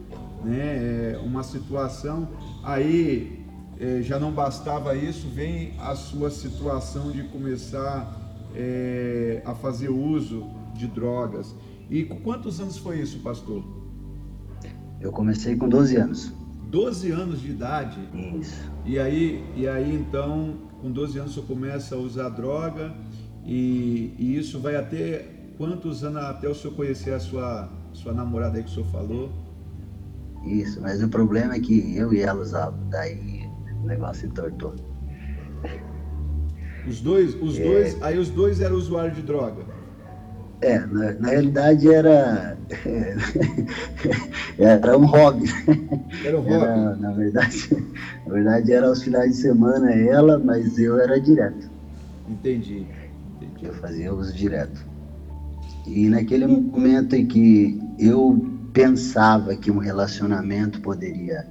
né? 0.44 1.14
É 1.14 1.20
uma 1.22 1.42
situação 1.42 2.28
aí 2.62 3.44
é, 3.78 4.00
já 4.02 4.18
não 4.18 4.32
bastava 4.32 4.96
isso, 4.96 5.28
vem 5.28 5.74
a 5.78 5.94
sua 5.94 6.30
situação 6.30 7.10
de 7.10 7.24
começar 7.24 8.16
é, 8.54 9.42
a 9.44 9.54
fazer 9.54 9.90
uso 9.90 10.46
de 10.74 10.86
drogas. 10.86 11.54
E 11.90 12.04
quantos 12.04 12.60
anos 12.60 12.78
foi 12.78 13.00
isso, 13.00 13.18
pastor? 13.20 13.62
Eu 15.00 15.12
comecei 15.12 15.56
com 15.56 15.68
12 15.68 15.96
anos. 15.96 16.32
12 16.76 17.10
anos 17.10 17.40
de 17.40 17.52
idade? 17.52 17.98
Isso. 18.38 18.70
E 18.84 18.98
aí, 18.98 19.42
e 19.56 19.66
aí 19.66 19.94
então, 19.94 20.58
com 20.82 20.92
12 20.92 21.18
anos 21.18 21.34
você 21.34 21.40
começa 21.40 21.94
a 21.94 21.98
usar 21.98 22.28
droga 22.28 22.92
e, 23.46 24.14
e 24.18 24.36
isso 24.36 24.60
vai 24.60 24.76
até 24.76 25.26
quantos 25.56 26.04
anos 26.04 26.22
até 26.22 26.46
o 26.46 26.54
senhor 26.54 26.74
conhecer 26.74 27.14
a 27.14 27.18
sua, 27.18 27.70
sua 27.94 28.12
namorada 28.12 28.58
aí 28.58 28.62
que 28.62 28.68
o 28.68 28.74
senhor 28.74 28.88
falou? 28.90 29.32
Isso, 30.44 30.78
mas 30.82 31.02
o 31.02 31.08
problema 31.08 31.54
é 31.54 31.60
que 31.60 31.96
eu 31.96 32.12
e 32.12 32.20
ela 32.20 32.42
usávamos, 32.42 32.90
daí 32.90 33.48
o 33.82 33.86
negócio 33.86 34.28
se 34.28 34.34
tortou. 34.34 34.74
Os 36.86 37.00
dois, 37.00 37.34
os 37.40 37.58
é... 37.58 37.64
dois, 37.64 38.02
aí 38.02 38.18
os 38.18 38.28
dois 38.28 38.60
eram 38.60 38.76
usuários 38.76 39.16
de 39.16 39.22
droga. 39.22 39.64
É, 40.62 40.78
na, 40.78 41.12
na 41.12 41.28
realidade 41.28 41.92
era 41.92 42.56
era 44.58 44.98
um 44.98 45.04
hobby. 45.04 45.44
Era 46.24 46.38
um 46.38 46.42
hobby. 46.42 46.54
Era, 46.54 46.96
na 46.96 47.12
verdade, 47.12 47.84
na 48.26 48.32
verdade 48.32 48.72
era 48.72 48.86
aos 48.86 49.02
finais 49.02 49.32
de 49.32 49.42
semana 49.42 49.92
ela, 49.92 50.38
mas 50.38 50.78
eu 50.78 50.98
era 50.98 51.20
direto. 51.20 51.70
Entendi. 52.28 52.86
Entendi. 53.36 53.66
Eu 53.66 53.74
fazia 53.74 54.12
uso 54.14 54.32
direto. 54.32 54.84
E 55.86 56.08
naquele 56.08 56.46
momento 56.46 57.14
em 57.14 57.26
que 57.26 57.78
eu 57.98 58.44
pensava 58.72 59.54
que 59.54 59.70
um 59.70 59.78
relacionamento 59.78 60.80
poderia 60.80 61.46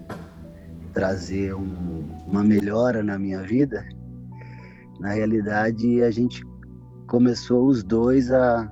trazer 0.93 1.53
um, 1.53 2.03
uma 2.27 2.43
melhora 2.43 3.03
na 3.03 3.17
minha 3.17 3.41
vida, 3.41 3.85
na 4.99 5.13
realidade 5.13 6.01
a 6.03 6.11
gente 6.11 6.43
começou 7.07 7.67
os 7.67 7.83
dois 7.83 8.31
a, 8.31 8.71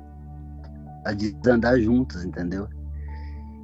a 1.05 1.13
desandar 1.13 1.79
juntos, 1.79 2.23
entendeu? 2.23 2.67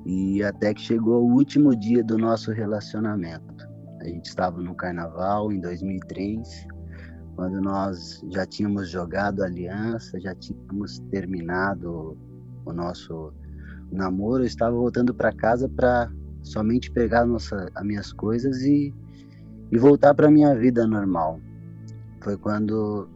E 0.06 0.44
até 0.44 0.74
que 0.74 0.82
chegou 0.82 1.24
o 1.24 1.34
último 1.34 1.76
dia 1.76 2.04
do 2.04 2.18
nosso 2.18 2.52
relacionamento. 2.52 3.68
A 4.02 4.06
gente 4.06 4.26
estava 4.26 4.62
no 4.62 4.74
carnaval 4.76 5.52
em 5.52 5.60
2003, 5.60 6.68
quando 7.36 7.62
nós 7.62 8.22
já 8.30 8.46
tínhamos 8.46 8.90
jogado 8.90 9.44
aliança, 9.44 10.20
já 10.20 10.34
tínhamos 10.36 11.00
terminado 11.12 12.18
o 12.66 12.74
nosso 12.74 13.34
namoro. 13.92 14.44
Eu 14.44 14.48
estava 14.48 14.76
voltando 14.76 15.14
para 15.14 15.32
casa 15.32 15.68
para 15.68 16.12
somente 16.44 16.92
pegar 16.92 17.26
nossa, 17.26 17.70
as 17.76 17.86
minhas 17.86 18.14
coisas 18.14 18.62
e, 18.62 18.94
e 19.72 19.78
voltar 19.78 20.14
para 20.14 20.32
minha 20.32 20.56
vida 20.56 20.88
normal. 20.88 21.40
Foi 22.22 22.38
quando 22.38 23.10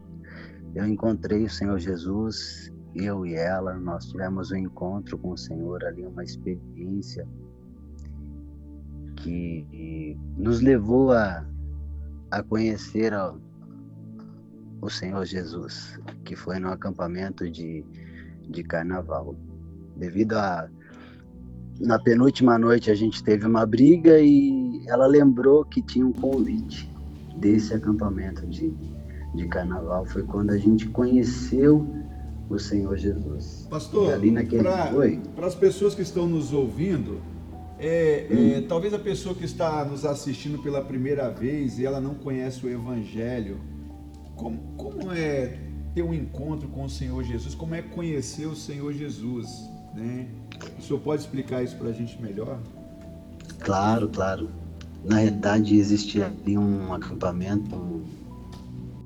eu 0.74 0.86
encontrei 0.86 1.44
o 1.44 1.50
Senhor 1.50 1.78
Jesus, 1.78 2.72
eu 2.94 3.26
e 3.26 3.34
ela, 3.34 3.74
nós 3.74 4.06
tivemos 4.06 4.52
um 4.52 4.56
encontro 4.56 5.18
com 5.18 5.32
o 5.32 5.36
Senhor 5.38 5.84
ali, 5.84 6.06
uma 6.06 6.22
experiência 6.22 7.26
que 9.16 10.16
nos 10.36 10.60
levou 10.60 11.12
a, 11.12 11.44
a 12.30 12.42
conhecer 12.42 13.12
a, 13.12 13.34
o 14.80 14.88
Senhor 14.88 15.24
Jesus, 15.24 15.98
que 16.24 16.36
foi 16.36 16.58
no 16.58 16.68
acampamento 16.68 17.50
de, 17.50 17.84
de 18.48 18.62
carnaval. 18.62 19.34
Devido 19.96 20.34
a 20.34 20.68
na 21.80 21.98
penúltima 21.98 22.56
noite 22.56 22.88
a 22.90 22.94
gente 22.94 23.22
teve 23.24 23.46
uma 23.46 23.66
briga 23.66 24.20
e 24.20 24.84
ela 24.86 25.08
lembrou 25.08 25.64
que 25.64 25.82
tinha 25.82 26.06
um 26.06 26.12
convite 26.12 26.88
desse 27.36 27.74
acampamento 27.74 28.46
de, 28.46 28.72
de 29.34 29.48
carnaval. 29.48 30.06
Foi 30.06 30.22
quando 30.22 30.50
a 30.50 30.58
gente 30.58 30.88
conheceu 30.88 31.84
o 32.48 32.58
Senhor 32.58 32.96
Jesus. 32.96 33.66
Pastor, 33.70 34.12
para 35.34 35.46
as 35.46 35.54
pessoas 35.54 35.94
que 35.94 36.02
estão 36.02 36.26
nos 36.26 36.52
ouvindo, 36.52 37.20
é, 37.78 38.26
é, 38.30 38.58
hum. 38.58 38.66
talvez 38.68 38.94
a 38.94 38.98
pessoa 38.98 39.34
que 39.34 39.44
está 39.44 39.84
nos 39.84 40.04
assistindo 40.04 40.58
pela 40.58 40.82
primeira 40.82 41.30
vez 41.30 41.78
e 41.78 41.86
ela 41.86 42.00
não 42.00 42.14
conhece 42.14 42.64
o 42.64 42.70
Evangelho, 42.70 43.60
como, 44.36 44.58
como 44.76 45.12
é 45.12 45.58
ter 45.94 46.02
um 46.02 46.12
encontro 46.12 46.68
com 46.68 46.84
o 46.84 46.90
Senhor 46.90 47.22
Jesus, 47.22 47.54
como 47.54 47.74
é 47.74 47.82
conhecer 47.82 48.46
o 48.46 48.56
Senhor 48.56 48.92
Jesus, 48.92 49.48
né? 49.94 50.28
O 50.78 50.82
senhor 50.82 51.00
pode 51.00 51.22
explicar 51.22 51.62
isso 51.62 51.76
para 51.76 51.88
a 51.88 51.92
gente 51.92 52.20
melhor? 52.20 52.58
Claro, 53.60 54.08
claro. 54.08 54.50
Na 55.04 55.16
realidade, 55.16 55.76
existia 55.76 56.26
ali 56.26 56.56
um 56.56 56.92
acampamento, 56.92 57.76
um, 57.76 58.02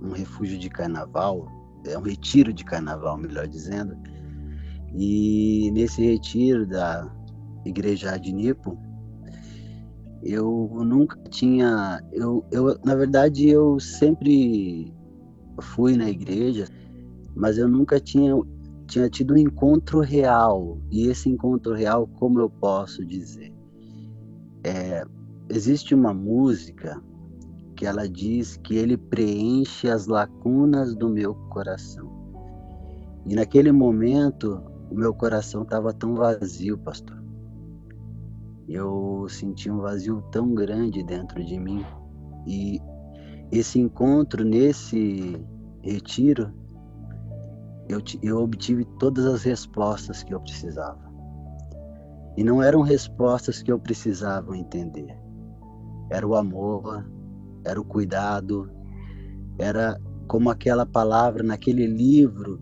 um 0.03 0.12
refúgio 0.12 0.59
de 0.59 0.70
carnaval, 0.70 1.58
é 1.85 1.99
um 1.99 2.03
retiro 2.03 2.53
de 2.53 2.64
carnaval, 2.64 3.16
melhor 3.16 3.47
dizendo. 3.47 3.97
E 4.95 5.70
nesse 5.72 6.03
retiro 6.03 6.66
da 6.66 7.11
igreja 7.64 8.16
de 8.16 8.33
Nipo, 8.33 8.79
eu 10.22 10.70
nunca 10.85 11.16
tinha, 11.31 12.03
eu, 12.12 12.45
eu 12.51 12.79
na 12.85 12.95
verdade 12.95 13.49
eu 13.49 13.79
sempre 13.79 14.93
fui 15.61 15.97
na 15.97 16.09
igreja, 16.09 16.66
mas 17.35 17.59
eu 17.59 17.68
nunca 17.68 18.01
tinha 18.01 18.35
tinha 18.89 19.09
tido 19.09 19.35
um 19.35 19.37
encontro 19.37 20.01
real. 20.01 20.81
E 20.91 21.09
esse 21.09 21.29
encontro 21.29 21.74
real, 21.74 22.07
como 22.07 22.41
eu 22.41 22.49
posso 22.49 23.05
dizer? 23.05 23.53
É, 24.64 25.05
existe 25.51 25.95
uma 25.95 26.12
música 26.12 27.01
que 27.79 27.87
ela 27.87 28.09
diz 28.09 28.57
que 28.57 28.74
ele 28.74 28.97
preenche 28.97 29.89
as 29.89 30.09
lacunas 30.09 30.97
do 30.97 31.09
meu 31.09 31.33
coração. 31.49 32.11
E 33.24 33.37
naquele 33.37 33.70
momento, 33.70 34.61
o 34.91 34.97
meu 34.97 35.14
coração 35.14 35.62
estava 35.62 35.93
tão 35.93 36.16
vazio, 36.16 36.76
pastor. 36.76 37.22
Eu 38.68 39.29
senti 39.29 39.70
um 39.70 39.79
vazio 39.79 40.20
tão 40.33 40.53
grande 40.57 41.05
dentro 41.05 41.45
de 41.45 41.57
mim. 41.57 41.87
E 42.49 42.81
esse 43.53 43.79
encontro 43.79 44.45
nesse 44.45 45.41
retiro, 45.81 46.53
eu, 47.89 48.03
eu 48.20 48.43
obtive 48.43 48.85
todas 48.99 49.24
as 49.24 49.45
respostas 49.45 50.24
que 50.24 50.35
eu 50.35 50.41
precisava. 50.41 51.09
E 52.37 52.43
não 52.43 52.61
eram 52.61 52.83
respostas 52.83 53.62
que 53.62 53.70
eu 53.70 53.79
precisava 53.79 54.57
entender. 54.57 55.16
Era 56.11 56.26
o 56.26 56.35
amor, 56.35 57.05
era 57.65 57.81
o 57.81 57.85
cuidado, 57.85 58.71
era 59.59 60.01
como 60.27 60.51
aquela 60.51 60.85
palavra 60.85 61.43
naquele 61.43 61.87
livro, 61.87 62.61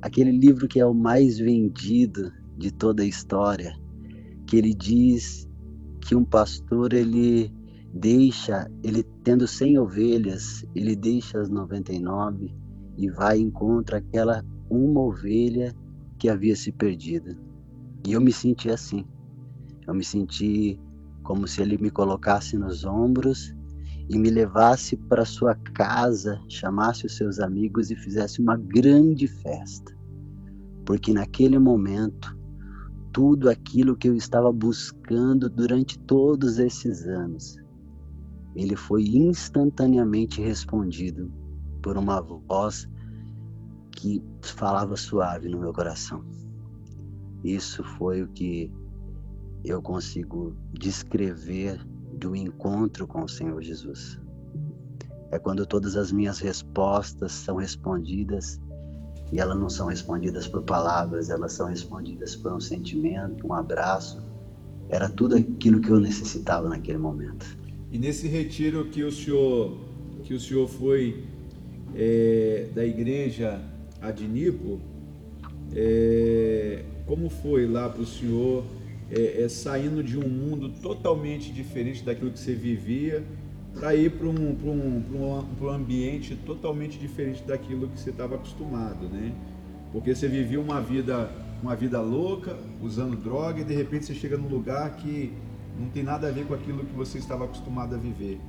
aquele 0.00 0.30
livro 0.30 0.68
que 0.68 0.80
é 0.80 0.86
o 0.86 0.94
mais 0.94 1.38
vendido 1.38 2.32
de 2.56 2.70
toda 2.70 3.02
a 3.02 3.06
história, 3.06 3.76
que 4.46 4.56
ele 4.56 4.72
diz 4.72 5.48
que 6.00 6.14
um 6.14 6.24
pastor 6.24 6.92
ele 6.92 7.52
deixa, 7.92 8.70
ele 8.82 9.02
tendo 9.24 9.46
100 9.46 9.78
ovelhas, 9.78 10.64
ele 10.74 10.94
deixa 10.94 11.40
as 11.40 11.48
99 11.48 12.54
e 12.96 13.10
vai 13.10 13.38
e 13.38 13.42
encontra 13.42 13.98
aquela 13.98 14.44
uma 14.70 15.00
ovelha 15.00 15.74
que 16.18 16.28
havia 16.28 16.54
se 16.54 16.72
perdido. 16.72 17.36
E 18.06 18.12
eu 18.12 18.20
me 18.20 18.32
senti 18.32 18.70
assim. 18.70 19.04
Eu 19.86 19.94
me 19.94 20.04
senti 20.04 20.78
como 21.22 21.46
se 21.46 21.60
ele 21.62 21.76
me 21.78 21.90
colocasse 21.90 22.56
nos 22.56 22.84
ombros 22.84 23.55
e 24.08 24.18
me 24.18 24.30
levasse 24.30 24.96
para 24.96 25.24
sua 25.24 25.54
casa, 25.54 26.40
chamasse 26.48 27.06
os 27.06 27.16
seus 27.16 27.40
amigos 27.40 27.90
e 27.90 27.96
fizesse 27.96 28.40
uma 28.40 28.56
grande 28.56 29.26
festa. 29.26 29.96
Porque 30.84 31.12
naquele 31.12 31.58
momento, 31.58 32.36
tudo 33.12 33.50
aquilo 33.50 33.96
que 33.96 34.08
eu 34.08 34.14
estava 34.14 34.52
buscando 34.52 35.50
durante 35.50 35.98
todos 35.98 36.58
esses 36.58 37.04
anos, 37.06 37.56
ele 38.54 38.76
foi 38.76 39.04
instantaneamente 39.04 40.40
respondido 40.40 41.32
por 41.82 41.96
uma 41.96 42.20
voz 42.20 42.88
que 43.92 44.22
falava 44.42 44.96
suave 44.96 45.48
no 45.48 45.58
meu 45.58 45.72
coração. 45.72 46.24
Isso 47.42 47.82
foi 47.98 48.22
o 48.22 48.28
que 48.28 48.72
eu 49.64 49.82
consigo 49.82 50.56
descrever 50.72 51.80
do 52.16 52.34
encontro 52.34 53.06
com 53.06 53.22
o 53.22 53.28
Senhor 53.28 53.60
Jesus. 53.62 54.18
É 55.30 55.38
quando 55.38 55.66
todas 55.66 55.96
as 55.96 56.12
minhas 56.12 56.38
respostas 56.38 57.32
são 57.32 57.56
respondidas 57.56 58.60
e 59.32 59.40
elas 59.40 59.58
não 59.58 59.68
são 59.68 59.88
respondidas 59.88 60.46
por 60.46 60.62
palavras, 60.62 61.30
elas 61.30 61.52
são 61.52 61.66
respondidas 61.66 62.36
por 62.36 62.52
um 62.52 62.60
sentimento, 62.60 63.46
um 63.46 63.52
abraço. 63.52 64.22
Era 64.88 65.08
tudo 65.08 65.36
aquilo 65.36 65.80
que 65.80 65.90
eu 65.90 65.98
necessitava 65.98 66.68
naquele 66.68 66.98
momento. 66.98 67.44
E 67.90 67.98
nesse 67.98 68.28
retiro 68.28 68.86
que 68.86 69.02
o 69.02 69.10
senhor 69.10 69.76
que 70.22 70.34
o 70.34 70.40
senhor 70.40 70.68
foi 70.68 71.24
é, 71.94 72.68
da 72.74 72.84
igreja 72.84 73.60
Adnipo, 74.00 74.80
é, 75.72 76.84
como 77.06 77.28
foi 77.28 77.66
lá 77.66 77.88
para 77.88 78.02
o 78.02 78.06
senhor 78.06 78.64
é, 79.10 79.42
é, 79.42 79.48
saindo 79.48 80.02
de 80.02 80.18
um 80.18 80.28
mundo 80.28 80.68
totalmente 80.68 81.52
diferente 81.52 82.04
daquilo 82.04 82.30
que 82.30 82.38
você 82.38 82.54
vivia 82.54 83.24
para 83.72 83.94
ir 83.94 84.10
para 84.10 84.26
um, 84.26 84.32
um, 84.32 85.04
um, 85.14 85.64
um 85.64 85.68
ambiente 85.68 86.34
totalmente 86.34 86.98
diferente 86.98 87.42
daquilo 87.44 87.88
que 87.88 88.00
você 88.00 88.10
estava 88.10 88.34
acostumado, 88.34 89.06
né? 89.08 89.32
Porque 89.92 90.14
você 90.14 90.26
vivia 90.26 90.60
uma 90.60 90.80
vida, 90.80 91.30
uma 91.62 91.76
vida 91.76 92.00
louca, 92.00 92.56
usando 92.82 93.16
droga, 93.16 93.60
e 93.60 93.64
de 93.64 93.74
repente 93.74 94.06
você 94.06 94.14
chega 94.14 94.36
num 94.36 94.48
lugar 94.48 94.96
que 94.96 95.32
não 95.78 95.90
tem 95.90 96.02
nada 96.02 96.28
a 96.28 96.30
ver 96.30 96.46
com 96.46 96.54
aquilo 96.54 96.84
que 96.84 96.94
você 96.94 97.18
estava 97.18 97.44
acostumado 97.44 97.94
a 97.94 97.98
viver. 97.98 98.40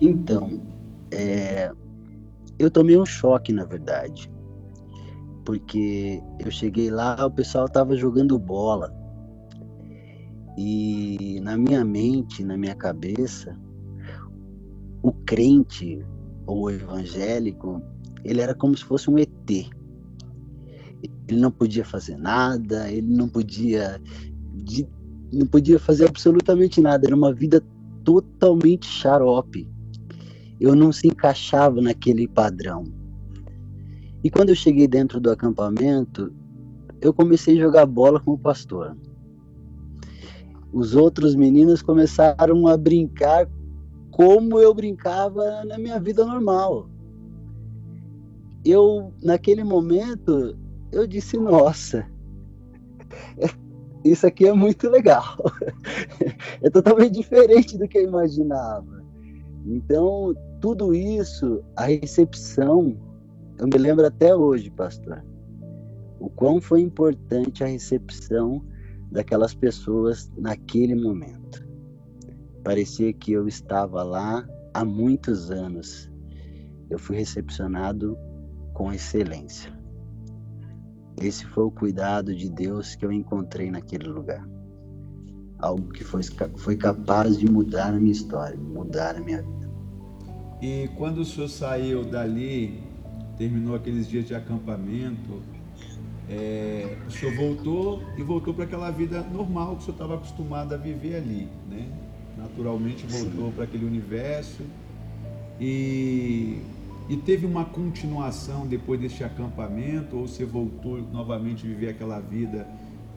Então, 0.00 0.62
é, 1.10 1.70
eu 2.58 2.70
tomei 2.70 2.96
um 2.96 3.06
choque, 3.06 3.52
na 3.52 3.64
verdade. 3.64 4.30
Porque 5.44 6.22
eu 6.38 6.50
cheguei 6.50 6.90
lá, 6.90 7.26
o 7.26 7.30
pessoal 7.30 7.66
estava 7.66 7.96
jogando 7.96 8.38
bola. 8.38 8.92
E 10.56 11.40
na 11.42 11.56
minha 11.56 11.84
mente, 11.84 12.44
na 12.44 12.56
minha 12.56 12.74
cabeça, 12.74 13.58
o 15.02 15.12
crente 15.12 16.04
ou 16.46 16.64
o 16.64 16.70
evangélico, 16.70 17.82
ele 18.24 18.40
era 18.40 18.54
como 18.54 18.76
se 18.76 18.84
fosse 18.84 19.10
um 19.10 19.18
ET. 19.18 19.50
Ele 19.50 21.40
não 21.40 21.50
podia 21.50 21.84
fazer 21.84 22.16
nada, 22.16 22.90
ele 22.90 23.14
não 23.14 23.28
podia 23.28 24.00
não 25.32 25.46
podia 25.46 25.80
fazer 25.80 26.08
absolutamente 26.08 26.80
nada, 26.80 27.06
era 27.06 27.16
uma 27.16 27.34
vida 27.34 27.60
totalmente 28.04 28.86
xarope 28.86 29.68
eu 30.60 30.74
não 30.74 30.92
se 30.92 31.08
encaixava 31.08 31.80
naquele 31.80 32.28
padrão. 32.28 32.84
E 34.24 34.30
quando 34.30 34.48
eu 34.48 34.54
cheguei 34.54 34.88
dentro 34.88 35.20
do 35.20 35.30
acampamento, 35.30 36.32
eu 37.02 37.12
comecei 37.12 37.58
a 37.58 37.60
jogar 37.60 37.84
bola 37.84 38.18
com 38.18 38.32
o 38.32 38.38
pastor. 38.38 38.96
Os 40.72 40.96
outros 40.96 41.34
meninos 41.34 41.82
começaram 41.82 42.66
a 42.66 42.74
brincar 42.74 43.46
como 44.10 44.58
eu 44.58 44.72
brincava 44.72 45.62
na 45.66 45.76
minha 45.76 46.00
vida 46.00 46.24
normal. 46.24 46.88
Eu, 48.64 49.12
naquele 49.22 49.62
momento, 49.62 50.56
eu 50.90 51.06
disse: 51.06 51.36
Nossa, 51.36 52.06
isso 54.02 54.26
aqui 54.26 54.46
é 54.46 54.54
muito 54.54 54.88
legal. 54.88 55.36
É 56.62 56.70
totalmente 56.70 57.12
diferente 57.12 57.76
do 57.76 57.86
que 57.86 57.98
eu 57.98 58.04
imaginava. 58.04 59.04
Então, 59.66 60.34
tudo 60.62 60.94
isso, 60.94 61.62
a 61.76 61.84
recepção, 61.84 62.96
eu 63.58 63.66
me 63.66 63.78
lembro 63.78 64.06
até 64.06 64.34
hoje, 64.34 64.70
pastor, 64.70 65.24
o 66.18 66.28
quão 66.28 66.60
foi 66.60 66.80
importante 66.80 67.62
a 67.62 67.66
recepção 67.66 68.64
daquelas 69.10 69.54
pessoas 69.54 70.30
naquele 70.36 70.94
momento. 70.94 71.66
Parecia 72.62 73.12
que 73.12 73.32
eu 73.32 73.46
estava 73.46 74.02
lá 74.02 74.46
há 74.72 74.84
muitos 74.84 75.50
anos. 75.50 76.10
Eu 76.88 76.98
fui 76.98 77.16
recepcionado 77.16 78.16
com 78.72 78.92
excelência. 78.92 79.72
Esse 81.20 81.46
foi 81.46 81.64
o 81.64 81.70
cuidado 81.70 82.34
de 82.34 82.50
Deus 82.50 82.94
que 82.94 83.04
eu 83.04 83.12
encontrei 83.12 83.70
naquele 83.70 84.08
lugar 84.08 84.44
algo 85.64 85.88
que 85.92 86.04
foi, 86.04 86.22
foi 86.56 86.76
capaz 86.76 87.38
de 87.38 87.50
mudar 87.50 87.88
a 87.88 87.98
minha 87.98 88.12
história, 88.12 88.56
mudar 88.56 89.16
a 89.16 89.20
minha 89.20 89.42
vida. 89.42 89.70
E 90.60 90.88
quando 90.96 91.18
o 91.18 91.24
senhor 91.24 91.48
saiu 91.48 92.04
dali, 92.04 92.82
terminou 93.36 93.74
aqueles 93.74 94.08
dias 94.08 94.26
de 94.26 94.34
acampamento, 94.34 95.42
é, 96.28 96.96
o 97.06 97.10
senhor 97.10 97.34
voltou 97.34 98.02
e 98.16 98.22
voltou 98.22 98.54
para 98.54 98.64
aquela 98.64 98.90
vida 98.90 99.20
normal 99.22 99.76
que 99.76 99.82
o 99.82 99.84
senhor 99.84 99.94
estava 99.94 100.14
acostumado 100.14 100.74
a 100.74 100.76
viver 100.76 101.16
ali, 101.16 101.48
né? 101.68 101.86
Naturalmente 102.36 103.06
voltou 103.06 103.52
para 103.52 103.64
aquele 103.64 103.84
universo 103.84 104.62
e, 105.60 106.60
e 107.08 107.16
teve 107.18 107.46
uma 107.46 107.64
continuação 107.64 108.66
depois 108.66 108.98
deste 109.00 109.22
acampamento 109.22 110.16
ou 110.16 110.26
você 110.26 110.44
voltou 110.44 111.00
novamente 111.12 111.64
a 111.64 111.68
viver 111.68 111.90
aquela 111.90 112.20
vida 112.20 112.66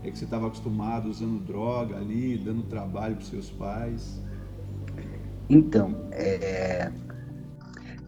é 0.03 0.11
que 0.11 0.17
você 0.17 0.25
estava 0.25 0.47
acostumado 0.47 1.09
usando 1.09 1.43
droga 1.43 1.97
ali, 1.97 2.37
dando 2.37 2.63
trabalho 2.63 3.15
para 3.15 3.25
seus 3.25 3.49
pais? 3.49 4.21
Então, 5.49 6.07
é... 6.11 6.91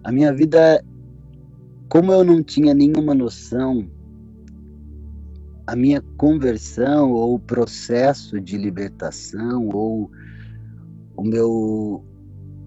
a 0.04 0.12
minha 0.12 0.34
vida 0.34 0.84
como 1.90 2.14
eu 2.14 2.24
não 2.24 2.44
tinha 2.44 2.74
nenhuma 2.74 3.16
noção, 3.16 3.90
a 5.66 5.76
minha 5.76 6.02
conversão 6.18 7.12
ou 7.12 7.36
o 7.36 7.40
processo 7.40 8.40
de 8.40 8.58
libertação 8.58 9.70
ou 9.74 10.10
o 11.18 11.24
meu 11.24 12.06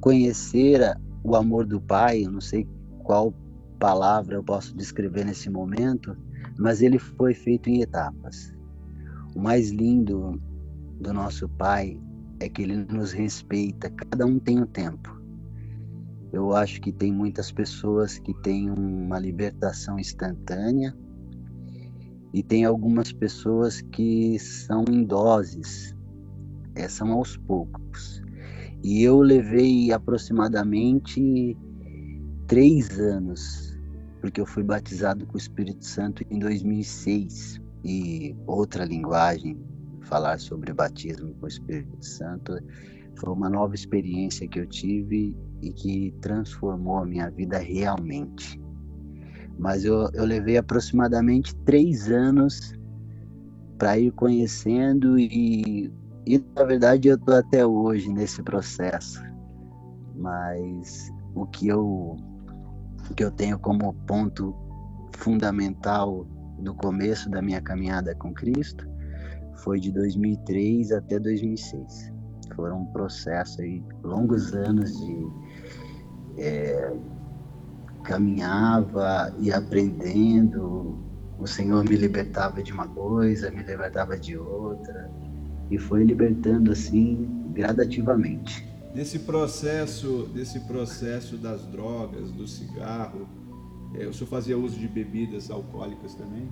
conhecer 0.00 0.80
o 1.22 1.36
amor 1.36 1.64
do 1.66 1.80
Pai, 1.80 2.24
eu 2.24 2.32
não 2.32 2.40
sei 2.40 2.66
qual 3.04 3.32
palavra 3.78 4.34
eu 4.34 4.42
posso 4.42 4.76
descrever 4.76 5.24
nesse 5.24 5.48
momento, 5.48 6.16
mas 6.58 6.82
ele 6.82 6.98
foi 6.98 7.32
feito 7.32 7.70
em 7.70 7.80
etapas. 7.80 8.52
O 9.36 9.40
mais 9.40 9.70
lindo 9.70 10.40
do 11.00 11.12
nosso 11.12 11.48
Pai 11.48 11.96
é 12.40 12.48
que 12.48 12.62
ele 12.62 12.76
nos 12.76 13.12
respeita, 13.12 13.88
cada 13.88 14.26
um 14.26 14.40
tem 14.40 14.58
o 14.58 14.62
um 14.62 14.66
tempo. 14.66 15.21
Eu 16.32 16.54
acho 16.54 16.80
que 16.80 16.90
tem 16.90 17.12
muitas 17.12 17.52
pessoas 17.52 18.18
que 18.18 18.32
têm 18.42 18.70
uma 18.70 19.18
libertação 19.18 19.98
instantânea 19.98 20.96
e 22.32 22.42
tem 22.42 22.64
algumas 22.64 23.12
pessoas 23.12 23.82
que 23.82 24.38
são 24.38 24.84
em 24.88 25.04
doses, 25.04 25.94
é, 26.74 26.88
são 26.88 27.12
aos 27.12 27.36
poucos. 27.36 28.22
E 28.82 29.02
eu 29.02 29.20
levei 29.20 29.92
aproximadamente 29.92 31.56
três 32.46 32.98
anos, 32.98 33.78
porque 34.20 34.40
eu 34.40 34.46
fui 34.46 34.62
batizado 34.62 35.26
com 35.26 35.34
o 35.34 35.38
Espírito 35.38 35.84
Santo 35.84 36.24
em 36.30 36.38
2006 36.38 37.60
e 37.84 38.34
outra 38.46 38.86
linguagem, 38.86 39.60
falar 40.00 40.40
sobre 40.40 40.72
batismo 40.72 41.34
com 41.34 41.44
o 41.44 41.48
Espírito 41.48 42.04
Santo, 42.04 42.58
foi 43.16 43.32
uma 43.32 43.50
nova 43.50 43.74
experiência 43.74 44.48
que 44.48 44.58
eu 44.58 44.66
tive 44.66 45.36
e 45.62 45.72
que 45.72 46.14
transformou 46.20 46.98
a 46.98 47.06
minha 47.06 47.30
vida 47.30 47.56
realmente. 47.58 48.60
Mas 49.58 49.84
eu, 49.84 50.10
eu 50.12 50.24
levei 50.24 50.58
aproximadamente 50.58 51.54
três 51.64 52.10
anos 52.10 52.74
para 53.78 53.98
ir 53.98 54.10
conhecendo 54.12 55.18
e, 55.18 55.92
e, 56.26 56.44
na 56.54 56.64
verdade, 56.64 57.08
eu 57.08 57.14
estou 57.14 57.36
até 57.36 57.64
hoje 57.64 58.12
nesse 58.12 58.42
processo. 58.42 59.22
Mas 60.16 61.10
o 61.34 61.46
que 61.46 61.68
eu, 61.68 62.16
o 63.10 63.14
que 63.14 63.24
eu 63.24 63.30
tenho 63.30 63.58
como 63.58 63.94
ponto 64.06 64.54
fundamental 65.16 66.26
do 66.58 66.74
começo 66.74 67.30
da 67.30 67.40
minha 67.40 67.60
caminhada 67.60 68.14
com 68.16 68.32
Cristo 68.32 68.86
foi 69.56 69.78
de 69.78 69.92
2003 69.92 70.92
até 70.92 71.18
2006. 71.18 72.12
Foram 72.54 72.82
um 72.82 72.86
processo 72.86 73.60
aí, 73.62 73.82
longos 74.02 74.52
anos 74.54 74.92
de 74.98 75.26
é, 76.36 76.92
caminhava 78.04 79.34
e 79.38 79.52
aprendendo. 79.52 80.98
O 81.38 81.46
Senhor 81.46 81.84
me 81.84 81.96
libertava 81.96 82.62
de 82.62 82.72
uma 82.72 82.86
coisa, 82.86 83.50
me 83.50 83.62
libertava 83.62 84.16
de 84.16 84.36
outra, 84.36 85.10
e 85.70 85.78
foi 85.78 86.04
libertando 86.04 86.70
assim 86.70 87.28
gradativamente. 87.52 88.66
Nesse 88.94 89.20
processo, 89.20 90.28
desse 90.34 90.60
processo 90.60 91.36
das 91.36 91.64
drogas, 91.66 92.30
do 92.30 92.46
cigarro, 92.46 93.26
é, 93.94 94.06
o 94.06 94.12
senhor 94.12 94.28
fazia 94.28 94.56
uso 94.56 94.78
de 94.78 94.86
bebidas 94.86 95.50
alcoólicas 95.50 96.14
também? 96.14 96.48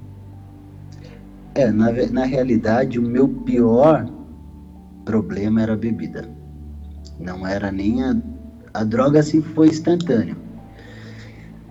É, 1.54 1.70
na, 1.70 1.90
na 2.10 2.24
realidade, 2.24 2.98
o 2.98 3.02
meu 3.02 3.28
pior 3.28 4.10
problema 5.04 5.62
era 5.62 5.74
a 5.74 5.76
bebida. 5.76 6.30
Não 7.18 7.46
era 7.46 7.70
nem 7.70 8.02
a, 8.02 8.16
a 8.72 8.84
droga, 8.84 9.20
assim, 9.20 9.42
foi 9.42 9.68
instantâneo 9.68 10.36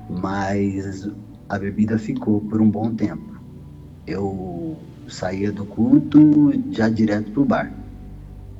mas 0.09 1.09
a 1.47 1.59
bebida 1.59 1.97
ficou 1.97 2.41
por 2.41 2.59
um 2.59 2.69
bom 2.69 2.93
tempo. 2.95 3.39
Eu 4.07 4.75
saía 5.07 5.51
do 5.51 5.65
culto 5.65 6.51
já 6.71 6.89
direto 6.89 7.31
pro 7.31 7.45
bar. 7.45 7.71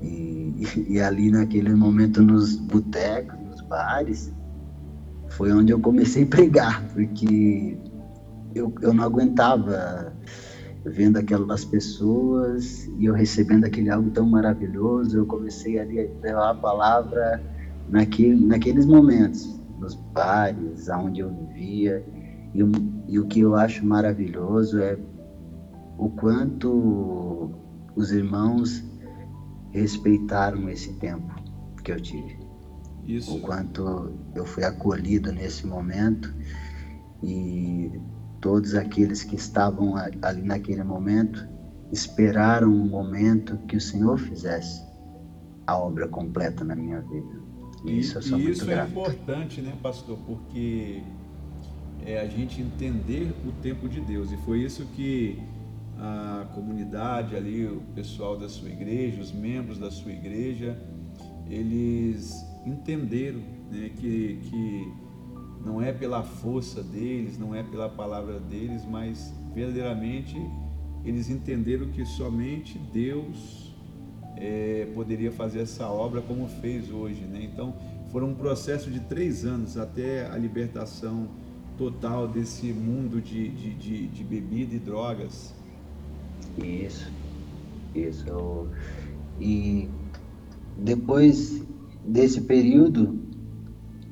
E, 0.02 0.54
e 0.88 1.02
ali 1.02 1.32
naquele 1.32 1.74
momento 1.74 2.22
nos 2.22 2.56
botecos, 2.56 3.38
nos 3.40 3.62
bares, 3.62 4.32
foi 5.30 5.52
onde 5.52 5.74
eu 5.74 5.80
comecei 5.80 6.24
a 6.24 6.28
pregar, 6.28 6.84
porque 6.94 7.78
eu, 8.54 8.74
eu 8.82 8.94
não 8.94 9.04
aguentava 9.04 10.14
vendo 10.86 11.18
aquelas 11.18 11.66
pessoas 11.66 12.88
e 12.98 13.06
eu 13.06 13.14
recebendo 13.14 13.66
aquele 13.66 13.90
algo 13.90 14.10
tão 14.12 14.26
maravilhoso, 14.26 15.18
eu 15.18 15.26
comecei 15.26 15.78
ali 15.78 16.00
a 16.00 16.08
levar 16.22 16.52
a 16.52 16.56
palavra 16.56 17.42
naquele, 17.90 18.46
naqueles 18.46 18.86
momentos 18.86 19.60
nos 19.80 19.96
bares, 19.96 20.90
aonde 20.90 21.22
eu 21.22 21.30
vivia. 21.30 22.06
E, 22.54 22.60
e 23.08 23.20
o 23.20 23.28
que 23.28 23.42
eu 23.42 23.56
acho 23.56 23.86
maravilhoso 23.86 24.80
é 24.80 24.98
o 25.98 26.10
quanto 26.10 27.52
os 27.96 28.12
irmãos 28.12 28.84
respeitaram 29.72 30.70
esse 30.70 30.94
tempo 30.94 31.34
que 31.84 31.92
eu 31.92 32.00
tive. 32.00 32.40
Isso. 33.06 33.36
O 33.36 33.42
quanto 33.42 34.14
eu 34.36 34.46
fui 34.46 34.64
acolhido 34.64 35.32
nesse 35.32 35.66
momento 35.66 36.34
e 37.24 37.92
todos 38.40 38.76
aqueles 38.76 39.24
que 39.24 39.36
estavam 39.36 39.96
ali 40.22 40.42
naquele 40.42 40.84
momento 40.84 41.48
esperaram 41.92 42.70
um 42.70 42.88
momento 42.88 43.58
que 43.68 43.76
o 43.76 43.82
Senhor 43.82 44.18
fizesse 44.18 44.88
a 45.66 45.78
obra 45.78 46.08
completa 46.08 46.64
na 46.64 46.76
minha 46.76 47.02
vida. 47.02 47.39
E 47.86 48.00
isso, 48.00 48.38
e 48.38 48.50
isso 48.50 48.70
é 48.70 48.86
importante, 48.86 49.62
né, 49.62 49.74
pastor? 49.82 50.18
Porque 50.26 51.02
é 52.06 52.20
a 52.20 52.28
gente 52.28 52.62
entender 52.62 53.34
o 53.46 53.52
tempo 53.62 53.88
de 53.88 54.02
Deus. 54.02 54.32
E 54.32 54.38
foi 54.38 54.60
isso 54.60 54.86
que 54.96 55.40
a 55.98 56.48
comunidade 56.54 57.36
ali, 57.36 57.66
o 57.66 57.82
pessoal 57.94 58.38
da 58.38 58.48
sua 58.48 58.70
igreja, 58.70 59.22
os 59.22 59.32
membros 59.32 59.78
da 59.78 59.92
sua 59.92 60.12
igreja, 60.12 60.78
eles 61.50 62.46
entenderam 62.66 63.40
né, 63.72 63.92
que, 63.98 64.40
que 64.44 64.94
não 65.66 65.82
é 65.82 65.92
pela 65.92 66.24
força 66.24 66.82
deles, 66.82 67.38
não 67.38 67.54
é 67.54 67.64
pela 67.64 67.90
palavra 67.90 68.40
deles, 68.40 68.86
mas 68.86 69.34
verdadeiramente 69.54 70.36
eles 71.04 71.30
entenderam 71.30 71.88
que 71.90 72.06
somente 72.06 72.78
Deus 72.94 73.69
é, 74.40 74.88
poderia 74.96 75.32
fazer 75.32 75.60
essa 75.60 75.88
obra 75.88 76.22
como 76.22 76.48
fez 76.48 76.90
hoje. 76.90 77.22
Né? 77.22 77.50
Então, 77.52 77.76
foram 78.12 78.30
um 78.30 78.36
processo 78.36 78.90
de 78.90 79.00
três 79.02 79.46
anos 79.46 79.78
até 79.78 80.28
a 80.28 80.38
libertação 80.38 81.28
total 81.78 82.28
desse 82.28 82.74
mundo 82.74 83.22
de, 83.22 83.50
de, 83.50 83.74
de, 83.76 84.08
de 84.08 84.24
bebida 84.24 84.76
e 84.76 84.80
drogas. 84.80 85.54
Isso, 86.58 87.12
isso. 87.94 88.68
E 89.40 89.90
depois 90.78 91.64
desse 92.06 92.42
período, 92.42 93.20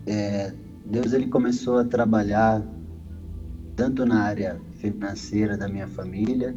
é, 0.05 0.53
Deus 0.86 1.11
ele 1.13 1.28
começou 1.28 1.78
a 1.78 1.84
trabalhar 1.84 2.65
tanto 3.75 4.05
na 4.05 4.21
área 4.21 4.59
financeira 4.75 5.57
da 5.57 5.67
minha 5.67 5.88
família, 5.88 6.55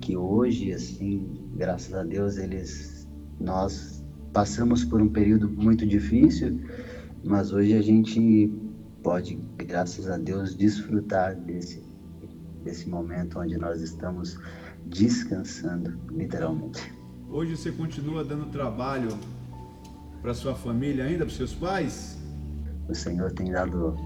que 0.00 0.16
hoje, 0.16 0.72
assim, 0.72 1.26
graças 1.56 1.92
a 1.94 2.02
Deus, 2.02 2.36
eles 2.36 2.93
nós 3.40 4.04
passamos 4.32 4.84
por 4.84 5.00
um 5.00 5.08
período 5.08 5.48
muito 5.48 5.86
difícil, 5.86 6.60
mas 7.24 7.52
hoje 7.52 7.74
a 7.74 7.82
gente 7.82 8.52
pode, 9.02 9.36
graças 9.56 10.08
a 10.08 10.16
Deus, 10.16 10.54
desfrutar 10.54 11.36
desse, 11.36 11.82
desse 12.64 12.88
momento 12.88 13.38
onde 13.38 13.56
nós 13.56 13.80
estamos 13.80 14.38
descansando, 14.86 15.98
literalmente. 16.10 16.92
Hoje 17.30 17.56
você 17.56 17.70
continua 17.72 18.24
dando 18.24 18.46
trabalho 18.50 19.08
para 20.20 20.34
sua 20.34 20.54
família 20.54 21.04
ainda, 21.04 21.24
para 21.24 21.34
seus 21.34 21.52
pais? 21.52 22.18
O 22.88 22.94
Senhor 22.94 23.32
tem 23.32 23.50
dado 23.50 23.96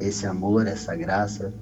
esse 0.00 0.26
amor, 0.26 0.66
essa 0.66 0.96
graça 0.96 1.52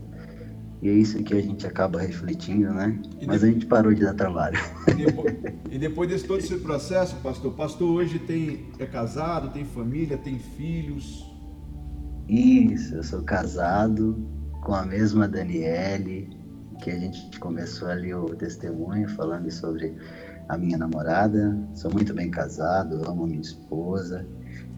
e 0.80 0.88
é 0.88 0.92
isso 0.92 1.22
que 1.24 1.34
a 1.34 1.40
gente 1.40 1.66
acaba 1.66 2.00
refletindo, 2.00 2.72
né? 2.72 2.98
E 3.20 3.26
Mas 3.26 3.40
depois... 3.40 3.42
a 3.42 3.46
gente 3.46 3.66
parou 3.66 3.94
de 3.94 4.02
dar 4.02 4.14
trabalho. 4.14 4.58
E 4.86 4.94
depois, 4.94 5.34
e 5.70 5.78
depois 5.78 6.08
desse 6.08 6.24
todo 6.24 6.38
esse 6.38 6.56
processo, 6.58 7.16
pastor, 7.16 7.52
pastor 7.54 7.90
hoje 7.90 8.18
tem, 8.20 8.66
é 8.78 8.86
casado, 8.86 9.52
tem 9.52 9.64
família, 9.64 10.16
tem 10.16 10.38
filhos? 10.38 11.26
Isso, 12.28 12.94
eu 12.94 13.02
sou 13.02 13.22
casado 13.22 14.24
com 14.62 14.74
a 14.74 14.84
mesma 14.84 15.26
Daniele, 15.26 16.30
que 16.80 16.90
a 16.90 16.98
gente 16.98 17.38
começou 17.40 17.88
ali 17.88 18.14
o 18.14 18.26
testemunho 18.26 19.08
falando 19.08 19.50
sobre 19.50 19.96
a 20.48 20.56
minha 20.56 20.78
namorada. 20.78 21.58
Sou 21.74 21.92
muito 21.92 22.14
bem 22.14 22.30
casado, 22.30 23.02
amo 23.08 23.26
minha 23.26 23.40
esposa, 23.40 24.24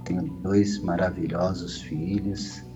tenho 0.05 0.23
dois 0.43 0.79
maravilhosos 0.79 1.83
filhos 1.83 2.70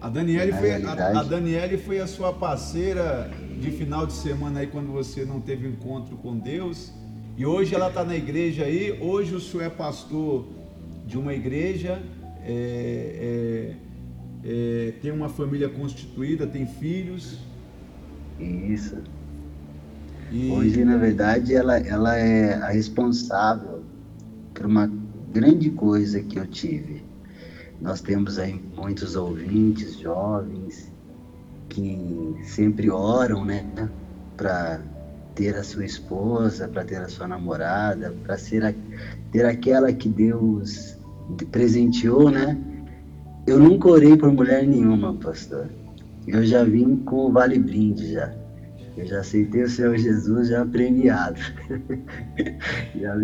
a 0.00 0.08
Daniele, 0.08 0.52
foi, 0.52 0.72
a, 0.72 1.20
a 1.20 1.22
Daniele 1.22 1.76
foi 1.76 2.00
a 2.00 2.06
sua 2.06 2.32
parceira 2.32 3.30
de 3.60 3.70
final 3.70 4.06
de 4.06 4.14
semana 4.14 4.60
aí 4.60 4.66
quando 4.66 4.90
você 4.90 5.24
não 5.24 5.40
teve 5.40 5.68
encontro 5.68 6.16
com 6.16 6.38
Deus. 6.38 6.92
E 7.36 7.44
hoje 7.44 7.74
ela 7.74 7.88
está 7.88 8.02
na 8.04 8.16
igreja 8.16 8.64
aí. 8.64 8.98
Hoje 9.00 9.34
o 9.34 9.40
senhor 9.40 9.64
é 9.64 9.70
pastor 9.70 10.46
de 11.06 11.18
uma 11.18 11.34
igreja. 11.34 12.02
É, 12.42 13.74
é, 14.42 14.48
é, 14.88 14.92
tem 15.02 15.10
uma 15.10 15.28
família 15.28 15.68
constituída, 15.68 16.46
tem 16.46 16.66
filhos. 16.66 17.38
Isso. 18.38 18.96
E 20.32 20.50
Hoje, 20.50 20.84
na 20.84 20.96
verdade, 20.96 21.54
ela, 21.54 21.76
ela 21.76 22.16
é 22.16 22.54
a 22.54 22.68
responsável 22.68 23.82
por 24.54 24.64
uma 24.64 24.90
grande 25.32 25.70
coisa 25.70 26.22
que 26.22 26.38
eu 26.38 26.46
tive. 26.46 27.02
Nós 27.80 28.00
temos 28.00 28.38
aí 28.38 28.60
muitos 28.76 29.16
ouvintes 29.16 29.98
jovens 29.98 30.92
que 31.68 32.34
sempre 32.44 32.90
oram, 32.90 33.44
né, 33.44 33.64
para 34.36 34.80
ter 35.34 35.56
a 35.56 35.62
sua 35.62 35.84
esposa, 35.84 36.68
para 36.68 36.84
ter 36.84 36.96
a 36.96 37.08
sua 37.08 37.26
namorada, 37.26 38.14
para 38.24 38.36
ser 38.36 38.64
a, 38.64 38.74
ter 39.30 39.46
aquela 39.46 39.92
que 39.92 40.08
Deus 40.08 40.98
presenteou, 41.50 42.30
né? 42.30 42.58
Eu 43.46 43.58
nunca 43.58 43.88
orei 43.88 44.16
por 44.16 44.30
mulher 44.32 44.66
nenhuma, 44.66 45.14
pastor. 45.14 45.70
Eu 46.26 46.44
já 46.44 46.62
vim 46.62 46.96
com 46.96 47.26
o 47.26 47.32
vale 47.32 47.58
brinde 47.58 48.12
já. 48.12 48.34
Eu 48.96 49.06
já 49.06 49.20
aceitei 49.20 49.62
o 49.62 49.68
Senhor 49.68 49.96
Jesus 49.96 50.48
já 50.48 50.66
premiado. 50.66 51.40
já. 52.94 53.14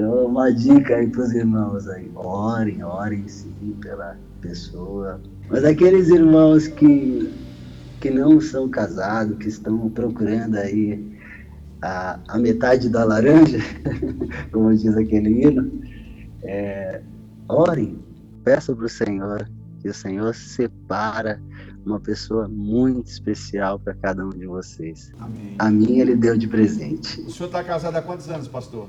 Então, 0.00 0.24
uma 0.24 0.50
dica 0.50 0.96
aí 0.96 1.06
para 1.06 1.20
os 1.20 1.32
irmãos 1.32 1.86
aí. 1.86 2.10
Orem, 2.14 2.82
orem 2.82 3.28
sim 3.28 3.76
pela 3.82 4.16
pessoa. 4.40 5.20
Mas 5.50 5.62
aqueles 5.62 6.08
irmãos 6.08 6.66
que, 6.68 7.30
que 8.00 8.10
não 8.10 8.40
são 8.40 8.66
casados, 8.66 9.36
que 9.36 9.48
estão 9.48 9.90
procurando 9.90 10.56
aí 10.56 11.06
a, 11.82 12.18
a 12.28 12.38
metade 12.38 12.88
da 12.88 13.04
laranja, 13.04 13.58
como 14.50 14.74
diz 14.74 14.96
aquele 14.96 15.42
hino, 15.44 15.70
é, 16.44 17.02
orem, 17.46 17.98
peçam 18.42 18.74
para 18.74 18.86
o 18.86 18.88
Senhor, 18.88 19.50
que 19.82 19.90
o 19.90 19.94
Senhor 19.94 20.34
separa 20.34 21.38
uma 21.84 22.00
pessoa 22.00 22.48
muito 22.48 23.08
especial 23.08 23.78
para 23.78 23.92
cada 23.96 24.24
um 24.24 24.30
de 24.30 24.46
vocês. 24.46 25.12
Amém. 25.20 25.56
A 25.58 25.70
mim 25.70 25.98
ele 25.98 26.16
deu 26.16 26.38
de 26.38 26.48
presente. 26.48 27.20
O 27.20 27.30
senhor 27.30 27.48
está 27.48 27.62
casado 27.62 27.96
há 27.96 28.02
quantos 28.02 28.30
anos, 28.30 28.48
pastor? 28.48 28.88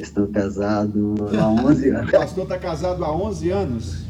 Estou 0.00 0.26
casado 0.28 1.14
há 1.38 1.46
11 1.46 1.90
anos. 1.90 2.08
O 2.08 2.12
pastor 2.12 2.44
está 2.44 2.58
casado 2.58 3.04
há 3.04 3.14
11 3.14 3.50
anos. 3.50 4.04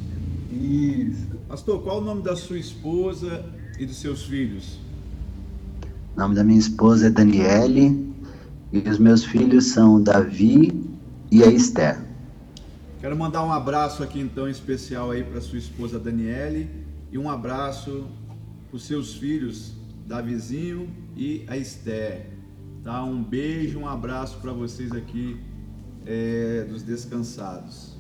Isso. 0.53 1.29
Pastor, 1.49 1.83
qual 1.83 1.99
o 1.99 2.01
nome 2.01 2.23
da 2.23 2.37
sua 2.37 2.59
esposa 2.59 3.45
e 3.77 3.85
dos 3.85 3.97
seus 3.97 4.23
filhos? 4.25 4.79
O 6.15 6.21
nome 6.21 6.37
da 6.37 6.45
minha 6.45 6.61
esposa 6.61 7.09
é 7.09 7.11
Daniele 7.11 8.15
e 8.73 8.79
os 8.79 8.99
meus 8.99 9.25
filhos 9.25 9.67
são 9.67 10.01
Davi 10.01 10.81
e 11.29 11.43
a 11.43 11.49
Esther. 11.49 12.01
Quero 13.01 13.17
mandar 13.17 13.45
um 13.45 13.53
abraço 13.53 14.05
aqui 14.05 14.21
então 14.21 14.49
especial 14.49 15.11
aí 15.11 15.25
para 15.25 15.41
sua 15.41 15.59
esposa 15.59 15.99
Daniele 15.99 16.71
e 17.11 17.19
um 17.19 17.29
abraço 17.29 18.07
para 18.69 18.77
os 18.77 18.85
seus 18.85 19.15
filhos 19.15 19.73
Davizinho 20.07 20.89
e 21.17 21.45
a 21.49 21.57
Esther. 21.57 22.27
Tá? 22.85 23.03
Um 23.03 23.23
beijo, 23.25 23.81
um 23.81 23.89
abraço 23.89 24.39
para 24.39 24.53
vocês 24.53 24.93
aqui 24.93 25.50
é, 26.07 26.65
dos 26.69 26.83
descansados. 26.83 27.97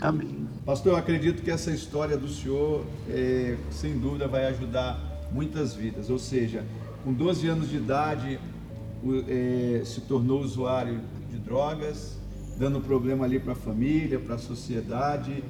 Amém. 0.00 0.48
Pastor, 0.64 0.92
eu 0.92 0.96
acredito 0.96 1.42
que 1.42 1.50
essa 1.50 1.70
história 1.70 2.16
do 2.16 2.28
senhor, 2.28 2.86
é, 3.08 3.56
sem 3.70 3.98
dúvida, 3.98 4.26
vai 4.26 4.46
ajudar 4.46 4.98
muitas 5.30 5.74
vidas. 5.74 6.08
Ou 6.08 6.18
seja, 6.18 6.64
com 7.04 7.12
12 7.12 7.46
anos 7.48 7.68
de 7.68 7.76
idade, 7.76 8.40
é, 9.28 9.82
se 9.84 10.00
tornou 10.02 10.40
usuário 10.40 11.00
de 11.30 11.38
drogas, 11.38 12.18
dando 12.56 12.80
problema 12.80 13.24
ali 13.24 13.38
para 13.38 13.52
a 13.52 13.56
família, 13.56 14.18
para 14.18 14.36
a 14.36 14.38
sociedade. 14.38 15.44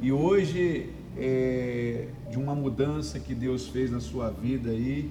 E 0.00 0.10
hoje, 0.10 0.90
é, 1.16 2.08
de 2.30 2.38
uma 2.38 2.54
mudança 2.54 3.18
que 3.18 3.34
Deus 3.34 3.68
fez 3.68 3.90
na 3.90 4.00
sua 4.00 4.30
vida 4.30 4.70
aí, 4.70 5.10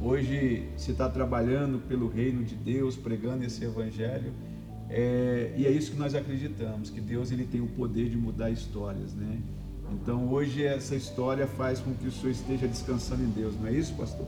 hoje 0.00 0.64
você 0.76 0.92
está 0.92 1.08
trabalhando 1.08 1.78
pelo 1.88 2.08
reino 2.08 2.44
de 2.44 2.54
Deus, 2.54 2.96
pregando 2.96 3.44
esse 3.44 3.64
evangelho. 3.64 4.32
É, 4.88 5.52
e 5.56 5.66
é 5.66 5.70
isso 5.70 5.92
que 5.92 5.98
nós 5.98 6.14
acreditamos, 6.14 6.90
que 6.90 7.00
Deus 7.00 7.32
ele 7.32 7.44
tem 7.44 7.60
o 7.60 7.66
poder 7.66 8.08
de 8.08 8.16
mudar 8.16 8.50
histórias, 8.50 9.12
né? 9.14 9.40
Então 9.92 10.28
hoje 10.28 10.64
essa 10.64 10.94
história 10.94 11.46
faz 11.46 11.80
com 11.80 11.92
que 11.94 12.06
o 12.06 12.12
senhor 12.12 12.30
esteja 12.30 12.66
descansando 12.66 13.22
em 13.22 13.30
Deus, 13.30 13.54
não 13.58 13.66
é 13.66 13.72
isso, 13.72 13.94
pastor? 13.94 14.26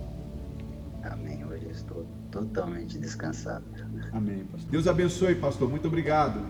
Amém. 1.02 1.44
Hoje 1.44 1.64
eu 1.64 1.70
estou 1.70 2.06
totalmente 2.30 2.98
descansado. 2.98 3.64
Amém, 4.12 4.44
pastor. 4.44 4.70
Deus 4.70 4.86
abençoe, 4.86 5.34
pastor. 5.34 5.70
Muito 5.70 5.88
obrigado. 5.88 6.40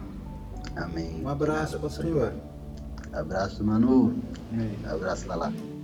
Amém. 0.76 1.22
Um 1.22 1.28
abraço, 1.28 1.76
Obrigado, 1.76 1.80
pastor. 1.80 2.32
Abraço, 3.12 3.64
Manu. 3.64 4.14
Amém. 4.52 4.76
Abraço, 4.84 5.26
Lala. 5.26 5.78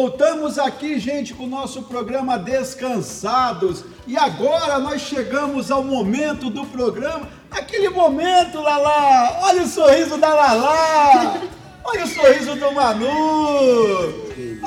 Voltamos 0.00 0.58
aqui, 0.58 0.98
gente, 0.98 1.34
com 1.34 1.44
o 1.44 1.46
nosso 1.46 1.82
programa 1.82 2.38
Descansados. 2.38 3.84
E 4.06 4.16
agora 4.16 4.78
nós 4.78 5.02
chegamos 5.02 5.70
ao 5.70 5.84
momento 5.84 6.48
do 6.48 6.64
programa. 6.64 7.28
Aquele 7.50 7.90
momento, 7.90 8.62
Lala! 8.62 9.40
Olha 9.42 9.62
o 9.62 9.66
sorriso 9.66 10.16
da 10.16 10.32
Lala! 10.32 11.42
Olha 11.84 12.04
o 12.04 12.08
sorriso 12.08 12.54
do 12.54 12.72
Manu! 12.72 13.08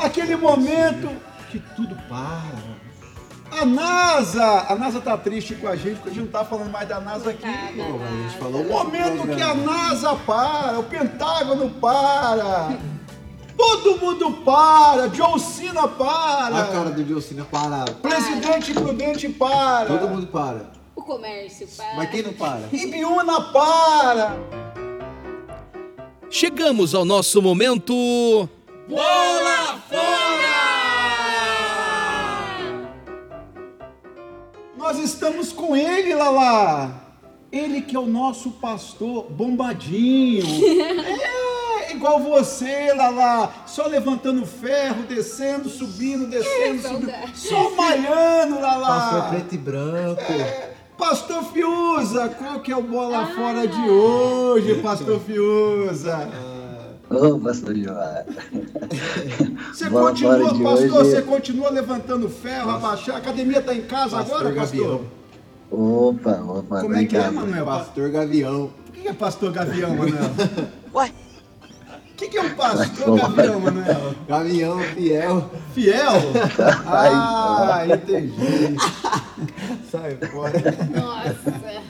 Aquele 0.03 0.35
momento 0.35 1.09
que 1.49 1.57
tudo 1.75 1.95
para. 2.07 2.73
A 3.59 3.65
NASA! 3.65 4.65
A 4.69 4.75
NASA 4.75 5.01
tá 5.01 5.17
triste 5.17 5.55
com 5.55 5.67
a 5.67 5.75
gente, 5.75 5.95
porque 5.95 6.09
a 6.09 6.13
gente 6.13 6.25
não 6.25 6.31
tá 6.31 6.45
falando 6.45 6.69
mais 6.69 6.87
da 6.87 6.99
NASA 6.99 7.31
aqui. 7.31 7.41
Pô, 7.41 7.97
mas 7.97 8.11
a 8.11 8.21
gente 8.21 8.37
falou 8.37 8.61
O 8.61 8.69
momento 8.69 9.35
que 9.35 9.41
a. 9.41 9.55
NASA 9.55 10.15
para, 10.27 10.77
o 10.77 10.83
Pentágono 10.83 11.71
para, 11.71 12.77
todo 13.63 13.97
mundo 13.97 14.31
para, 14.43 15.07
John 15.07 15.39
Cena 15.39 15.87
para, 15.87 16.57
A 16.57 16.67
cara 16.67 16.89
do 16.89 17.03
Diocina 17.03 17.45
parado. 17.45 17.93
Presidente 17.95 18.73
Prudente 18.73 19.29
para, 19.29 19.85
Todo 19.85 20.09
mundo 20.09 20.27
para. 20.27 20.71
O 20.95 21.01
comércio, 21.01 21.67
para. 21.77 21.95
Mas 21.95 22.09
quem 22.09 22.23
não 22.23 22.33
para? 22.33 22.67
Ibiúna 22.71 23.41
para. 23.53 24.37
Chegamos 26.29 26.93
ao 26.93 27.05
nosso 27.05 27.41
momento. 27.41 27.93
Bola 28.89 29.79
fora! 29.89 30.53
Nós 34.77 34.99
estamos 34.99 35.53
com 35.53 35.75
ele, 35.75 36.13
Lala. 36.13 37.01
Ele 37.51 37.81
que 37.81 37.95
é 37.95 37.99
o 37.99 38.07
nosso 38.07 38.51
pastor 38.51 39.31
bombadinho. 39.31 40.43
É, 41.62 41.62
igual 41.91 42.19
você, 42.19 42.93
Lala. 42.93 43.51
Só 43.65 43.87
levantando 43.87 44.45
ferro, 44.45 45.03
descendo, 45.03 45.69
subindo, 45.69 46.27
descendo, 46.27 46.81
subindo. 46.81 47.11
Só 47.35 47.75
malhando, 47.75 48.59
Lala. 48.59 48.87
Pastor 48.87 49.29
preto 49.29 49.55
e 49.55 49.57
branco. 49.57 50.21
Pastor 50.97 51.43
Fiuza, 51.45 52.29
qual 52.29 52.59
que 52.61 52.71
é 52.71 52.77
o 52.77 52.81
bola 52.83 53.25
fora 53.27 53.67
de 53.67 53.89
hoje, 53.89 54.75
Pastor 54.75 55.19
Fiuza? 55.19 56.29
Ô, 57.09 57.37
pastor 57.39 57.75
Joá. 57.75 58.23
Você 59.71 59.89
Bola 59.89 60.09
continua, 60.09 60.39
fora 60.39 60.53
de 60.53 60.63
pastor, 60.63 61.01
hoje. 61.01 61.11
você 61.11 61.21
continua 61.21 61.69
levantando 61.69 62.29
ferro, 62.29 62.71
abaixar. 62.71 63.15
A 63.15 63.17
academia 63.19 63.59
está 63.59 63.73
em 63.73 63.81
casa 63.81 64.17
agora, 64.19 64.51
Pastor 64.51 64.55
pastor? 64.55 64.79
Gavião. 64.79 65.01
Opa, 65.71 66.31
opa. 66.31 66.81
Como 66.81 66.95
é 66.95 67.05
que 67.05 67.17
é. 67.17 67.29
Manuel? 67.29 67.65
Pastor 67.65 68.09
Gavião. 68.09 68.71
O 68.87 68.91
que 68.91 69.07
é 69.07 69.13
pastor 69.13 69.51
Gavião, 69.51 69.89
Manuel? 69.95 70.23
Ué? 70.93 71.11
O 72.23 72.25
que, 72.25 72.29
que 72.29 72.37
é 72.37 72.41
um 72.41 72.55
pastor 72.55 73.17
Gavião, 73.19 73.59
Manuel? 73.59 74.15
Gavião 74.27 74.79
fiel. 74.79 75.49
Fiel? 75.73 76.13
Ah, 76.87 77.83
entendi. 77.85 78.77
Sai 79.91 80.15
fora. 80.31 80.53
Nossa. 80.95 81.83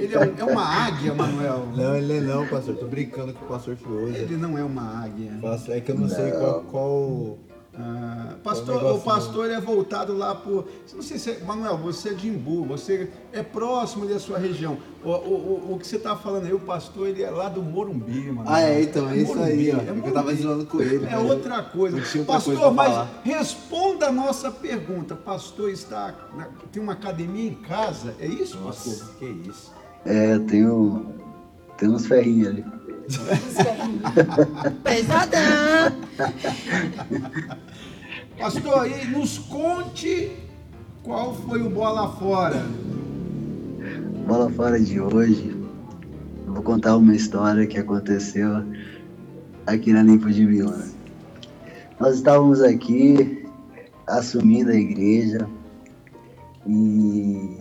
Ele 0.00 0.14
é, 0.14 0.18
um- 0.18 0.34
é 0.48 0.52
uma 0.52 0.64
águia, 0.64 1.14
Manuel. 1.14 1.68
Não, 1.76 1.94
ele 1.96 2.20
não 2.20 2.32
é 2.32 2.36
não, 2.36 2.46
pastor. 2.48 2.74
Tô 2.74 2.86
brincando 2.86 3.32
com 3.34 3.44
o 3.44 3.48
pastor 3.48 3.76
Fioso. 3.76 4.14
Ele 4.16 4.36
não 4.36 4.58
é 4.58 4.64
uma 4.64 5.04
águia. 5.04 5.30
Pastor, 5.40 5.76
é 5.76 5.80
que 5.80 5.92
eu 5.92 5.94
não 5.94 6.08
sei 6.08 6.32
qual, 6.32 6.62
qual 6.62 7.38
Ah, 7.78 8.28
É 8.30 8.34
um 8.34 8.38
pastor, 8.38 8.84
o 8.96 9.00
pastor 9.00 9.50
é 9.50 9.60
voltado 9.60 10.16
lá 10.16 10.34
por. 10.34 10.66
Não 10.94 11.02
sei 11.02 11.18
se. 11.18 11.30
é- 11.30 11.40
Manuel, 11.44 11.76
você 11.76 12.10
é 12.10 12.14
de 12.14 12.26
Imbu, 12.28 12.64
você 12.64 13.10
é 13.32 13.42
próximo 13.42 14.06
da 14.06 14.18
sua 14.18 14.38
região. 14.38 14.78
O, 15.04 15.10
o, 15.10 15.12
o, 15.12 15.74
o 15.74 15.78
que 15.78 15.86
você 15.86 15.96
está 15.96 16.16
falando 16.16 16.46
aí, 16.46 16.54
o 16.54 16.58
pastor, 16.60 17.06
ele 17.06 17.22
é 17.22 17.30
lá 17.30 17.48
do 17.50 17.62
Morumbi, 17.62 18.32
mano. 18.32 18.48
Ah, 18.50 18.62
é, 18.62 18.82
então, 18.82 19.08
é 19.10 19.16
isso 19.18 19.38
aí, 19.38 19.70
ó. 19.72 19.78
é 19.80 19.90
Eu 19.90 20.02
tava 20.12 20.22
Morumbi. 20.22 20.42
zoando 20.42 20.66
com 20.66 20.80
ele, 20.80 21.04
É 21.04 21.16
mas 21.16 21.30
outra 21.30 21.62
coisa. 21.62 21.96
outra 21.98 22.24
pastor, 22.24 22.54
coisa 22.56 22.70
mas 22.70 22.92
falar. 22.92 23.20
responda 23.22 24.06
a 24.08 24.12
nossa 24.12 24.50
pergunta. 24.50 25.14
Pastor 25.14 25.68
está. 25.70 26.14
na- 26.34 26.48
tem 26.72 26.82
uma 26.82 26.94
academia 26.94 27.50
em 27.50 27.54
casa, 27.54 28.14
é 28.18 28.26
isso, 28.26 28.56
pastor? 28.58 28.92
Nossa, 28.94 29.12
que 29.18 29.24
isso. 29.26 29.72
É, 30.04 30.38
tem, 30.38 30.66
um, 30.66 31.04
tem 31.76 31.88
uns 31.90 32.06
ferrinhos 32.06 32.48
ali. 32.48 32.64
Pastor, 38.38 38.80
aí 38.80 39.06
nos 39.10 39.38
conte 39.38 40.32
qual 41.02 41.34
foi 41.34 41.62
o 41.62 41.70
bola 41.70 42.08
fora. 42.16 42.66
Bola 44.26 44.50
fora 44.50 44.78
de 44.80 45.00
hoje. 45.00 45.56
Vou 46.46 46.62
contar 46.62 46.96
uma 46.96 47.14
história 47.14 47.66
que 47.66 47.78
aconteceu 47.78 48.62
aqui 49.66 49.92
na 49.92 50.02
Limpo 50.02 50.30
de 50.30 50.44
Biona. 50.44 50.86
Nós 51.98 52.16
estávamos 52.16 52.60
aqui 52.62 53.46
assumindo 54.06 54.70
a 54.70 54.74
igreja 54.74 55.48
e 56.66 57.58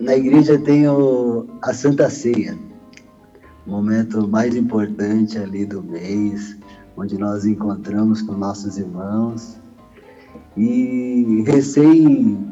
na 0.00 0.16
igreja 0.16 0.58
tem 0.58 0.88
o- 0.88 1.46
a 1.62 1.72
Santa 1.72 2.08
Ceia, 2.10 2.56
momento 3.68 4.26
mais 4.26 4.56
importante 4.56 5.38
ali 5.38 5.64
do 5.64 5.82
mês, 5.82 6.56
onde 6.96 7.16
nós 7.18 7.44
encontramos 7.44 8.22
com 8.22 8.32
nossos 8.32 8.78
irmãos. 8.78 9.56
E 10.56 11.42
recém 11.46 12.44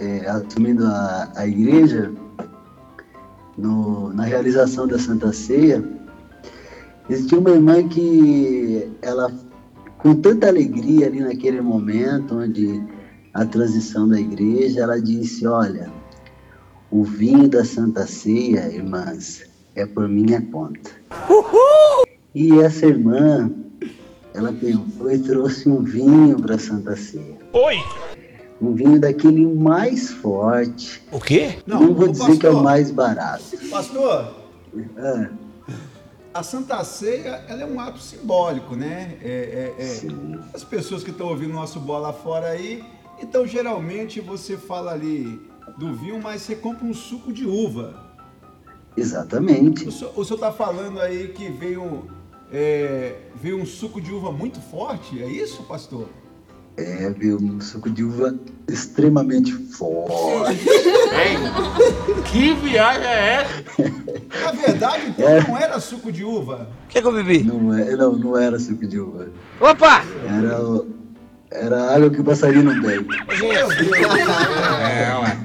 é, 0.00 0.28
assumindo 0.28 0.86
a, 0.86 1.32
a 1.36 1.46
igreja, 1.46 2.12
no- 3.56 4.12
na 4.12 4.24
realização 4.24 4.86
da 4.86 4.98
Santa 4.98 5.32
Ceia, 5.32 5.82
existia 7.08 7.38
uma 7.38 7.50
irmã 7.50 7.86
que 7.88 8.90
ela, 9.02 9.30
com 9.98 10.14
tanta 10.14 10.48
alegria 10.48 11.06
ali 11.06 11.20
naquele 11.20 11.60
momento, 11.60 12.34
onde 12.36 12.82
a 13.34 13.44
transição 13.44 14.08
da 14.08 14.18
igreja, 14.20 14.80
ela 14.80 15.00
disse, 15.00 15.46
olha, 15.46 15.90
o 16.90 17.04
vinho 17.04 17.48
da 17.48 17.64
Santa 17.64 18.06
Ceia, 18.06 18.66
irmãs, 18.72 19.42
é 19.80 19.86
por 19.86 20.08
minha 20.08 20.40
conta. 20.42 20.90
E 22.34 22.60
essa 22.60 22.86
irmã, 22.86 23.50
ela 24.34 24.52
pegou 24.52 25.10
e 25.10 25.18
trouxe 25.18 25.68
um 25.68 25.82
vinho 25.82 26.40
para 26.40 26.54
a 26.54 26.58
Santa 26.58 26.94
Ceia. 26.96 27.36
Oi! 27.52 27.76
Um 28.60 28.74
vinho 28.74 29.00
daquele 29.00 29.46
mais 29.46 30.10
forte. 30.10 31.02
O 31.10 31.18
quê? 31.18 31.58
Não, 31.66 31.94
vou 31.94 32.08
ô, 32.08 32.12
dizer 32.12 32.38
que 32.38 32.46
é 32.46 32.50
o 32.50 32.52
pastor, 32.52 32.62
mais 32.62 32.90
barato. 32.90 33.42
Pastor, 33.70 34.34
Ah, 34.98 35.30
a 36.34 36.42
Santa 36.42 36.84
Ceia 36.84 37.42
ela 37.48 37.62
é 37.62 37.66
um 37.66 37.80
ato 37.80 37.98
simbólico, 37.98 38.76
né? 38.76 39.16
É, 39.22 39.74
é- 39.78 39.82
é- 39.82 39.86
sim. 39.86 40.38
As 40.54 40.62
pessoas 40.62 41.02
que 41.02 41.10
estão 41.10 41.26
ouvindo 41.28 41.54
nosso 41.54 41.80
bola 41.80 42.12
fora 42.12 42.48
aí, 42.48 42.84
então 43.20 43.46
geralmente 43.46 44.20
você 44.20 44.56
fala 44.56 44.92
ali 44.92 45.40
do 45.78 45.94
vinho, 45.94 46.20
mas 46.22 46.42
você 46.42 46.54
compra 46.54 46.84
um 46.86 46.94
suco 46.94 47.32
de 47.32 47.46
uva. 47.46 48.09
Exatamente. 48.96 49.86
O 49.88 49.92
senhor 49.92 50.34
está 50.34 50.52
falando 50.52 51.00
aí 51.00 51.28
que 51.28 51.48
veio, 51.48 52.04
é, 52.52 53.14
veio 53.34 53.58
um 53.60 53.66
suco 53.66 54.00
de 54.00 54.12
uva 54.12 54.30
muito 54.32 54.60
forte, 54.60 55.22
é 55.22 55.26
isso, 55.26 55.62
pastor? 55.64 56.06
É, 56.76 57.10
viu? 57.10 57.36
Um 57.36 57.60
suco 57.60 57.90
de 57.90 58.02
uva 58.04 58.34
extremamente 58.68 59.52
forte. 59.52 60.64
Que 62.30 62.54
viagem 62.54 63.04
é 63.06 63.42
essa? 63.42 63.64
Na 64.44 64.52
verdade, 64.52 65.06
então 65.08 65.28
É. 65.28 65.46
não 65.46 65.58
era 65.58 65.80
suco 65.80 66.10
de 66.12 66.24
uva. 66.24 66.68
O 66.84 66.88
que, 66.88 67.00
que 67.02 67.06
eu 67.06 67.12
bebi? 67.12 67.42
Não, 67.42 67.74
é, 67.74 67.96
não, 67.96 68.12
não 68.16 68.36
era 68.38 68.58
suco 68.58 68.86
de 68.86 68.98
uva. 68.98 69.28
Opa! 69.60 70.02
Era, 70.26 70.62
o- 70.62 70.88
era 71.50 71.94
água 71.94 72.08
que 72.10 72.20
o 72.20 72.24
passarinho 72.24 72.62
não 72.64 72.80
bebe. 72.80 73.08
É, 73.44 75.16
ué. 75.18 75.38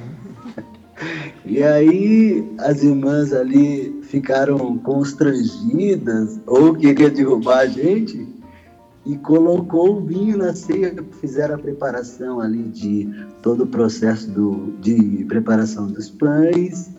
E 1.46 1.62
aí 1.62 2.44
as 2.58 2.82
irmãs 2.82 3.32
ali 3.32 4.00
ficaram 4.02 4.76
constrangidas 4.78 6.40
ou 6.46 6.74
queriam 6.74 7.10
derrubar 7.10 7.58
a 7.60 7.66
gente 7.66 8.26
e 9.04 9.16
colocou 9.18 9.98
o 9.98 10.00
vinho 10.04 10.36
na 10.38 10.52
ceia, 10.54 10.92
fizeram 11.20 11.54
a 11.54 11.58
preparação 11.58 12.40
ali 12.40 12.64
de 12.64 13.08
todo 13.42 13.62
o 13.62 13.66
processo 13.66 14.28
do, 14.28 14.72
de 14.80 15.24
preparação 15.28 15.86
dos 15.86 16.08
pães 16.10 16.90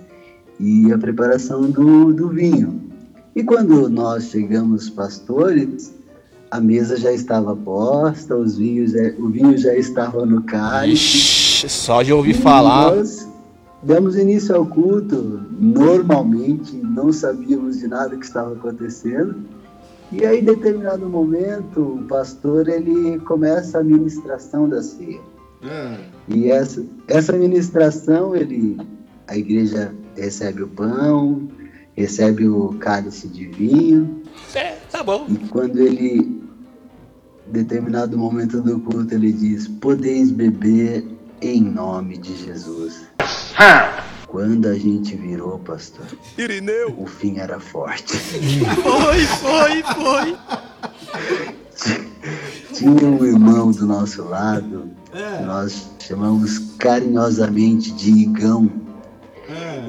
e 0.60 0.92
a 0.94 0.98
preparação 0.98 1.70
do, 1.70 2.14
do 2.14 2.30
vinho. 2.30 2.82
E 3.36 3.44
quando 3.44 3.90
nós 3.90 4.30
chegamos 4.30 4.90
pastores, 4.90 5.94
a 6.50 6.62
mesa 6.62 6.96
já 6.96 7.12
estava 7.12 7.54
posta, 7.54 8.36
os 8.38 8.58
vinhos, 8.58 8.92
já- 8.94 9.12
o 9.20 9.28
vinho 9.28 9.58
já 9.58 9.76
estava 9.76 10.26
no 10.26 10.42
cálice. 10.44 11.18
Ixi, 11.18 11.70
só 11.70 12.02
de 12.02 12.14
ouvir 12.14 12.34
falar. 12.36 12.96
Nós 12.96 13.28
demos 13.88 14.18
início 14.18 14.54
ao 14.54 14.66
culto. 14.66 15.42
Normalmente 15.60 16.76
não 16.76 17.12
sabíamos 17.12 17.80
de 17.80 17.88
nada 17.88 18.16
que 18.18 18.26
estava 18.26 18.54
acontecendo. 18.54 19.36
E 20.12 20.26
aí, 20.26 20.40
em 20.40 20.44
determinado 20.44 21.08
momento, 21.08 21.82
o 21.82 22.04
pastor 22.04 22.68
ele 22.68 23.18
começa 23.20 23.80
a 23.80 23.84
ministração 23.84 24.68
da 24.68 24.82
ceia. 24.82 25.22
E 26.28 26.52
essa, 26.52 26.86
essa 27.08 27.34
ministração, 27.34 28.36
ele, 28.36 28.78
a 29.28 29.38
igreja 29.38 29.94
recebe 30.16 30.64
o 30.64 30.68
pão, 30.68 31.48
recebe 31.96 32.48
o 32.48 32.70
cálice 32.80 33.28
de 33.28 33.48
vinho. 33.48 34.22
É, 34.54 34.78
tá 34.92 35.02
bom. 35.02 35.26
E 35.30 35.38
quando 35.48 35.80
ele, 35.80 36.42
em 37.48 37.52
determinado 37.52 38.18
momento 38.18 38.62
do 38.62 38.80
culto, 38.80 39.14
ele 39.14 39.32
diz: 39.34 39.68
Podeis 39.68 40.32
beber 40.32 41.06
em 41.42 41.62
nome 41.62 42.18
de 42.18 42.36
Jesus. 42.36 43.07
Quando 44.28 44.68
a 44.68 44.74
gente 44.76 45.16
virou, 45.16 45.58
pastor, 45.60 46.06
Irineu. 46.38 46.94
o 46.98 47.08
fim 47.08 47.40
era 47.40 47.60
forte. 47.60 48.16
Foi, 48.16 49.26
foi, 49.26 49.84
foi. 49.84 50.38
Tinha 52.74 53.08
um 53.08 53.26
irmão 53.26 53.72
do 53.72 53.86
nosso 53.88 54.24
lado, 54.24 54.92
que 55.12 55.44
nós 55.44 55.90
chamamos 56.00 56.60
carinhosamente 56.78 57.92
de 57.94 58.12
Igão. 58.12 58.70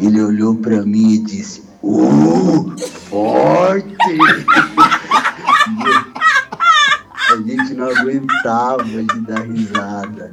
Ele 0.01 0.23
olhou 0.23 0.55
pra 0.55 0.83
mim 0.83 1.13
e 1.15 1.19
disse: 1.19 1.63
Uh, 1.83 2.75
forte! 3.11 3.97
A 7.39 7.43
gente 7.43 7.75
não 7.75 7.89
aguentava 7.89 8.83
de 8.85 9.21
dar 9.21 9.43
risada. 9.47 10.33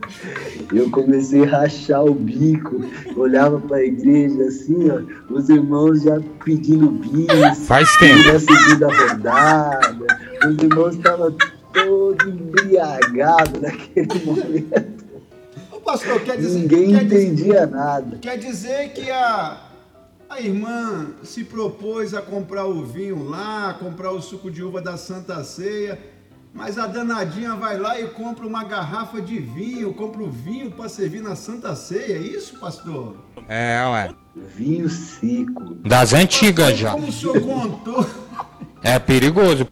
Eu 0.73 0.89
comecei 0.89 1.43
a 1.43 1.49
rachar 1.61 2.03
o 2.03 2.15
bico, 2.15 2.81
olhava 3.15 3.59
pra 3.59 3.83
igreja 3.83 4.43
assim, 4.45 4.89
ó, 4.89 5.01
os 5.31 5.47
irmãos 5.49 6.01
já 6.01 6.19
pedindo 6.43 6.89
bis, 6.89 7.27
Faz 7.67 7.87
na 8.25 8.39
segunda 8.39 8.87
rodada. 8.87 10.05
Os 10.47 10.57
irmãos 10.63 10.95
estavam 10.95 11.35
todos 11.71 12.27
embriagados 12.27 13.61
naquele 13.61 14.25
momento. 14.25 15.05
Ô, 15.71 15.79
pastor, 15.81 16.19
quer 16.21 16.37
dizer, 16.37 16.59
Ninguém 16.59 16.91
quer 16.95 17.03
dizer- 17.03 17.23
entendia 17.27 17.65
nada. 17.67 18.17
Quer 18.17 18.37
dizer 18.39 18.93
que 18.93 19.11
a, 19.11 19.61
a 20.27 20.41
irmã 20.41 21.11
se 21.21 21.43
propôs 21.43 22.15
a 22.15 22.21
comprar 22.21 22.65
o 22.65 22.83
vinho 22.83 23.23
lá, 23.29 23.75
comprar 23.79 24.11
o 24.11 24.21
suco 24.23 24.49
de 24.49 24.63
uva 24.63 24.81
da 24.81 24.97
Santa 24.97 25.43
Ceia, 25.43 25.99
mas 26.55 26.77
a 26.79 26.87
danadinha 26.87 27.53
vai 27.53 27.77
lá 27.77 27.99
e 27.99 28.07
compra 28.07 28.47
uma 28.47 28.63
garrafa 28.63 29.21
de 29.21 29.37
vinho, 29.37 29.93
compra 29.93 30.23
o 30.23 30.29
vinho 30.31 30.71
para 30.71 30.87
servir 30.87 31.21
na 31.21 31.35
Santa 31.35 31.75
Ceia, 31.75 32.13
é 32.15 32.17
isso, 32.19 32.57
pastor? 32.57 33.17
É, 33.49 33.83
ué. 33.91 34.15
Vinho 34.55 34.89
seco. 34.89 35.75
Das 35.85 36.13
antigas 36.13 36.77
já. 36.77 36.91
Como 36.93 37.07
o 37.07 37.11
senhor 37.11 37.41
contou, 37.41 38.09
É 38.81 38.97
perigoso. 38.97 39.67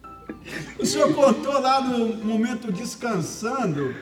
o 0.78 0.84
senhor 0.84 1.12
contou 1.14 1.58
lá 1.58 1.80
no 1.80 2.16
momento 2.22 2.70
descansando, 2.70 3.94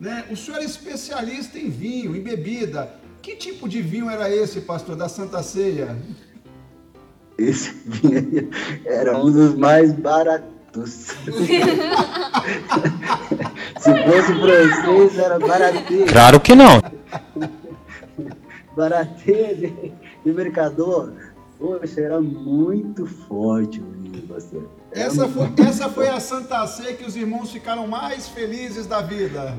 né? 0.00 0.24
O 0.28 0.36
senhor 0.36 0.58
é 0.60 0.64
especialista 0.64 1.56
em 1.58 1.70
vinho, 1.70 2.16
em 2.16 2.20
bebida. 2.20 2.92
Que 3.22 3.36
tipo 3.36 3.68
de 3.68 3.80
vinho 3.80 4.10
era 4.10 4.28
esse, 4.28 4.62
pastor, 4.62 4.96
da 4.96 5.08
Santa 5.08 5.42
Ceia? 5.44 5.96
Esse 7.38 7.70
vinho 7.84 8.18
aí 8.18 8.82
era 8.84 9.16
um 9.16 9.30
dos 9.30 9.54
mais 9.54 9.92
baratos. 9.92 10.55
Se 13.78 13.94
fosse 14.04 14.34
francês, 14.34 15.18
era 15.18 15.38
barateiro. 15.38 16.06
Claro 16.06 16.40
que 16.40 16.54
não. 16.54 16.82
Barateiro 18.76 19.56
de, 19.56 19.92
de 20.24 20.32
mercador. 20.32 21.12
Poxa, 21.58 22.00
era 22.00 22.20
muito 22.20 23.06
forte 23.06 23.80
o 23.80 23.84
vinho. 24.02 24.22
pastor. 24.28 24.68
Essa 24.92 25.28
foi, 25.28 25.48
essa 25.66 25.88
foi 25.88 26.08
a 26.08 26.20
Santa 26.20 26.66
Ceia 26.66 26.94
que 26.94 27.04
os 27.04 27.16
irmãos 27.16 27.50
ficaram 27.50 27.86
mais 27.86 28.28
felizes 28.28 28.86
da 28.86 29.00
vida. 29.00 29.54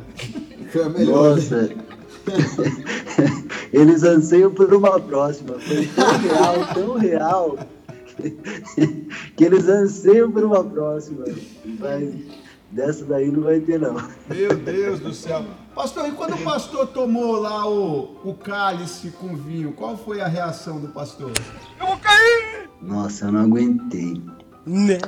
Foi 0.71 0.83
a 0.83 0.89
melhor. 0.89 1.35
Nossa. 1.35 1.69
Eles 3.73 4.03
anseiam 4.03 4.51
por 4.51 4.73
uma 4.73 4.99
próxima. 4.99 5.55
Foi 5.59 5.85
tão 5.87 6.17
real, 6.17 6.67
tão 6.73 6.97
real, 6.97 7.57
que 9.35 9.43
eles 9.43 9.67
anseiam 9.67 10.31
por 10.31 10.43
uma 10.43 10.63
próxima. 10.63 11.25
Mas 11.79 12.13
dessa 12.71 13.05
daí 13.05 13.31
não 13.31 13.43
vai 13.43 13.59
ter, 13.59 13.79
não. 13.79 13.95
Meu 14.29 14.55
Deus 14.55 14.99
do 14.99 15.13
céu. 15.13 15.45
Pastor, 15.73 16.07
e 16.07 16.11
quando 16.11 16.33
o 16.33 16.43
pastor 16.43 16.87
tomou 16.87 17.39
lá 17.39 17.69
o, 17.69 18.17
o 18.23 18.33
cálice 18.33 19.11
com 19.11 19.35
vinho, 19.35 19.73
qual 19.73 19.95
foi 19.95 20.21
a 20.21 20.27
reação 20.27 20.79
do 20.79 20.87
pastor? 20.87 21.31
Nossa, 22.81 23.25
eu 23.25 23.31
não 23.31 23.41
aguentei. 23.41 24.21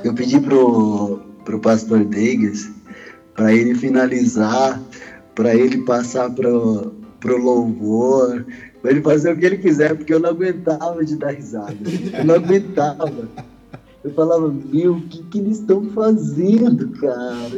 Eu 0.04 0.14
pedi 0.14 0.40
pro, 0.40 1.20
pro 1.44 1.58
pastor 1.58 2.04
Degas 2.04 2.70
para 3.34 3.52
ele 3.52 3.74
finalizar, 3.74 4.80
para 5.34 5.54
ele 5.54 5.78
passar 5.78 6.30
pro, 6.30 6.92
pro 7.18 7.36
louvor, 7.36 8.44
para 8.80 8.90
ele 8.90 9.02
fazer 9.02 9.32
o 9.32 9.38
que 9.38 9.44
ele 9.44 9.58
quiser, 9.58 9.94
porque 9.94 10.12
eu 10.12 10.20
não 10.20 10.30
aguentava 10.30 11.04
de 11.04 11.16
dar 11.16 11.32
risada. 11.32 11.76
Eu 12.18 12.24
não 12.24 12.34
aguentava. 12.34 13.28
Eu 14.02 14.14
falava, 14.14 14.48
meu, 14.48 14.94
o 14.94 15.00
que, 15.02 15.22
que 15.24 15.38
eles 15.38 15.58
estão 15.58 15.84
fazendo, 15.90 16.88
cara? 16.98 17.50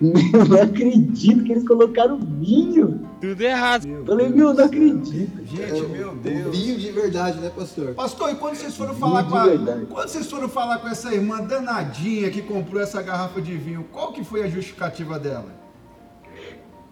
meu, 0.00 0.46
não 0.48 0.62
acredito 0.62 1.42
que 1.42 1.52
eles 1.52 1.66
colocaram 1.66 2.20
vinho. 2.20 3.00
Tudo 3.20 3.40
errado. 3.40 3.88
Eu 3.88 4.04
falei, 4.04 4.28
meu, 4.28 4.54
não 4.54 4.64
acredito. 4.64 5.44
Gente, 5.44 5.88
meu 5.88 6.14
Deus. 6.14 6.56
Vinho 6.56 6.78
de 6.78 6.92
verdade, 6.92 7.40
né, 7.40 7.50
pastor? 7.50 7.94
Pastor, 7.94 8.30
e 8.30 8.36
quando 8.36 8.54
vocês 8.54 8.76
foram 8.76 8.94
falar 8.94 9.22
de 9.22 9.30
com 9.30 9.36
a, 9.36 9.46
verdade. 9.46 9.86
quando 9.86 10.08
vocês 10.08 10.30
foram 10.30 10.48
falar 10.48 10.78
com 10.78 10.86
essa 10.86 11.12
irmã 11.12 11.42
danadinha 11.42 12.30
que 12.30 12.40
comprou 12.42 12.80
essa 12.80 13.02
garrafa 13.02 13.42
de 13.42 13.56
vinho, 13.56 13.84
qual 13.90 14.12
que 14.12 14.22
foi 14.22 14.44
a 14.44 14.48
justificativa 14.48 15.18
dela? 15.18 15.52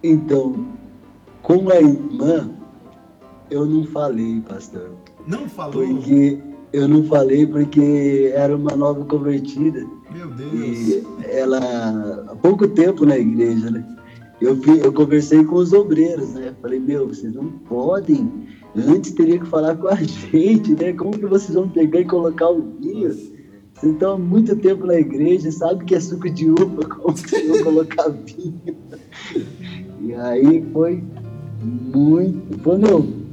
Então, 0.03 0.67
com 1.41 1.71
a 1.71 1.77
irmã, 1.77 2.51
eu 3.51 3.67
não 3.67 3.85
falei, 3.85 4.41
pastor. 4.49 4.91
Não 5.27 5.49
falou? 5.49 5.87
Porque 5.87 6.39
eu 6.73 6.89
não 6.89 7.05
falei 7.05 7.47
porque 7.47 8.33
era 8.35 8.57
uma 8.57 8.75
nova 8.75 9.05
convertida. 9.05 9.87
Meu 10.13 10.29
Deus. 10.29 10.53
E 10.53 11.07
ela, 11.25 12.27
há 12.29 12.37
pouco 12.37 12.67
tempo 12.67 13.07
na 13.07 13.17
igreja, 13.17 13.71
né? 13.71 13.85
Eu, 14.41 14.61
eu 14.83 14.93
conversei 14.93 15.45
com 15.45 15.57
os 15.57 15.73
obreiros, 15.73 16.35
né? 16.35 16.53
Falei, 16.61 16.81
meu, 16.81 17.07
vocês 17.07 17.33
não 17.33 17.49
podem. 17.49 18.31
Antes 18.77 19.13
teria 19.13 19.39
que 19.39 19.47
falar 19.47 19.77
com 19.77 19.89
a 19.89 19.95
gente, 20.03 20.73
né? 20.73 20.93
Como 20.93 21.17
que 21.17 21.27
vocês 21.27 21.55
vão 21.55 21.69
pegar 21.69 22.01
e 22.01 22.05
colocar 22.05 22.51
o 22.51 22.61
vinho? 22.81 23.11
Vocês 23.13 23.93
estão 23.93 24.15
há 24.15 24.19
muito 24.19 24.57
tempo 24.57 24.87
na 24.87 24.97
igreja, 24.97 25.51
sabe 25.53 25.85
que 25.85 25.95
é 25.95 26.01
suco 26.01 26.29
de 26.29 26.51
uva, 26.51 26.83
como 26.89 27.15
que 27.15 27.31
vocês 27.31 27.49
vão 27.49 27.63
colocar 27.63 28.09
vinho? 28.09 28.77
E 30.01 30.15
aí 30.15 30.65
foi 30.73 31.03
muito. 31.63 32.59
Foi, 32.59 32.79
meu, 32.79 33.24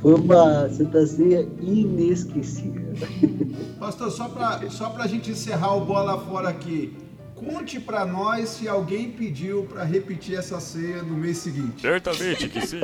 foi 0.00 0.14
uma 0.14 0.68
Santa 0.70 1.06
Ceia 1.06 1.46
inesquecível. 1.60 2.94
Pastor, 3.78 4.10
só 4.10 4.28
pra, 4.28 4.60
só 4.70 4.90
pra 4.90 5.06
gente 5.06 5.30
encerrar 5.30 5.74
o 5.76 5.84
bola 5.84 6.18
fora 6.20 6.48
aqui, 6.48 6.96
conte 7.34 7.80
pra 7.80 8.04
nós 8.04 8.50
se 8.50 8.68
alguém 8.68 9.10
pediu 9.10 9.64
pra 9.64 9.84
repetir 9.84 10.38
essa 10.38 10.60
ceia 10.60 11.02
no 11.02 11.16
mês 11.16 11.38
seguinte. 11.38 11.80
Certamente 11.80 12.48
que 12.48 12.66
sim. 12.66 12.80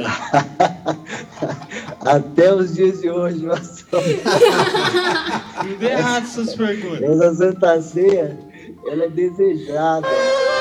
Até 2.00 2.54
os 2.54 2.74
dias 2.74 3.00
de 3.00 3.10
hoje, 3.10 3.46
pastor. 3.46 4.02
Tudo 5.60 5.82
errado 5.82 6.24
essas 6.24 6.54
perguntas. 6.54 7.02
Essa 7.02 7.34
Santa 7.34 7.82
Ceia, 7.82 8.38
ela 8.86 9.04
é 9.04 9.08
desejada. 9.10 10.08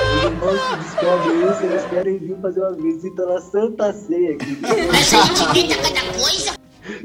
Os 0.05 0.23
irmãos 0.23 0.59
que 0.69 0.75
descobrem 0.77 1.49
isso, 1.51 1.63
eles 1.63 1.85
querem 1.85 2.17
vir 2.19 2.37
fazer 2.41 2.59
uma 2.61 2.73
visita 2.73 3.25
na 3.25 3.41
Santa 3.41 3.93
Ceia. 3.93 4.35
aqui. 4.35 4.57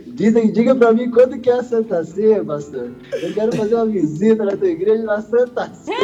Dizem, 0.09 0.53
diga 0.53 0.75
pra 0.75 0.93
mim 0.93 1.11
quando 1.11 1.39
que 1.41 1.49
é 1.49 1.55
a 1.55 1.63
Santa 1.65 2.05
Ceia, 2.05 2.45
pastor. 2.45 2.91
Eu 3.13 3.33
quero 3.33 3.57
fazer 3.57 3.75
uma 3.75 3.87
visita 3.87 4.45
na 4.45 4.57
tua 4.57 4.69
igreja 4.69 5.03
na 5.05 5.23
Santa 5.23 5.71
Ceia. 5.73 5.99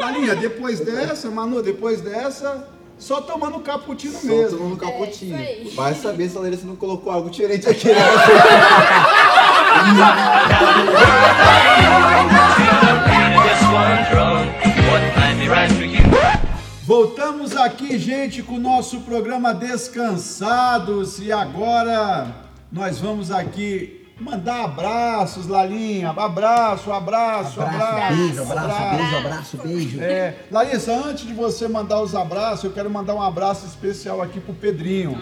Lalinha, 0.00 0.34
depois 0.34 0.80
dessa, 0.80 1.30
Manu, 1.30 1.62
depois 1.62 2.00
dessa, 2.00 2.66
só 2.98 3.20
tomando 3.20 3.60
cappuccino 3.60 4.14
Só 4.14 4.26
mesmo. 4.26 4.58
tomando 4.58 4.76
capotinho. 4.76 5.36
É. 5.36 5.64
Vai 5.74 5.94
saber 5.94 6.28
se 6.28 6.38
a 6.38 6.40
Larissa 6.40 6.66
não 6.66 6.76
colocou 6.76 7.12
algo 7.12 7.30
diferente 7.30 7.68
aqui, 7.68 7.88
né? 7.88 7.94
Voltamos 16.90 17.56
aqui, 17.56 17.96
gente, 17.96 18.42
com 18.42 18.54
o 18.54 18.58
nosso 18.58 19.02
programa 19.02 19.54
Descansados 19.54 21.20
e 21.20 21.30
agora 21.30 22.34
nós 22.72 22.98
vamos 22.98 23.30
aqui 23.30 24.08
mandar 24.20 24.64
abraços, 24.64 25.46
Lalinha. 25.46 26.10
Abraço, 26.10 26.90
abraço, 26.90 27.60
abraço. 27.60 28.16
beijo, 28.16 28.42
abraço, 28.42 28.96
beijo, 28.96 29.16
abraço, 29.16 29.56
beijo. 29.58 30.00
É, 30.02 30.34
Larissa, 30.50 30.92
antes 30.92 31.28
de 31.28 31.32
você 31.32 31.68
mandar 31.68 32.02
os 32.02 32.12
abraços, 32.12 32.64
eu 32.64 32.72
quero 32.72 32.90
mandar 32.90 33.14
um 33.14 33.22
abraço 33.22 33.66
especial 33.66 34.20
aqui 34.20 34.40
pro 34.40 34.52
Pedrinho. 34.52 35.16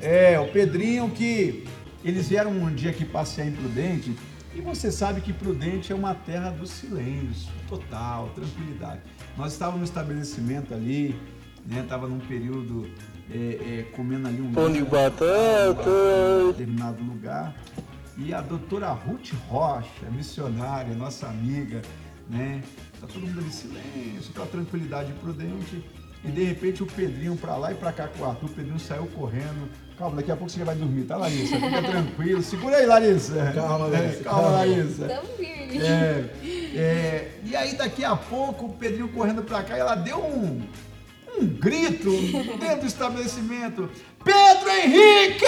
É, 0.00 0.40
o 0.40 0.50
Pedrinho 0.50 1.10
que 1.10 1.68
eles 2.02 2.30
vieram 2.30 2.52
um 2.52 2.74
dia 2.74 2.88
aqui 2.88 3.04
passear 3.04 3.46
em 3.46 3.52
Prudente 3.52 4.16
e 4.54 4.62
você 4.62 4.90
sabe 4.90 5.20
que 5.20 5.30
Prudente 5.30 5.92
é 5.92 5.94
uma 5.94 6.14
terra 6.14 6.48
do 6.48 6.66
silêncio, 6.66 7.52
total, 7.68 8.30
tranquilidade. 8.34 9.02
Nós 9.36 9.52
estávamos 9.52 9.80
no 9.80 9.84
estabelecimento 9.84 10.74
ali, 10.74 11.18
né? 11.66 11.84
Tava 11.88 12.06
num 12.06 12.18
período 12.20 12.88
é, 13.30 13.36
é, 13.36 13.82
comendo 13.96 14.28
ali 14.28 14.40
um 14.40 14.52
Pão 14.52 14.70
de 14.70 14.80
lanche, 14.80 14.90
batata. 14.90 15.90
em 16.42 16.46
determinado 16.48 17.02
lugar. 17.02 17.54
E 18.18 18.34
a 18.34 18.40
doutora 18.42 18.90
Ruth 18.92 19.32
Rocha, 19.48 20.10
missionária, 20.10 20.94
nossa 20.94 21.26
amiga, 21.26 21.80
né? 22.28 22.62
Tá 23.00 23.06
todo 23.06 23.26
mundo 23.26 23.38
ali 23.38 23.48
em 23.48 23.50
silêncio, 23.50 24.30
aquela 24.30 24.46
tranquilidade 24.46 25.12
prudente. 25.14 25.82
E 26.24 26.30
de 26.30 26.44
repente 26.44 26.82
o 26.82 26.86
Pedrinho 26.86 27.36
pra 27.36 27.56
lá 27.56 27.72
e 27.72 27.74
pra 27.74 27.92
cá 27.92 28.06
com 28.06 28.22
o 28.22 28.26
Arthur, 28.26 28.46
o 28.46 28.52
Pedrinho 28.52 28.78
saiu 28.78 29.06
correndo. 29.06 29.68
Calma, 29.98 30.16
daqui 30.16 30.32
a 30.32 30.36
pouco 30.36 30.50
você 30.50 30.58
já 30.58 30.64
vai 30.64 30.74
dormir, 30.74 31.04
tá, 31.04 31.16
Larissa? 31.16 31.54
Fica 31.56 31.82
tranquilo. 31.82 32.42
Segura 32.42 32.76
aí, 32.76 32.86
Larissa. 32.86 33.52
Calma, 33.54 33.86
É, 33.86 33.90
Larissa, 34.00 34.22
calma, 34.24 34.42
calma. 34.42 34.56
Larissa. 34.56 35.06
Tão 35.06 35.22
firme. 35.36 35.78
É, 35.78 36.24
é, 36.74 37.28
e 37.44 37.56
aí 37.56 37.76
daqui 37.76 38.04
a 38.04 38.16
pouco 38.16 38.66
o 38.66 38.68
Pedrinho 38.70 39.08
correndo 39.08 39.42
pra 39.42 39.62
cá 39.62 39.76
e 39.76 39.80
ela 39.80 39.94
deu 39.94 40.18
um, 40.18 40.62
um 41.38 41.46
grito 41.46 42.10
dentro 42.58 42.80
do 42.80 42.86
estabelecimento. 42.86 43.88
Pedro 44.24 44.68
Henrique! 44.70 45.44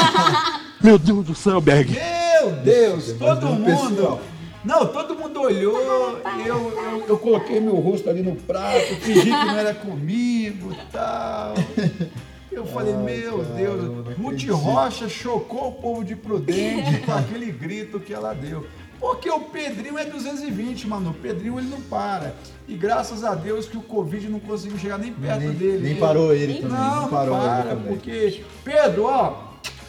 Meu 0.82 0.98
Deus 0.98 1.26
do 1.26 1.34
céu, 1.34 1.60
Berg. 1.60 1.90
Meu 1.90 2.52
Deus, 2.52 3.12
todo 3.12 3.46
um 3.46 3.54
mundo. 3.54 4.20
Não, 4.64 4.86
todo 4.86 5.14
mundo 5.14 5.42
olhou, 5.42 5.78
eu, 5.78 6.22
eu, 6.46 7.04
eu 7.06 7.18
coloquei 7.18 7.60
meu 7.60 7.74
rosto 7.74 8.08
ali 8.08 8.22
no 8.22 8.34
prato, 8.34 8.94
fingi 9.02 9.20
que 9.24 9.28
não 9.28 9.58
era 9.58 9.74
comigo 9.74 10.72
e 10.72 10.90
tal. 10.90 11.52
Eu 12.54 12.66
falei, 12.66 12.94
meu 12.94 13.38
caramba, 13.38 13.54
Deus, 13.56 14.16
Ruth. 14.18 14.48
Rocha 14.50 15.08
chocou 15.08 15.68
o 15.68 15.72
povo 15.72 16.04
de 16.04 16.14
Prudente 16.16 16.98
com 17.04 17.12
aquele 17.12 17.50
grito 17.50 17.98
que 18.00 18.12
ela 18.14 18.32
deu. 18.34 18.66
Porque 19.00 19.28
o 19.28 19.40
Pedrinho 19.40 19.98
é 19.98 20.04
220, 20.04 20.86
mano. 20.86 21.10
O 21.10 21.14
Pedrinho 21.14 21.58
ele 21.58 21.68
não 21.68 21.80
para. 21.82 22.34
E 22.66 22.74
graças 22.76 23.22
a 23.24 23.34
Deus 23.34 23.66
que 23.68 23.76
o 23.76 23.82
Covid 23.82 24.28
não 24.28 24.40
conseguiu 24.40 24.78
chegar 24.78 24.98
nem 24.98 25.12
perto 25.12 25.40
Nem, 25.40 25.50
dele. 25.52 25.78
nem 25.82 25.90
Ele- 25.92 26.00
parou 26.00 26.32
ele 26.32 26.52
Nem 26.54 26.62
também. 26.62 26.78
não, 26.78 27.02
Não 27.02 27.08
parou 27.08 27.36
ele 27.36 27.44
para, 27.46 27.62
também. 27.70 27.86
porque. 27.88 28.44
Pedro, 28.64 29.04
ó, 29.04 29.42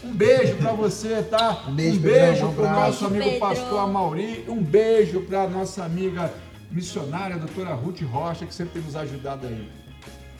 um 0.03 0.11
beijo 0.11 0.55
pra 0.55 0.73
você, 0.73 1.21
tá? 1.23 1.63
Um 1.67 1.73
beijo, 1.75 1.97
um 1.97 2.01
beijo 2.01 2.47
pro 2.51 2.65
abraço. 2.65 2.79
nosso 2.87 3.05
amigo 3.05 3.23
Pedro. 3.23 3.39
pastor 3.39 3.79
Amauri. 3.79 4.45
Um 4.49 4.61
beijo 4.61 5.21
pra 5.21 5.47
nossa 5.47 5.85
amiga 5.85 6.33
missionária, 6.71 7.37
doutora 7.37 7.73
Ruth 7.73 8.01
Rocha, 8.01 8.45
que 8.45 8.53
sempre 8.53 8.73
tem 8.73 8.81
nos 8.81 8.95
ajudado 8.95 9.47
aí. 9.47 9.69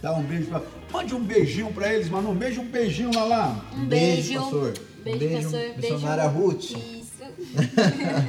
Dá 0.01 0.13
um 0.13 0.23
beijo 0.23 0.47
pra. 0.47 0.61
Mande 0.91 1.15
um 1.15 1.23
beijinho 1.23 1.71
pra 1.73 1.93
eles, 1.93 2.09
mano. 2.09 2.29
Um 2.31 2.35
beijo, 2.35 2.61
um 2.61 2.67
beijinho 2.67 3.13
lá 3.13 3.23
lá. 3.25 3.65
Um 3.75 3.85
Beijo, 3.85 4.27
beijo. 4.27 4.39
pastor. 4.41 4.73
Beijo, 5.03 5.19
Beijo, 5.19 5.41
pastor. 5.51 5.77
missionária 5.77 6.27
beijo. 6.29 6.45
Ruth. 6.45 6.63
Isso. 6.71 7.05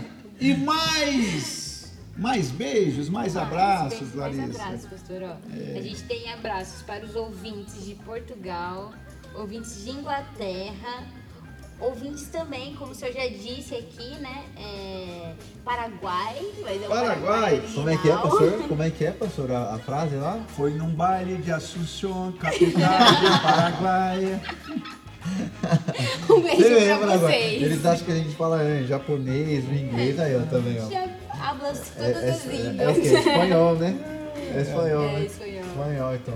E 0.38 0.52
mais. 0.54 1.92
Mais 2.16 2.50
beijos, 2.50 3.08
mais 3.10 3.36
abraços, 3.36 3.98
beijos, 3.98 4.14
mais 4.14 4.36
Larissa. 4.38 4.62
abraços, 4.64 4.86
pastor. 4.90 5.22
Ó, 5.22 5.36
A 5.78 5.80
gente 5.82 6.02
tem 6.04 6.32
abraços 6.32 6.82
para 6.82 7.04
os 7.04 7.14
ouvintes 7.14 7.84
de 7.84 7.94
Portugal, 7.94 8.92
ouvintes 9.34 9.84
de 9.84 9.90
Inglaterra, 9.90 11.04
ouvintes 11.80 12.28
também, 12.28 12.74
como 12.74 12.92
o 12.92 12.94
senhor 12.94 13.12
já 13.14 13.26
disse 13.26 13.74
aqui, 13.74 14.14
né? 14.20 14.44
é, 14.56 15.32
Paraguai. 15.64 16.36
Mas 16.62 16.82
é 16.82 16.86
o 16.86 16.88
Paraguai. 16.88 17.62
Como 17.74 17.90
é 17.90 17.96
que 17.96 18.10
é, 18.10 18.16
pastor? 18.16 18.52
Como 18.68 18.82
é 18.82 18.90
que 18.90 19.04
é, 19.04 19.10
pastor? 19.10 19.52
A, 19.52 19.74
a 19.74 19.78
frase 19.78 20.16
lá? 20.16 20.38
Foi 20.56 20.70
num 20.72 20.90
baile 20.94 21.36
de 21.36 21.50
Assunção, 21.52 22.32
capital 22.32 22.72
do 22.80 23.42
Paraguai. 23.42 24.40
Um 26.30 26.40
beijo 26.40 26.62
Você 26.62 26.96
pra 27.00 27.16
vocês. 27.16 27.62
Eles 27.62 27.84
acham 27.84 28.04
que 28.06 28.12
a 28.12 28.14
gente 28.14 28.36
fala 28.36 28.62
em 28.62 28.86
japonês, 28.86 29.64
inglês, 29.64 30.20
aí 30.20 30.32
eu 30.34 30.46
também, 30.46 30.80
ó. 30.80 30.88
Já 30.88 31.02
hablo 31.40 31.66
falas 31.66 31.92
É, 31.98 32.12
todas 32.12 32.22
é, 32.22 32.30
as 32.30 32.46
é, 32.46 32.48
línguas. 32.52 32.78
é 32.78 32.90
o 32.90 32.94
quê? 32.94 33.08
Espanhol, 33.08 33.74
né? 33.76 33.98
É 34.54 34.60
espanhol, 34.60 35.02
É, 35.08 35.12
né? 35.12 35.24
espanhol. 35.24 35.64
Espanhol, 35.64 36.14
então. 36.14 36.34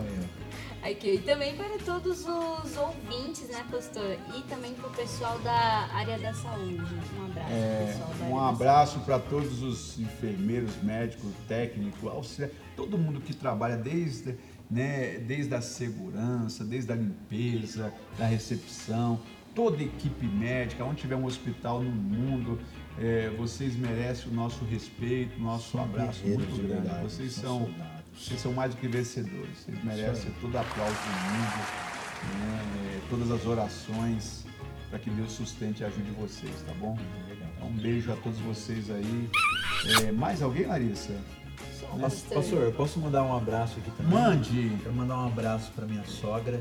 Aqui, 0.91 1.15
e 1.15 1.19
também 1.19 1.55
para 1.57 1.79
todos 1.79 2.21
os 2.27 2.77
ouvintes, 2.77 3.49
né, 3.49 3.65
pastor? 3.71 4.17
E 4.37 4.43
também 4.49 4.75
para 4.75 4.89
o 4.89 4.91
pessoal 4.91 5.39
da 5.41 5.89
área 5.93 6.19
da 6.19 6.35
saúde. 6.35 6.83
Um 7.19 7.25
abraço, 7.27 7.53
É, 7.53 7.87
pessoal 7.87 8.09
da 8.09 8.25
área 8.25 8.35
um 8.35 8.41
abraço 8.41 9.01
para 9.01 9.19
todos 9.19 9.62
os 9.62 9.99
enfermeiros, 9.99 10.83
médicos, 10.83 11.31
técnicos, 11.47 12.11
auxiliares, 12.11 12.57
todo 12.77 12.99
mundo 12.99 13.21
que 13.21 13.35
trabalha 13.35 13.77
desde, 13.77 14.35
né, 14.71 15.19
desde 15.19 15.55
a 15.55 15.61
segurança, 15.61 16.65
desde 16.65 16.91
a 16.93 16.97
limpeza, 16.97 17.93
da 18.19 18.27
recepção, 18.27 19.21
toda 19.55 19.77
a 19.79 19.83
equipe 19.83 20.27
médica, 20.27 20.85
onde 20.85 21.01
tiver 21.03 21.17
um 21.17 21.25
hospital 21.25 21.81
no 21.83 21.91
mundo, 21.91 22.59
é, 22.99 23.31
vocês 23.39 23.77
merecem 23.77 24.31
o 24.31 24.35
nosso 24.35 24.65
respeito, 24.65 25.39
o 25.39 25.43
nosso 25.43 25.73
São 25.73 25.85
abraço 25.85 26.27
muito 26.27 26.47
de 26.47 26.62
grande. 26.62 26.73
verdade, 26.83 27.03
Vocês 27.05 27.33
são. 27.33 27.71
Vocês 28.15 28.41
são 28.41 28.53
mais 28.53 28.74
do 28.74 28.81
que 28.81 28.89
vencedores. 28.89 29.59
Vocês 29.59 29.85
merecem 29.85 30.31
todo 30.41 30.57
aplauso 30.57 30.95
do 30.95 31.11
mundo, 31.32 31.66
né, 32.39 33.01
todas 33.09 33.31
as 33.31 33.47
orações 33.47 34.45
para 34.91 34.99
que 34.99 35.09
Deus 35.11 35.31
sustente 35.32 35.82
e 35.82 35.87
ajude 35.87 36.11
vocês, 36.11 36.53
tá 36.66 36.73
bom? 36.74 36.99
Então, 37.31 37.69
um 37.69 37.73
beijo 37.73 38.12
a 38.12 38.16
todos 38.16 38.39
vocês 38.41 38.91
aí. 38.91 39.31
É, 40.03 40.12
mais 40.12 40.43
alguém, 40.43 40.66
Larissa? 40.66 41.15
Mas, 41.99 42.20
pastor, 42.23 42.62
eu 42.62 42.73
posso 42.73 42.99
mandar 42.99 43.23
um 43.23 43.37
abraço 43.37 43.78
aqui 43.78 43.91
também? 43.93 44.12
Mande. 44.12 44.73
Quero 44.82 44.95
mandar 44.95 45.19
um 45.19 45.27
abraço 45.27 45.70
pra 45.73 45.87
minha 45.87 46.05
sogra, 46.05 46.61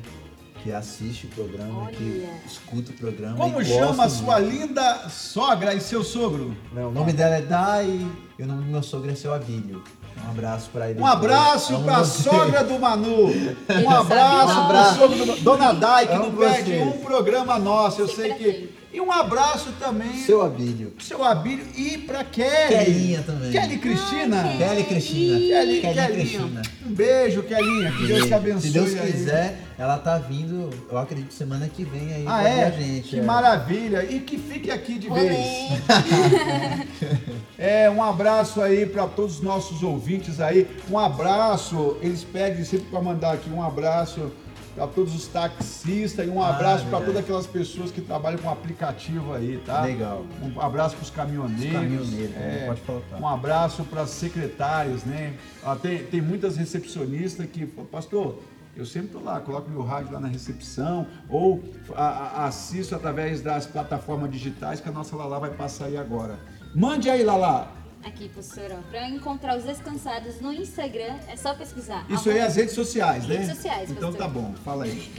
que 0.64 0.72
assiste 0.72 1.26
o 1.26 1.30
programa, 1.30 1.88
que 1.88 2.26
Olha. 2.26 2.42
escuta 2.46 2.92
o 2.92 2.94
programa. 2.94 3.38
Como 3.38 3.62
e 3.62 3.66
chama 3.66 4.06
a 4.06 4.10
sua 4.10 4.40
muito. 4.40 4.56
linda 4.56 5.10
sogra 5.10 5.74
e 5.74 5.82
seu 5.82 6.04
sogro? 6.04 6.56
Não, 6.74 6.90
o 6.90 6.92
nome 6.92 7.14
dela 7.14 7.36
é 7.36 7.42
Dai 7.42 8.08
e 8.38 8.44
o 8.44 8.48
nome 8.48 8.64
do 8.64 8.72
meu 8.72 8.84
sogro 8.84 9.12
é 9.12 9.16
seu 9.16 9.34
Abílio. 9.34 9.84
Um 10.26 10.32
abraço 10.32 10.70
pra 10.72 10.90
ele. 10.90 11.00
Um 11.00 11.06
abraço 11.06 11.80
para 11.82 11.98
a 11.98 12.04
você. 12.04 12.30
sogra 12.30 12.64
do 12.64 12.80
Manu. 12.80 13.28
Um 13.86 13.90
abraço 13.90 14.68
para 14.68 14.82
o 14.82 14.96
sogro 14.96 15.18
do 15.18 15.26
Manu. 15.26 15.42
Dona 15.42 15.74
Dai, 15.74 16.08
que 16.08 16.16
não 16.16 16.32
perde 16.36 16.74
um 16.80 16.92
programa 17.00 17.58
nosso, 17.60 18.02
eu 18.02 18.08
sei 18.08 18.34
que. 18.34 18.79
E 18.92 19.00
um 19.00 19.12
abraço 19.12 19.72
também 19.80 20.14
Seu 20.26 20.42
Abílio. 20.42 20.94
seu 21.00 21.24
Abílio 21.24 21.64
e 21.78 21.98
para 22.00 22.24
Kelly. 22.24 22.68
Kelinha 22.86 23.22
também. 23.22 23.52
Kelly 23.52 23.78
Cristina. 23.78 24.42
Ai, 24.42 24.58
Kelly 24.58 24.84
Cristina. 24.84 25.38
Kelly, 25.40 25.82
Kelly 25.82 25.94
Kelly. 25.94 26.14
Cristina. 26.16 26.62
Um 26.88 26.94
beijo, 26.96 27.44
Kelinha. 27.44 27.92
Que 27.92 28.08
Deus 28.08 28.26
te 28.26 28.34
abençoe. 28.34 28.62
Se 28.62 28.70
Deus 28.72 28.96
aí. 29.00 29.12
quiser, 29.12 29.60
ela 29.78 29.98
tá 30.00 30.18
vindo, 30.18 30.72
eu 30.92 30.98
acredito, 30.98 31.32
semana 31.34 31.68
que 31.70 31.84
vem 31.84 32.14
aí 32.14 32.24
Ah, 32.28 32.40
pra 32.40 32.50
é? 32.50 32.64
a 32.66 32.72
gente. 32.72 33.10
que 33.10 33.20
é. 33.20 33.22
maravilha. 33.22 34.04
E 34.10 34.20
que 34.22 34.40
fique 34.40 34.72
aqui 34.72 34.98
de 34.98 35.08
Olê. 35.08 35.28
vez. 35.30 35.48
É, 37.58 37.90
um 37.90 38.02
abraço 38.02 38.62
aí 38.62 38.86
para 38.86 39.06
todos 39.06 39.36
os 39.36 39.42
nossos 39.42 39.84
ouvintes 39.84 40.40
aí. 40.40 40.66
Um 40.90 40.98
abraço, 40.98 41.98
eles 42.02 42.24
pedem 42.24 42.64
sempre 42.64 42.86
para 42.88 43.02
mandar 43.02 43.34
aqui 43.34 43.50
um 43.50 43.62
abraço 43.62 44.32
para 44.76 44.88
todos 44.88 45.14
os 45.16 45.28
taxistas 45.28 46.26
e 46.26 46.30
um 46.30 46.42
Ah, 46.42 46.50
abraço 46.50 46.86
para 46.88 47.00
todas 47.00 47.18
aquelas 47.18 47.48
pessoas 47.48 47.92
que 47.92 48.02
trabalham 48.02 48.38
com 48.40 48.50
aplicativo 48.50 49.34
aí, 49.34 49.62
tá? 49.66 49.82
Legal. 49.82 50.26
Um 50.42 50.60
abraço 50.62 50.96
para 50.96 51.04
os 51.04 51.10
caminhoneiros. 51.10 51.66
Os 51.66 51.72
caminhoneiros, 51.74 52.36
é, 52.38 52.60
não 52.62 52.68
pode 52.68 52.82
faltar. 52.82 53.22
Um 53.22 53.28
abraço 53.28 53.84
para 53.84 54.02
as 54.02 54.10
secretárias, 54.12 55.04
né? 55.04 55.34
Ah, 55.64 55.76
tem, 55.76 56.00
tem 56.06 56.22
muitas 56.22 56.56
recepcionistas 56.58 57.46
que, 57.48 57.66
falam, 57.66 57.86
pastor, 57.90 58.40
eu 58.78 58.86
sempre 58.86 59.08
estou 59.08 59.24
lá, 59.24 59.40
coloco 59.42 59.70
meu 59.70 59.84
rádio 59.84 60.14
lá 60.14 60.20
na 60.20 60.28
recepção 60.28 61.06
ou 61.28 61.62
a- 61.96 62.04
a- 62.04 62.46
assisto 62.46 62.96
através 62.96 63.42
das 63.42 63.66
plataformas 63.66 64.32
digitais 64.32 64.80
que 64.80 64.88
a 64.88 64.92
nossa 64.92 65.16
Lala 65.16 65.40
vai 65.40 65.50
passar 65.50 65.86
aí 65.86 65.98
agora. 65.98 66.40
Mande 66.74 67.10
aí, 67.10 67.24
Lala. 67.24 67.72
Aqui, 68.04 68.32
ó. 68.36 68.82
Pra 68.90 69.08
encontrar 69.10 69.58
os 69.58 69.64
descansados 69.64 70.40
no 70.40 70.54
Instagram, 70.54 71.16
é 71.28 71.36
só 71.36 71.54
pesquisar. 71.54 72.06
Isso 72.10 72.30
aí 72.30 72.38
é 72.38 72.44
as 72.44 72.56
redes 72.56 72.74
sociais, 72.74 73.28
né? 73.28 73.38
Redes 73.38 73.56
sociais, 73.56 73.92
Então 73.92 74.12
pastor. 74.12 74.28
tá 74.28 74.34
bom, 74.34 74.54
fala 74.64 74.86
aí. 74.86 75.12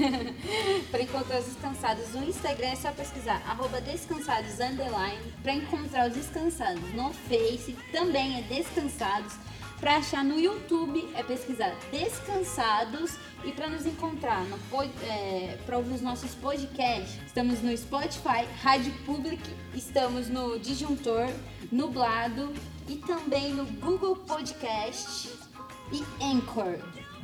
Para 0.90 1.02
encontrar 1.02 1.40
os 1.40 1.46
descansados 1.46 2.08
no 2.14 2.24
Instagram 2.24 2.68
é 2.68 2.76
só 2.76 2.90
pesquisar 2.92 3.42
arroba 3.46 3.80
descansados 3.80 4.58
underline. 4.60 5.20
Para 5.42 5.54
encontrar 5.54 6.08
os 6.08 6.14
descansados 6.14 6.82
no 6.94 7.12
Face 7.28 7.76
também 7.92 8.38
é 8.38 8.42
descansados. 8.42 9.34
Para 9.78 9.96
achar 9.96 10.22
no 10.24 10.38
YouTube 10.38 11.08
é 11.14 11.22
pesquisar 11.22 11.74
descansados 11.90 13.12
e 13.44 13.52
para 13.52 13.68
nos 13.68 13.86
encontrar 13.86 14.44
é, 15.02 15.58
para 15.64 15.78
ouvir 15.78 15.94
os 15.94 16.00
nossos 16.00 16.34
podcasts 16.34 17.18
estamos 17.26 17.62
no 17.62 17.76
Spotify, 17.76 18.46
Rádio 18.62 18.92
Public, 19.06 19.42
estamos 19.74 20.28
no 20.28 20.58
Disjuntor, 20.58 21.28
Nublado 21.70 22.52
e 22.88 22.96
também 22.96 23.54
no 23.54 23.64
Google 23.64 24.16
Podcast 24.16 25.30
e 25.92 26.24
Anchor. 26.24 26.78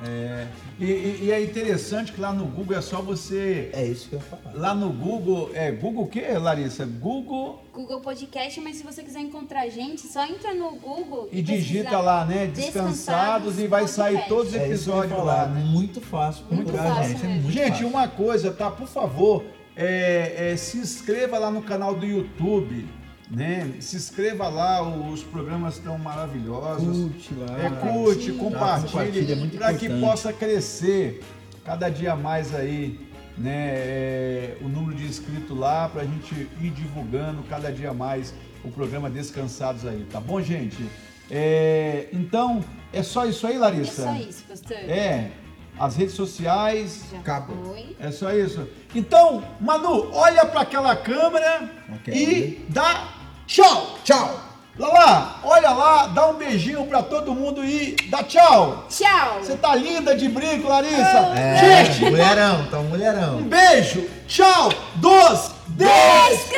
É, 0.05 0.47
e, 0.79 0.85
e- 0.85 1.19
e 1.25 1.33
é 1.33 1.43
interessante 1.43 2.13
que 2.13 2.21
lá 2.21 2.31
no 2.33 2.45
Google 2.45 2.77
é 2.77 2.83
só 2.83 3.01
você. 3.01 3.71
É 3.73 3.83
isso 3.87 4.11
que 4.11 4.15
eu 4.17 4.19
ia 4.19 4.25
falar. 4.27 4.55
Lá 4.55 4.75
no 4.75 4.91
Google, 4.91 5.51
é 5.55 5.71
Google 5.73 6.05
o 6.05 6.07
quê, 6.07 6.21
Larissa? 6.37 6.85
Google 6.85 7.63
Google 7.73 8.01
Podcast, 8.01 8.61
mas 8.61 8.77
se 8.77 8.83
você 8.85 9.03
quiser 9.03 9.21
encontrar 9.21 9.63
a 9.63 9.69
gente, 9.71 10.03
só 10.07 10.25
entra 10.27 10.53
no 10.55 10.73
Google 10.73 11.29
e 11.33 11.43
pesquisa 11.43 11.57
digita 11.57 11.99
lá, 12.01 12.25
né? 12.27 12.47
Descansados 12.47 13.59
e 13.59 13.67
vai 13.67 13.87
sair 13.89 14.15
Podcast. 14.17 14.29
todos 14.29 14.53
os 14.53 14.59
É 14.59 14.67
episódios 14.67 15.13
falar. 15.17 15.43
lá, 15.43 15.47
né? 15.49 15.61
Muito 15.65 16.01
fácil 16.01 16.45
Muito 16.51 16.75
a 16.75 16.83
fácil 16.83 17.13
gente. 17.13 17.25
É 17.25 17.29
muito 17.29 17.51
Gente, 17.51 17.69
fácil. 17.71 17.89
uma 17.89 18.09
coisa, 18.09 18.51
tá? 18.53 18.71
Por 18.71 18.89
favor, 18.89 19.45
é, 19.75 20.53
é, 20.53 20.57
se 20.57 20.79
inscreva 20.79 21.39
lá 21.39 21.51
no 21.51 21.63
canal 21.63 21.95
do 21.95 22.05
YouTube, 22.07 22.87
né? 23.31 23.75
Se 23.81 23.97
inscreva 23.97 24.49
lá, 24.49 24.83
os 24.83 25.23
programas 25.23 25.75
estão 25.75 25.99
maravilhosos. 25.99 27.11
Curte 27.11 27.35
lá. 27.35 27.59
É, 27.63 27.71
curte, 27.71 28.33
compartilha, 28.33 28.91
compartilhe, 28.91 29.33
é 29.33 29.59
para 29.59 29.75
que 29.75 29.89
possa 30.01 30.33
crescer 30.33 31.23
cada 31.65 31.89
dia 31.89 32.15
mais 32.15 32.55
aí, 32.55 33.01
né? 33.37 33.69
é, 33.75 34.57
o 34.61 34.69
número 34.69 34.97
de 34.97 35.05
inscritos 35.05 35.57
lá, 35.57 35.89
para 35.89 36.03
a 36.03 36.05
gente 36.05 36.33
ir 36.61 36.71
divulgando 36.71 37.43
cada 37.45 37.73
dia 37.73 37.93
mais 37.93 38.33
o 38.65 38.71
programa 38.71 39.11
Descansados 39.11 39.85
aí, 39.87 40.07
tá 40.11 40.21
bom, 40.21 40.41
gente? 40.41 40.85
É, 41.31 42.09
então, 42.13 42.65
é 42.93 43.03
só 43.03 43.27
isso 43.27 43.47
aí, 43.47 43.57
É 43.57 43.59
Larissa? 43.59 44.03
só 44.05 44.15
isso, 44.15 44.45
pastor. 44.49 44.77
É, 44.77 45.31
as 45.79 45.97
redes 45.97 46.15
sociais, 46.15 47.05
Já 47.13 47.19
Acabou. 47.19 47.65
foi. 47.75 47.97
é 47.99 48.11
só 48.11 48.33
isso. 48.33 48.67
Então, 48.95 49.43
Manu, 49.61 50.09
olha 50.13 50.47
para 50.47 50.61
aquela 50.63 50.97
câmera 50.97 51.69
Ok. 51.97 52.15
e 52.15 52.65
dá 52.69 53.09
Tchau! 53.47 53.99
Tchau! 54.05 54.47
Lala, 54.79 55.37
olha 55.43 55.71
lá, 55.71 56.07
dá 56.09 56.29
um 56.29 56.35
beijinho 56.35 56.85
pra 56.85 57.03
todo 57.03 57.35
mundo 57.35 57.65
e 57.65 57.97
dá 58.11 58.23
tchau. 58.23 58.85
Tchau. 58.91 59.39
Você 59.41 59.57
tá 59.57 59.75
linda 59.75 60.15
de 60.15 60.29
brinco, 60.29 60.69
Larissa. 60.69 61.33
É, 61.35 61.55
é 61.55 61.85
Gente, 61.87 62.11
mulherão, 62.11 62.67
tá 62.67 62.79
um 62.79 62.85
mulherão. 62.85 63.39
Um 63.39 63.49
beijo, 63.49 64.07
tchau, 64.29 64.71
dos 64.97 65.53
descansados! 65.69 66.57